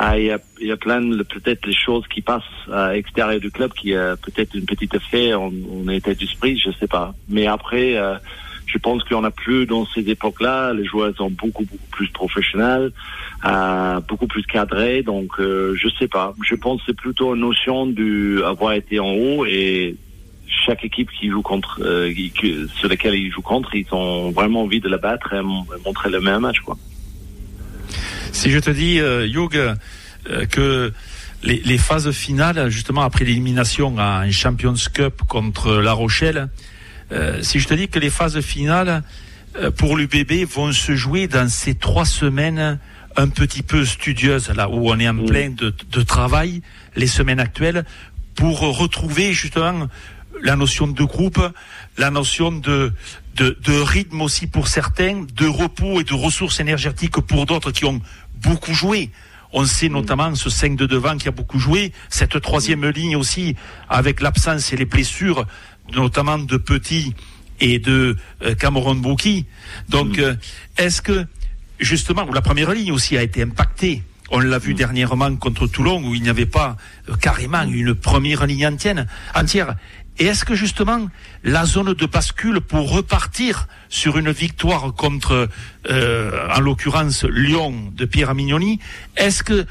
Ah, 0.00 0.16
il, 0.16 0.26
y 0.26 0.30
a, 0.30 0.38
il 0.60 0.68
y 0.68 0.72
a 0.72 0.76
plein 0.76 1.00
de 1.00 1.24
peut-être 1.24 1.66
les 1.66 1.74
choses 1.74 2.06
qui 2.06 2.22
passent 2.22 2.42
à 2.72 2.92
l'extérieur 2.92 3.40
du 3.40 3.50
club 3.50 3.72
qui 3.72 3.96
a 3.96 4.16
peut-être 4.16 4.54
une 4.54 4.64
petite 4.64 4.94
effet 4.94 5.34
on, 5.34 5.52
on 5.72 5.88
était 5.88 6.14
d'esprit, 6.14 6.56
je 6.56 6.70
sais 6.78 6.86
pas. 6.86 7.14
Mais 7.28 7.48
après, 7.48 7.96
euh, 7.96 8.14
je 8.68 8.78
pense 8.78 9.02
qu'on 9.04 9.24
a 9.24 9.30
plus 9.30 9.66
dans 9.66 9.86
ces 9.86 10.08
époques-là. 10.10 10.74
Les 10.74 10.84
joueurs 10.84 11.14
sont 11.16 11.30
beaucoup, 11.30 11.64
beaucoup 11.64 11.88
plus 11.90 12.08
professionnels, 12.08 12.92
euh, 13.46 14.00
beaucoup 14.00 14.26
plus 14.26 14.44
cadrés. 14.44 15.02
Donc, 15.02 15.40
euh, 15.40 15.74
je 15.74 15.88
sais 15.98 16.06
pas. 16.06 16.34
Je 16.44 16.54
pense 16.54 16.80
que 16.80 16.86
c'est 16.88 16.96
plutôt 16.96 17.34
une 17.34 17.40
notion 17.40 17.86
du 17.86 18.42
avoir 18.44 18.74
été 18.74 19.00
en 19.00 19.10
haut 19.10 19.46
et 19.46 19.96
chaque 20.66 20.84
équipe 20.84 21.10
qui 21.18 21.30
joue 21.30 21.42
contre, 21.42 21.80
euh, 21.82 22.12
sur 22.76 22.88
laquelle 22.88 23.14
ils 23.14 23.32
jouent 23.32 23.42
contre, 23.42 23.74
ils 23.74 23.86
ont 23.92 24.30
vraiment 24.32 24.62
envie 24.62 24.80
de 24.80 24.88
la 24.88 24.98
battre 24.98 25.32
et 25.32 25.42
montrer 25.42 26.10
le 26.10 26.20
même 26.20 26.40
match, 26.40 26.60
quoi. 26.60 26.76
Si 28.32 28.50
je 28.50 28.58
te 28.58 28.70
dis, 28.70 29.00
euh, 29.00 29.26
Hugh, 29.26 29.58
que 30.50 30.92
les, 31.42 31.78
phases 31.78 32.10
finales, 32.10 32.68
justement 32.68 33.00
après 33.00 33.24
l'élimination 33.24 33.96
en 33.96 34.30
Champions 34.30 34.74
Cup 34.92 35.22
contre 35.26 35.80
La 35.80 35.92
Rochelle, 35.92 36.48
si 37.40 37.60
je 37.60 37.68
te 37.68 37.74
dis 37.74 37.88
que 37.88 37.98
les 37.98 38.10
phases 38.10 38.40
finales 38.40 39.02
pour 39.76 39.96
l'UBB 39.96 40.44
vont 40.48 40.72
se 40.72 40.94
jouer 40.94 41.26
dans 41.26 41.48
ces 41.48 41.74
trois 41.74 42.04
semaines 42.04 42.78
un 43.16 43.28
petit 43.28 43.62
peu 43.62 43.84
studieuses, 43.84 44.50
là 44.50 44.68
où 44.68 44.90
on 44.90 44.98
est 44.98 45.08
en 45.08 45.14
mm. 45.14 45.26
plein 45.26 45.50
de, 45.50 45.74
de 45.90 46.02
travail, 46.02 46.62
les 46.94 47.06
semaines 47.06 47.40
actuelles, 47.40 47.84
pour 48.34 48.60
retrouver 48.60 49.32
justement 49.32 49.88
la 50.42 50.56
notion 50.56 50.86
de 50.86 51.02
groupe, 51.02 51.40
la 51.96 52.10
notion 52.10 52.52
de, 52.52 52.92
de, 53.34 53.80
rythme 53.80 54.20
aussi 54.20 54.46
pour 54.46 54.68
certains, 54.68 55.26
de 55.34 55.46
repos 55.46 56.00
et 56.00 56.04
de 56.04 56.14
ressources 56.14 56.60
énergétiques 56.60 57.20
pour 57.20 57.46
d'autres 57.46 57.70
qui 57.70 57.84
ont 57.84 58.00
beaucoup 58.36 58.74
joué. 58.74 59.10
On 59.52 59.64
sait 59.64 59.88
notamment 59.88 60.34
ce 60.34 60.50
5 60.50 60.76
de 60.76 60.86
devant 60.86 61.16
qui 61.16 61.28
a 61.28 61.30
beaucoup 61.30 61.58
joué, 61.58 61.92
cette 62.10 62.40
troisième 62.40 62.86
ligne 62.86 63.16
aussi, 63.16 63.56
avec 63.88 64.20
l'absence 64.20 64.72
et 64.72 64.76
les 64.76 64.84
blessures, 64.84 65.46
notamment 65.94 66.38
de 66.38 66.56
Petit 66.56 67.14
et 67.60 67.78
de 67.78 68.16
euh, 68.42 68.54
Cameron 68.54 68.94
Bouki. 68.94 69.46
Donc, 69.88 70.18
euh, 70.18 70.34
est-ce 70.76 71.02
que, 71.02 71.26
justement, 71.80 72.24
la 72.32 72.40
première 72.40 72.72
ligne 72.72 72.92
aussi 72.92 73.16
a 73.16 73.22
été 73.22 73.42
impactée? 73.42 74.02
On 74.30 74.40
l'a 74.40 74.58
vu 74.58 74.74
dernièrement 74.74 75.34
contre 75.36 75.66
Toulon 75.66 76.02
où 76.04 76.14
il 76.14 76.22
n'y 76.22 76.28
avait 76.28 76.46
pas 76.46 76.76
euh, 77.08 77.16
carrément 77.16 77.62
une 77.62 77.94
première 77.94 78.46
ligne 78.46 78.66
entière. 78.66 79.06
entière. 79.34 79.74
Et 80.18 80.26
est-ce 80.26 80.44
que 80.44 80.54
justement 80.54 81.08
la 81.44 81.64
zone 81.64 81.94
de 81.94 82.06
bascule 82.06 82.60
pour 82.60 82.90
repartir 82.90 83.68
sur 83.88 84.18
une 84.18 84.30
victoire 84.30 84.92
contre, 84.94 85.48
euh, 85.90 86.48
en 86.54 86.60
l'occurrence, 86.60 87.24
Lyon 87.24 87.92
de 87.94 88.04
Pierre 88.04 88.34
Mignoni, 88.34 88.80
est-ce 89.16 89.42
que 89.42 89.64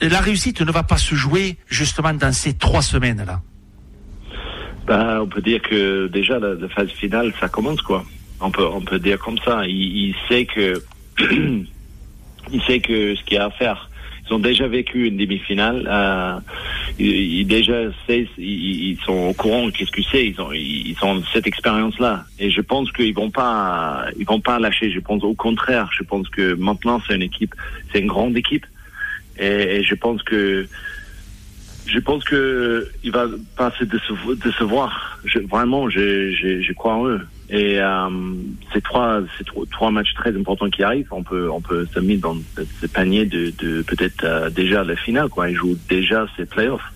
la 0.00 0.20
réussite 0.20 0.60
ne 0.60 0.70
va 0.70 0.84
pas 0.84 0.96
se 0.96 1.16
jouer 1.16 1.58
justement 1.68 2.14
dans 2.14 2.32
ces 2.32 2.54
trois 2.54 2.82
semaines-là? 2.82 3.42
Ben, 4.88 5.20
On 5.20 5.26
peut 5.26 5.42
dire 5.42 5.62
que 5.62 6.08
déjà 6.08 6.38
la, 6.38 6.68
phase 6.68 6.90
finale, 6.90 7.32
ça 7.38 7.48
commence 7.48 7.82
quoi. 7.82 8.04
On 8.40 8.50
peut, 8.50 8.66
on 8.66 8.80
peut 8.80 8.98
dire 8.98 9.18
comme 9.18 9.38
ça. 9.38 9.66
il 9.66 10.14
sait 10.28 10.46
que 10.46 10.82
il 12.52 12.62
sait 12.62 12.80
que 12.80 13.14
ce 13.14 13.22
qu'il 13.24 13.36
y 13.36 13.38
a 13.38 13.46
à 13.46 13.50
faire. 13.50 13.88
Ils 14.28 14.34
ont 14.34 14.38
déjà 14.38 14.68
vécu 14.68 15.06
une 15.06 15.16
demi-finale. 15.16 15.88
Euh, 15.90 16.38
ils, 16.98 17.46
déjà 17.46 17.84
ils, 18.38 18.98
sont 19.04 19.12
au 19.12 19.32
courant 19.32 19.70
qu'est-ce 19.70 19.90
que 19.90 20.02
c'est. 20.02 20.26
Ils 20.26 20.40
ont, 20.40 20.52
ils 20.52 20.96
ont 21.02 21.22
cette 21.32 21.46
expérience-là. 21.46 22.24
Et 22.38 22.50
je 22.50 22.60
pense 22.60 22.92
qu'ils 22.92 23.14
vont 23.14 23.30
pas, 23.30 24.06
ils 24.18 24.26
vont 24.26 24.40
pas 24.40 24.58
lâcher. 24.58 24.90
Je 24.90 25.00
pense 25.00 25.22
au 25.24 25.34
contraire. 25.34 25.88
Je 25.96 26.02
pense 26.02 26.28
que 26.28 26.54
maintenant 26.54 27.00
c'est 27.06 27.14
une 27.14 27.22
équipe, 27.22 27.54
c'est 27.90 28.00
une 28.00 28.08
grande 28.08 28.36
équipe. 28.36 28.66
Et, 29.38 29.82
je 29.82 29.94
pense 29.94 30.22
que, 30.22 30.66
je 31.88 31.98
pense 31.98 32.24
que 32.24 32.88
il 33.02 33.10
va 33.10 33.26
pas 33.56 33.72
se 33.78 33.84
décevoir. 33.84 35.18
Je, 35.24 35.38
vraiment, 35.40 35.88
je, 35.88 36.30
je, 36.32 36.60
je 36.60 36.72
crois 36.74 36.94
en 36.94 37.06
eux. 37.08 37.20
Et 37.50 37.80
euh, 37.80 38.08
c'est 38.72 38.82
trois, 38.82 39.20
c'est 39.36 39.46
trois, 39.70 39.90
matchs 39.90 40.12
très 40.14 40.36
importants 40.36 40.68
qui 40.68 40.82
arrivent. 40.82 41.08
On 41.10 41.22
peut, 41.22 41.50
on 41.50 41.62
peut 41.62 41.86
se 41.92 41.98
mettre 42.00 42.20
dans 42.20 42.36
ce 42.80 42.86
panier 42.86 43.24
de, 43.24 43.52
de 43.58 43.82
peut-être 43.82 44.24
euh, 44.24 44.50
déjà 44.50 44.84
la 44.84 44.96
finale. 44.96 45.30
Quoi. 45.30 45.48
Ils 45.50 45.56
jouent 45.56 45.78
déjà 45.88 46.26
ces 46.36 46.44
playoffs. 46.44 46.92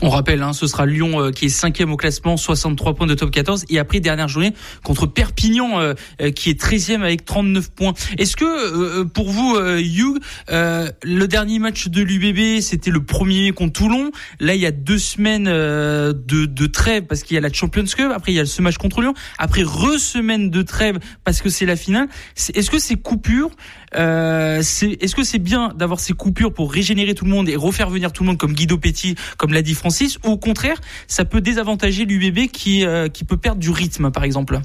On 0.00 0.10
rappelle, 0.10 0.42
hein, 0.42 0.52
ce 0.52 0.68
sera 0.68 0.86
Lyon 0.86 1.20
euh, 1.20 1.30
qui 1.32 1.46
est 1.46 1.48
cinquième 1.48 1.90
au 1.92 1.96
classement, 1.96 2.36
63 2.36 2.94
points 2.94 3.06
de 3.08 3.14
top 3.14 3.32
14. 3.32 3.64
Et 3.68 3.80
après, 3.80 3.98
dernière 3.98 4.28
journée 4.28 4.54
contre 4.84 5.06
Perpignan 5.06 5.80
euh, 5.80 5.94
euh, 6.22 6.30
qui 6.30 6.50
est 6.50 6.60
13e 6.60 7.02
avec 7.02 7.24
39 7.24 7.70
points. 7.72 7.94
Est-ce 8.16 8.36
que 8.36 9.02
pour 9.02 9.30
vous, 9.30 9.58
Hugh, 9.58 10.18
le 10.48 11.26
dernier 11.26 11.58
match 11.58 11.88
de 11.88 12.02
l'UBB, 12.02 12.60
c'était 12.60 12.90
le 12.90 13.02
premier 13.02 13.50
contre 13.52 13.72
Toulon. 13.72 14.10
Là, 14.40 14.54
il 14.54 14.60
y 14.60 14.66
a 14.66 14.70
deux 14.70 14.98
semaines 14.98 15.44
de, 15.44 16.12
de 16.12 16.66
trêve 16.66 17.04
parce 17.04 17.22
qu'il 17.22 17.34
y 17.34 17.38
a 17.38 17.40
la 17.40 17.52
Champions 17.52 17.84
Cup. 17.84 18.10
Après, 18.14 18.32
il 18.32 18.36
y 18.36 18.40
a 18.40 18.46
ce 18.46 18.62
match 18.62 18.76
contre 18.76 19.00
Lyon. 19.00 19.14
Après, 19.38 19.62
re-semaine 19.62 20.50
de 20.50 20.62
trêve 20.62 20.98
parce 21.24 21.42
que 21.42 21.48
c'est 21.48 21.66
la 21.66 21.76
finale. 21.76 22.08
Est-ce 22.36 22.70
que 22.70 22.78
ces 22.78 22.96
coupures, 22.96 23.50
est-ce 23.92 25.14
que 25.14 25.22
c'est 25.22 25.38
bien 25.38 25.72
d'avoir 25.74 26.00
ces 26.00 26.12
coupures 26.12 26.52
pour 26.52 26.72
régénérer 26.72 27.14
tout 27.14 27.24
le 27.24 27.30
monde 27.30 27.48
et 27.48 27.56
refaire 27.56 27.90
venir 27.90 28.12
tout 28.12 28.22
le 28.22 28.28
monde 28.28 28.38
comme 28.38 28.52
Guido 28.52 28.78
Petit, 28.78 29.14
comme 29.36 29.52
l'a 29.52 29.62
dit 29.62 29.74
François 29.74 29.98
ou 30.24 30.32
au 30.32 30.36
contraire, 30.36 30.76
ça 31.06 31.24
peut 31.24 31.40
désavantager 31.40 32.04
l'UBB 32.04 32.50
qui, 32.52 32.84
euh, 32.84 33.08
qui 33.08 33.24
peut 33.24 33.36
perdre 33.36 33.60
du 33.60 33.70
rythme, 33.70 34.10
par 34.10 34.24
exemple? 34.24 34.60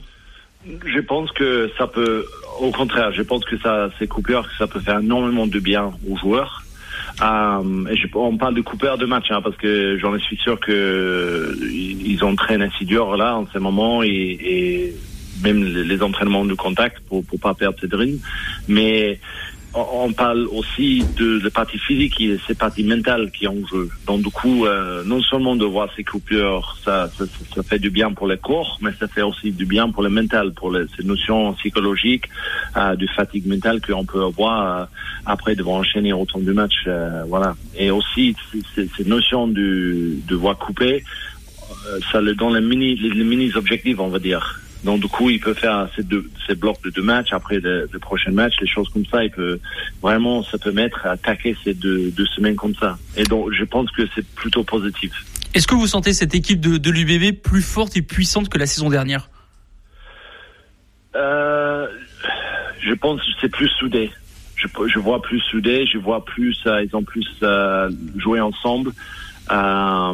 Je 0.66 1.00
pense 1.00 1.32
que 1.32 1.70
ça 1.78 1.88
peut, 1.88 2.26
au 2.62 2.72
contraire, 2.72 3.12
je 3.12 3.22
pense 3.22 3.44
que 3.44 3.58
ça, 3.58 3.90
ces 4.00 4.08
coupures, 4.08 4.48
ça 4.58 4.68
peut 4.68 4.80
faire 4.80 5.00
énormément 5.00 5.48
de 5.48 5.60
bien 5.60 5.92
aux 6.10 6.18
joueurs. 6.18 6.64
Euh, 7.22 7.86
on 8.16 8.38
parle 8.38 8.56
de 8.56 8.62
coupeurs 8.62 8.98
de 8.98 9.06
match, 9.06 9.26
hein, 9.30 9.42
parce 9.44 9.58
que 9.58 9.98
j'en 10.00 10.18
suis 10.20 10.38
sûr 10.38 10.60
que 10.60 11.56
ils 11.62 12.24
entraînent 12.24 12.62
ainsi 12.62 12.86
dur 12.86 13.18
là 13.18 13.36
en 13.36 13.46
ce 13.52 13.60
moment 13.60 14.04
et, 14.04 14.08
et 14.10 14.96
même 15.41 15.63
les, 15.63 16.02
entraînements 16.02 16.46
de 16.46 16.54
contact 16.54 17.00
pour 17.08 17.24
pour 17.26 17.39
pas 17.39 17.54
perdre 17.54 17.78
cette 17.80 17.93
rythme. 17.93 18.19
Mais 18.67 19.19
on 19.76 20.13
parle 20.13 20.48
aussi 20.52 21.04
de 21.17 21.41
la 21.43 21.50
partie 21.50 21.80
physique 21.80 22.22
et 22.22 22.38
ces 22.46 22.54
parties 22.54 22.84
mentales 22.84 23.32
qui 23.32 23.48
ont 23.48 23.63
en 23.63 23.67
jeu. 23.67 23.89
Donc 24.06 24.22
du 24.22 24.30
coup, 24.30 24.65
euh, 24.65 25.04
non 25.04 25.22
seulement 25.22 25.56
de 25.56 25.65
voir 25.65 25.89
ces 25.96 26.04
coupures, 26.04 26.78
ça, 26.84 27.10
ça, 27.17 27.26
ça, 27.56 27.63
fait 27.63 27.80
du 27.80 27.89
bien 27.89 28.12
pour 28.12 28.28
le 28.28 28.38
corps, 28.38 28.78
mais 28.82 28.91
ça 29.00 29.08
fait 29.08 29.24
aussi 29.24 29.52
du 29.52 29.65
bien 29.65 29.89
pour 29.89 30.04
le 30.04 30.10
mental, 30.10 30.54
pour 30.54 30.72
les, 30.72 30.86
ces 30.96 31.04
notions 31.04 31.54
psychologiques, 31.54 32.30
euh, 32.78 32.96
de 32.96 33.08
fatigue 33.08 33.48
mentale 33.48 33.82
qu'on 33.82 34.06
peut 34.06 34.24
avoir 34.24 34.82
euh, 34.82 34.86
après 35.26 35.56
devoir 35.56 35.78
enchaîner 35.78 36.13
autant 36.13 36.39
de 36.39 36.54
matchs. 36.54 36.84
Euh, 36.88 37.24
voilà. 37.28 37.56
Et 37.76 37.89
aussi 37.89 38.36
ces, 38.76 39.06
notions 39.06 39.48
de, 39.48 40.17
de 40.28 40.36
voix 40.36 40.56
coupée, 40.56 41.04
euh, 41.88 42.00
ça 42.12 42.22
le 42.22 42.36
donne 42.36 42.56
les 42.56 42.62
mini, 42.62 42.96
les 42.96 43.24
mini 43.24 43.52
objectifs, 43.56 44.00
on 44.00 44.10
va 44.10 44.19
dire. 44.19 44.60
Donc 44.84 45.00
du 45.00 45.08
coup, 45.08 45.30
il 45.30 45.39
peut 45.39 45.54
faire 45.54 45.88
ces, 45.96 46.04
deux, 46.04 46.30
ces 46.46 46.56
blocs 46.56 46.82
de 46.84 46.89
deux 46.89 47.02
matchs 47.02 47.32
après 47.32 47.60
le, 47.60 47.88
le 47.91 48.00
prochain 48.00 48.32
match, 48.32 48.54
les 48.60 48.67
choses 48.67 48.89
comme 48.89 49.06
ça. 49.06 49.24
Il 49.24 49.32
peut 49.32 49.60
vraiment, 50.02 50.43
ça 50.43 50.58
peut 50.58 50.72
mettre 50.72 51.06
à 51.06 51.12
attaquer 51.12 51.56
ces 51.63 51.74
deux, 51.74 52.12
deux 52.12 52.26
semaines 52.26 52.56
comme 52.56 52.76
ça. 52.76 52.98
Et 53.15 53.24
donc, 53.24 53.52
je 53.54 53.63
pense 53.63 53.89
que 53.91 54.04
c'est 54.13 54.26
plutôt 54.36 54.63
positif. 54.63 55.13
Est-ce 55.54 55.67
que 55.67 55.76
vous 55.76 55.88
sentez 55.88 56.13
cette 56.13 56.36
équipe 56.36 56.60
de, 56.60 56.78
de 56.78 56.89
l'UBB 56.91 57.41
plus 57.41 57.62
forte 57.62 57.96
et 57.96 58.02
puissante 58.02 58.50
que 58.50 58.58
la 58.58 58.65
saison 58.65 58.89
dernière? 58.89 59.30
Euh, 61.15 61.88
Je 62.82 62.93
pense 62.93 63.22
que 63.22 63.28
c'est 63.39 63.50
plus 63.52 63.69
soudé. 63.80 64.12
Je, 64.56 64.67
je, 64.88 65.00
vois 65.00 65.22
plus 65.22 65.39
soudé, 65.41 65.86
je 65.86 65.98
vois 65.98 66.26
plus, 66.26 66.58
euh, 66.65 66.84
ils 66.84 66.96
ont 66.96 67.04
plus 67.04 67.28
euh, 67.43 67.89
joué 68.17 68.39
ensemble. 68.41 68.91
Euh, 69.52 70.13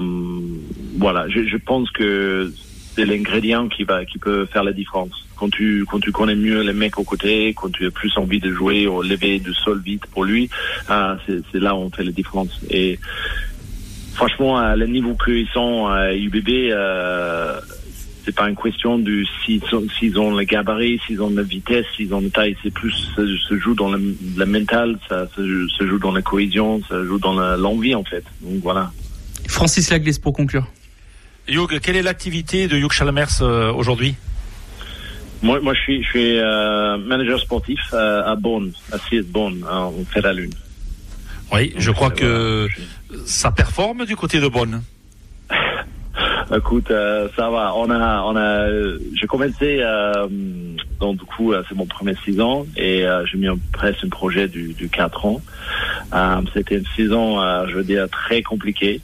voilà, 0.97 1.27
je, 1.29 1.47
je 1.47 1.57
pense 1.57 1.89
que 1.91 2.51
c'est 2.99 3.05
l'ingrédient 3.05 3.69
qui 3.69 3.83
va 3.85 4.03
qui 4.03 4.17
peut 4.17 4.45
faire 4.45 4.63
la 4.63 4.73
différence. 4.73 5.25
Quand 5.37 5.49
tu 5.49 5.85
quand 5.89 5.99
tu 5.99 6.11
connais 6.11 6.35
mieux 6.35 6.61
les 6.61 6.73
mecs 6.73 6.99
aux 6.99 7.03
côtés, 7.03 7.53
quand 7.55 7.71
tu 7.71 7.85
as 7.85 7.91
plus 7.91 8.11
envie 8.17 8.39
de 8.39 8.51
jouer 8.51 8.87
au 8.87 9.01
lever 9.01 9.39
du 9.39 9.53
sol 9.53 9.81
vite 9.81 10.05
pour 10.07 10.25
lui, 10.25 10.49
ah, 10.89 11.17
c'est 11.25 11.59
là 11.59 11.75
où 11.75 11.79
on 11.79 11.89
fait 11.89 12.03
la 12.03 12.11
différence. 12.11 12.59
Et 12.69 12.99
franchement, 14.15 14.57
à 14.57 14.75
le 14.75 14.87
niveau 14.87 15.15
qu'ils 15.15 15.47
sont 15.53 15.87
à 15.87 16.13
UBB, 16.13 16.49
euh, 16.49 17.57
c'est 18.25 18.35
pas 18.35 18.49
une 18.49 18.57
question 18.57 18.99
de 18.99 19.23
s'ils 19.45 20.19
ont 20.19 20.35
le 20.35 20.43
gabarit, 20.43 20.99
s'ils 21.07 21.21
ont 21.21 21.29
la 21.29 21.43
vitesse, 21.43 21.85
s'ils 21.95 22.13
ont 22.13 22.19
la 22.19 22.29
taille. 22.29 22.57
C'est 22.61 22.73
plus 22.73 22.93
ça 23.15 23.21
se 23.47 23.57
joue 23.57 23.75
dans 23.75 23.91
le, 23.91 24.15
le 24.35 24.45
mental, 24.45 24.99
ça 25.07 25.25
se, 25.37 25.41
joue 25.87 25.99
dans 25.99 26.11
la 26.11 26.21
cohésion, 26.21 26.81
ça 26.81 26.95
se 26.95 27.05
joue 27.05 27.19
dans 27.19 27.33
l'envie 27.55 27.95
en 27.95 28.03
fait. 28.03 28.25
Donc 28.41 28.61
voilà. 28.61 28.91
Francis 29.47 29.89
Laglaise 29.89 30.19
pour 30.19 30.33
conclure. 30.33 30.67
Hugh, 31.49 31.79
quelle 31.81 31.95
est 31.95 32.01
l'activité 32.01 32.67
de 32.67 32.77
Hugh 32.77 32.91
Chalmers 32.91 33.41
euh, 33.41 33.71
aujourd'hui? 33.73 34.15
Moi, 35.41 35.59
moi, 35.61 35.73
je 35.73 35.79
suis, 35.79 36.03
je 36.03 36.09
suis 36.09 36.37
euh, 36.37 36.97
manager 36.97 37.39
sportif 37.39 37.79
euh, 37.93 38.23
à 38.23 38.35
Bonn, 38.35 38.71
à 38.91 38.97
CS 38.97 39.25
Bonn, 39.25 39.63
en 39.63 39.91
fait 40.11 40.21
la 40.21 40.33
lune. 40.33 40.53
Oui, 41.51 41.73
je 41.77 41.91
crois 41.91 42.11
que 42.11 42.67
ça 43.25 43.51
performe 43.51 44.05
du 44.05 44.15
côté 44.15 44.39
de 44.39 44.47
Bonn. 44.47 44.83
Écoute, 46.55 46.89
ça 46.89 47.49
va. 47.49 47.73
On 47.75 47.89
a, 47.89 48.21
on 48.23 48.35
a. 48.35 48.67
J'ai 49.19 49.27
commencé, 49.27 49.81
donc 50.99 51.17
du 51.17 51.25
coup, 51.25 51.53
c'est 51.67 51.75
mon 51.75 51.85
premier 51.85 52.13
saison 52.25 52.67
et 52.75 53.05
j'ai 53.25 53.37
mis 53.37 53.49
en 53.49 53.57
place 53.71 53.95
un 54.03 54.09
projet 54.09 54.47
du, 54.47 54.73
du 54.73 54.89
4 54.89 55.25
ans. 55.25 55.41
C'était 56.53 56.77
une 56.77 56.85
saison, 56.95 57.39
je 57.67 57.75
veux 57.75 57.83
dire, 57.83 58.07
très 58.09 58.43
compliquée. 58.43 59.01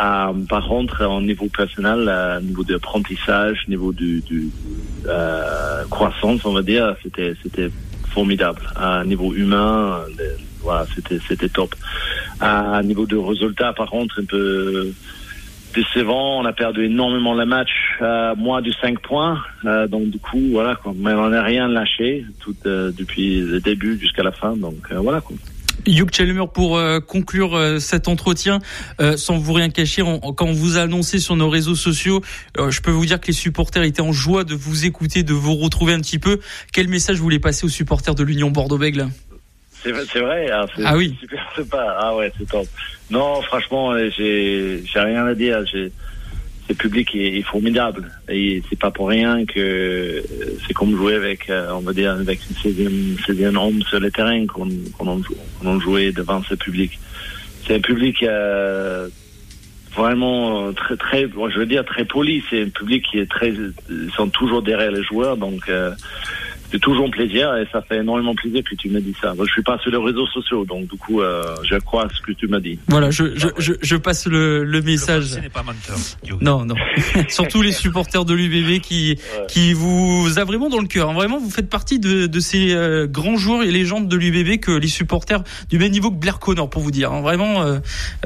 Euh, 0.00 0.32
par 0.48 0.66
contre, 0.68 1.04
au 1.04 1.20
niveau 1.20 1.46
personnel, 1.48 2.38
au 2.38 2.44
niveau 2.44 2.64
de 2.64 2.74
l'apprentissage, 2.74 3.64
au 3.66 3.70
niveau 3.70 3.92
du, 3.92 4.20
du 4.20 4.50
euh, 5.06 5.84
croissance, 5.90 6.44
on 6.44 6.52
va 6.52 6.62
dire, 6.62 6.94
c'était 7.02 7.34
c'était 7.42 7.70
formidable. 8.10 8.60
À 8.76 9.04
niveau 9.04 9.34
humain, 9.34 10.00
voilà, 10.62 10.86
c'était 10.94 11.18
c'était 11.26 11.48
top. 11.48 11.74
À 12.40 12.82
niveau 12.82 13.06
de 13.06 13.16
résultats, 13.16 13.72
par 13.72 13.90
contre, 13.90 14.20
un 14.20 14.24
peu 14.24 14.92
décevant. 15.74 16.40
On 16.40 16.44
a 16.44 16.52
perdu 16.52 16.84
énormément 16.84 17.34
le 17.34 17.46
match, 17.46 17.70
euh, 18.02 18.34
moins 18.36 18.62
de 18.62 18.72
5 18.80 19.00
points. 19.00 19.38
Euh, 19.64 19.86
donc 19.86 20.10
du 20.10 20.18
coup, 20.18 20.40
voilà, 20.52 20.76
quoi. 20.76 20.92
mais 20.96 21.12
on 21.12 21.28
n'a 21.28 21.42
rien 21.42 21.68
lâché 21.68 22.24
tout 22.40 22.56
euh, 22.66 22.90
depuis 22.96 23.40
le 23.40 23.60
début 23.60 23.98
jusqu'à 23.98 24.22
la 24.22 24.32
fin. 24.32 24.56
Donc 24.56 24.90
euh, 24.90 24.98
voilà. 24.98 25.20
Quoi. 25.20 25.36
Hugh 25.88 26.08
Chalmer, 26.12 26.44
pour 26.52 26.76
euh, 26.76 27.00
conclure 27.00 27.56
euh, 27.56 27.78
cet 27.78 28.08
entretien, 28.08 28.58
euh, 29.00 29.16
sans 29.16 29.38
vous 29.38 29.52
rien 29.52 29.70
cacher, 29.70 30.02
quand 30.02 30.46
on 30.46 30.52
vous 30.52 30.76
a 30.76 30.82
annoncé 30.82 31.18
sur 31.18 31.36
nos 31.36 31.48
réseaux 31.48 31.74
sociaux, 31.74 32.22
je 32.58 32.80
peux 32.80 32.90
vous 32.90 33.06
dire 33.06 33.20
que 33.20 33.28
les 33.28 33.32
supporters 33.32 33.82
étaient 33.82 34.02
en 34.02 34.12
joie 34.12 34.44
de 34.44 34.54
vous 34.54 34.86
écouter, 34.86 35.22
de 35.22 35.32
vous 35.32 35.54
retrouver 35.54 35.92
un 35.92 36.00
petit 36.00 36.18
peu. 36.18 36.40
Quel 36.72 36.88
message 36.88 37.16
vous 37.16 37.22
voulez 37.22 37.38
passer 37.38 37.64
aux 37.64 37.70
supporters 37.70 38.14
de 38.14 38.22
l'Union 38.22 38.50
Bordeaux-Bègles 38.50 39.08
c'est 39.84 39.92
vrai, 39.92 40.50
hein, 40.50 40.66
ah 40.84 40.96
oui. 40.96 41.16
super 41.20 41.40
sympa. 41.54 41.96
Ah 42.00 42.16
ouais, 42.16 42.32
c'est 42.36 42.48
top. 42.48 42.66
Non, 43.10 43.40
franchement, 43.42 43.96
j'ai 43.96 44.82
rien 44.96 45.24
à 45.24 45.34
dire. 45.34 45.64
J'ai 45.72 45.92
le 46.68 46.74
public 46.74 47.14
est, 47.14 47.42
formidable 47.42 48.10
et 48.28 48.62
c'est 48.68 48.78
pas 48.78 48.90
pour 48.90 49.08
rien 49.08 49.46
que 49.46 50.22
c'est 50.66 50.74
comme 50.74 50.96
jouer 50.96 51.14
avec, 51.14 51.48
euh, 51.48 51.70
on 51.72 51.80
va 51.80 51.92
dire, 51.92 52.12
avec 52.12 52.40
une 52.50 52.56
16 53.26 53.56
homme 53.56 53.82
sur 53.82 54.00
le 54.00 54.10
terrain 54.10 54.46
qu'on 54.46 55.20
qu 55.20 55.80
jouait 55.80 56.12
devant 56.12 56.42
ce 56.42 56.54
public. 56.54 56.98
C'est 57.66 57.76
un 57.76 57.80
public 57.80 58.22
euh, 58.22 59.08
vraiment 59.94 60.72
très, 60.72 60.96
très, 60.96 61.22
je 61.22 61.58
veux 61.58 61.66
dire 61.66 61.84
très 61.84 62.04
poli. 62.04 62.42
C'est 62.50 62.62
un 62.62 62.70
public 62.70 63.04
qui 63.10 63.18
est 63.18 63.30
très, 63.30 63.50
ils 63.50 64.10
sont 64.16 64.28
toujours 64.28 64.62
derrière 64.62 64.92
les 64.92 65.02
joueurs, 65.02 65.36
donc. 65.36 65.68
Euh, 65.68 65.92
c'est 66.70 66.78
toujours 66.80 67.06
un 67.06 67.10
plaisir 67.10 67.56
et 67.56 67.66
ça 67.72 67.82
fait 67.82 67.98
énormément 67.98 68.34
plaisir 68.34 68.62
que 68.62 68.74
tu 68.74 68.88
me 68.90 69.00
dis 69.00 69.14
ça. 69.20 69.34
Moi, 69.34 69.46
je 69.46 69.52
suis 69.52 69.62
pas 69.62 69.78
sur 69.78 69.90
les 69.90 69.96
réseaux 69.96 70.26
sociaux, 70.26 70.64
donc 70.64 70.88
du 70.88 70.98
coup, 70.98 71.20
euh, 71.20 71.42
je 71.64 71.76
crois 71.76 72.04
à 72.04 72.08
ce 72.08 72.20
que 72.20 72.32
tu 72.32 72.46
m'as 72.46 72.60
dit. 72.60 72.78
Voilà, 72.88 73.10
je, 73.10 73.36
je, 73.36 73.48
je, 73.58 73.72
je 73.80 73.96
passe 73.96 74.26
le, 74.26 74.64
le 74.64 74.82
message. 74.82 75.24
Ce 75.24 75.40
n'est 75.40 75.48
pas 75.48 75.62
menteur. 75.62 75.96
Non, 76.40 76.64
non. 76.64 76.74
Surtout 77.28 77.62
les 77.62 77.72
supporters 77.72 78.24
de 78.24 78.34
l'UBB 78.34 78.80
qui, 78.80 79.18
qui 79.48 79.72
vous 79.72 80.38
a 80.38 80.44
vraiment 80.44 80.68
dans 80.68 80.80
le 80.80 80.86
cœur. 80.86 81.12
Vraiment, 81.12 81.38
vous 81.38 81.50
faites 81.50 81.70
partie 81.70 81.98
de, 81.98 82.26
de 82.26 82.40
ces 82.40 82.74
euh, 82.74 83.06
grands 83.06 83.36
joueurs 83.36 83.62
et 83.62 83.70
légendes 83.70 84.08
de 84.08 84.16
l'UBB 84.16 84.60
que 84.60 84.72
les 84.72 84.88
supporters 84.88 85.42
du 85.70 85.78
même 85.78 85.90
niveau 85.90 86.10
que 86.10 86.16
Blair 86.16 86.38
Connor, 86.38 86.68
pour 86.68 86.82
vous 86.82 86.90
dire. 86.90 87.12
Hein. 87.12 87.22
Vraiment, 87.22 87.62
euh, 87.62 87.78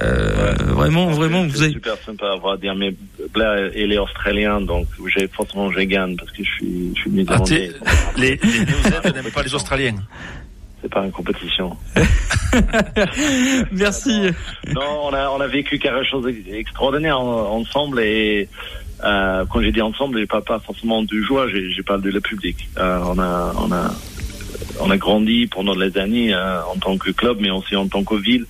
euh 0.03 0.55
vraiment, 0.61 1.11
vraiment, 1.11 1.47
vous 1.47 1.63
avez. 1.63 1.73
super 1.73 1.97
sympa 2.05 2.27
à 2.27 2.57
dire, 2.57 2.75
mais 2.75 2.95
Blair, 3.33 3.71
il 3.77 3.93
est 3.93 3.99
australien, 3.99 4.61
donc 4.61 4.87
j'ai 5.17 5.29
forcément 5.29 5.71
j'ai 5.73 5.87
gagne 5.87 6.17
parce 6.17 6.31
que 6.33 6.43
je 6.43 6.51
suis, 6.51 6.93
je 6.95 7.01
suis 7.01 7.11
mis 7.11 7.25
ah, 7.29 7.39
les, 8.43 9.05
les, 9.05 9.13
n'aiment 9.13 9.33
pas 9.33 9.43
les 9.43 9.55
Australiens. 9.55 9.97
C'est 10.81 10.91
pas 10.91 11.05
une 11.05 11.13
compétition. 11.13 11.77
Merci. 13.73 14.31
Non, 14.75 15.05
on 15.05 15.15
a, 15.15 15.29
on 15.31 15.41
a 15.41 15.47
vécu 15.47 15.79
quelque 15.79 16.05
chose 16.05 16.25
d'extraordinaire 16.25 17.21
ensemble 17.21 18.01
et 18.01 18.49
euh, 19.05 19.45
quand 19.47 19.61
j'ai 19.61 19.73
dit 19.73 19.83
ensemble, 19.83 20.19
j'ai 20.19 20.27
pas, 20.27 20.41
pas 20.41 20.59
forcément 20.59 21.03
du 21.03 21.23
joie, 21.23 21.47
j'ai 21.49 21.83
parlé 21.83 22.03
de 22.03 22.11
le 22.11 22.21
public. 22.21 22.69
Euh, 22.79 22.99
on 23.07 23.19
a, 23.19 23.53
on 23.59 23.73
a, 23.73 23.91
on 24.81 24.91
a 24.91 24.97
grandi 24.97 25.47
pendant 25.47 25.75
les 25.75 25.97
années 25.99 26.35
euh, 26.35 26.65
en 26.65 26.77
tant 26.77 26.97
que 26.99 27.11
club, 27.11 27.39
mais 27.41 27.51
aussi 27.51 27.77
en 27.77 27.89
tant 27.89 28.05
que 28.05 28.15
ville, 28.15 28.47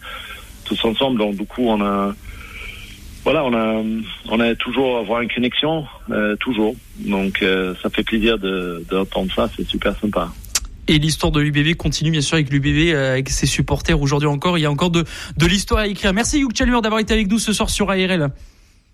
tous 0.65 0.85
ensemble. 0.85 1.19
Donc 1.19 1.37
du 1.37 1.47
coup, 1.47 1.69
on 1.69 1.81
a, 1.83 2.15
voilà, 3.25 3.45
on 3.45 3.55
a, 3.55 3.83
on 4.31 4.41
a 4.41 4.55
toujours 4.57 4.99
avoir 4.99 5.21
une 5.21 5.31
connexion, 5.31 5.87
euh, 6.11 6.35
toujours. 6.37 6.75
Donc, 6.99 7.43
euh, 7.43 7.75
ça 7.83 7.89
fait 7.89 8.03
plaisir 8.03 8.37
d'entendre 8.39 9.33
ça, 9.35 9.49
c'est 9.57 9.67
super 9.67 9.97
sympa. 9.99 10.33
Et 10.89 10.99
l'histoire 10.99 11.31
de 11.31 11.41
l'UBB 11.41 11.77
continue 11.77 12.11
bien 12.11 12.21
sûr 12.21 12.35
avec 12.35 12.51
l'UBB, 12.51 12.93
euh, 12.93 13.13
avec 13.13 13.29
ses 13.29 13.47
supporters 13.47 14.01
aujourd'hui 14.01 14.29
encore. 14.29 14.59
Il 14.59 14.63
y 14.63 14.67
a 14.67 14.71
encore 14.71 14.91
de, 14.91 15.05
de 15.37 15.47
l'histoire 15.47 15.81
à 15.81 15.87
écrire. 15.87 16.13
Merci 16.13 16.41
Hugh 16.41 16.51
Chalmer 16.57 16.81
d'avoir 16.83 17.01
été 17.01 17.15
avec 17.15 17.29
nous 17.29 17.39
ce 17.39 17.53
soir 17.53 17.71
sur 17.71 17.89
ARL. 17.91 18.31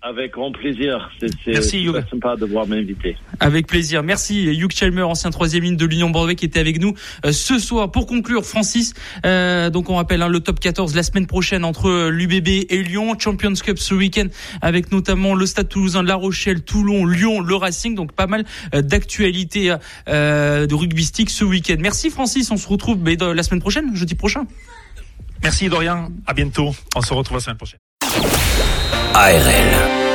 Avec 0.01 0.31
grand 0.31 0.53
plaisir. 0.53 1.11
C'est 1.19 1.61
sympa 2.09 2.37
de 2.37 2.45
voir 2.45 2.65
m'inviter. 2.65 3.17
Avec 3.41 3.67
plaisir. 3.67 4.01
Merci 4.01 4.45
Hugh 4.45 4.71
Chalmer, 4.71 5.01
ancien 5.01 5.29
troisième 5.29 5.63
ligne 5.63 5.75
de 5.75 5.85
l'Union 5.85 6.09
Bordeaux, 6.09 6.35
qui 6.35 6.45
était 6.45 6.61
avec 6.61 6.79
nous 6.79 6.93
euh, 7.25 7.33
ce 7.33 7.59
soir. 7.59 7.91
Pour 7.91 8.07
conclure, 8.07 8.45
Francis, 8.45 8.93
euh, 9.25 9.69
donc 9.69 9.89
on 9.89 9.95
rappelle 9.95 10.21
hein, 10.21 10.29
le 10.29 10.39
top 10.39 10.61
14 10.61 10.95
la 10.95 11.03
semaine 11.03 11.27
prochaine 11.27 11.65
entre 11.65 12.07
l'UBB 12.09 12.47
et 12.69 12.81
Lyon. 12.81 13.17
Champions 13.19 13.53
Cup 13.53 13.77
ce 13.77 13.93
week-end 13.93 14.27
avec 14.61 14.93
notamment 14.93 15.35
le 15.35 15.45
Stade 15.45 15.67
Toulousain, 15.67 16.01
La 16.01 16.15
Rochelle, 16.15 16.63
Toulon, 16.63 17.05
Lyon, 17.05 17.41
le 17.41 17.55
Racing. 17.55 17.93
Donc 17.95 18.13
pas 18.13 18.27
mal 18.27 18.45
euh, 18.73 18.81
d'actualités 18.81 19.75
de 20.07 20.73
rugbystique 20.73 21.29
ce 21.29 21.43
week-end. 21.43 21.75
Merci 21.79 22.09
Francis. 22.09 22.49
On 22.51 22.57
se 22.57 22.67
retrouve 22.69 22.99
mais, 23.01 23.17
la 23.17 23.43
semaine 23.43 23.59
prochaine, 23.59 23.93
jeudi 23.95 24.15
prochain. 24.15 24.45
Merci 25.43 25.67
Dorian. 25.67 26.09
À 26.25 26.33
bientôt. 26.33 26.73
On 26.95 27.01
se 27.01 27.13
retrouve 27.13 27.37
la 27.37 27.41
semaine 27.41 27.57
prochaine. 27.57 27.79
ARL. 29.15 30.08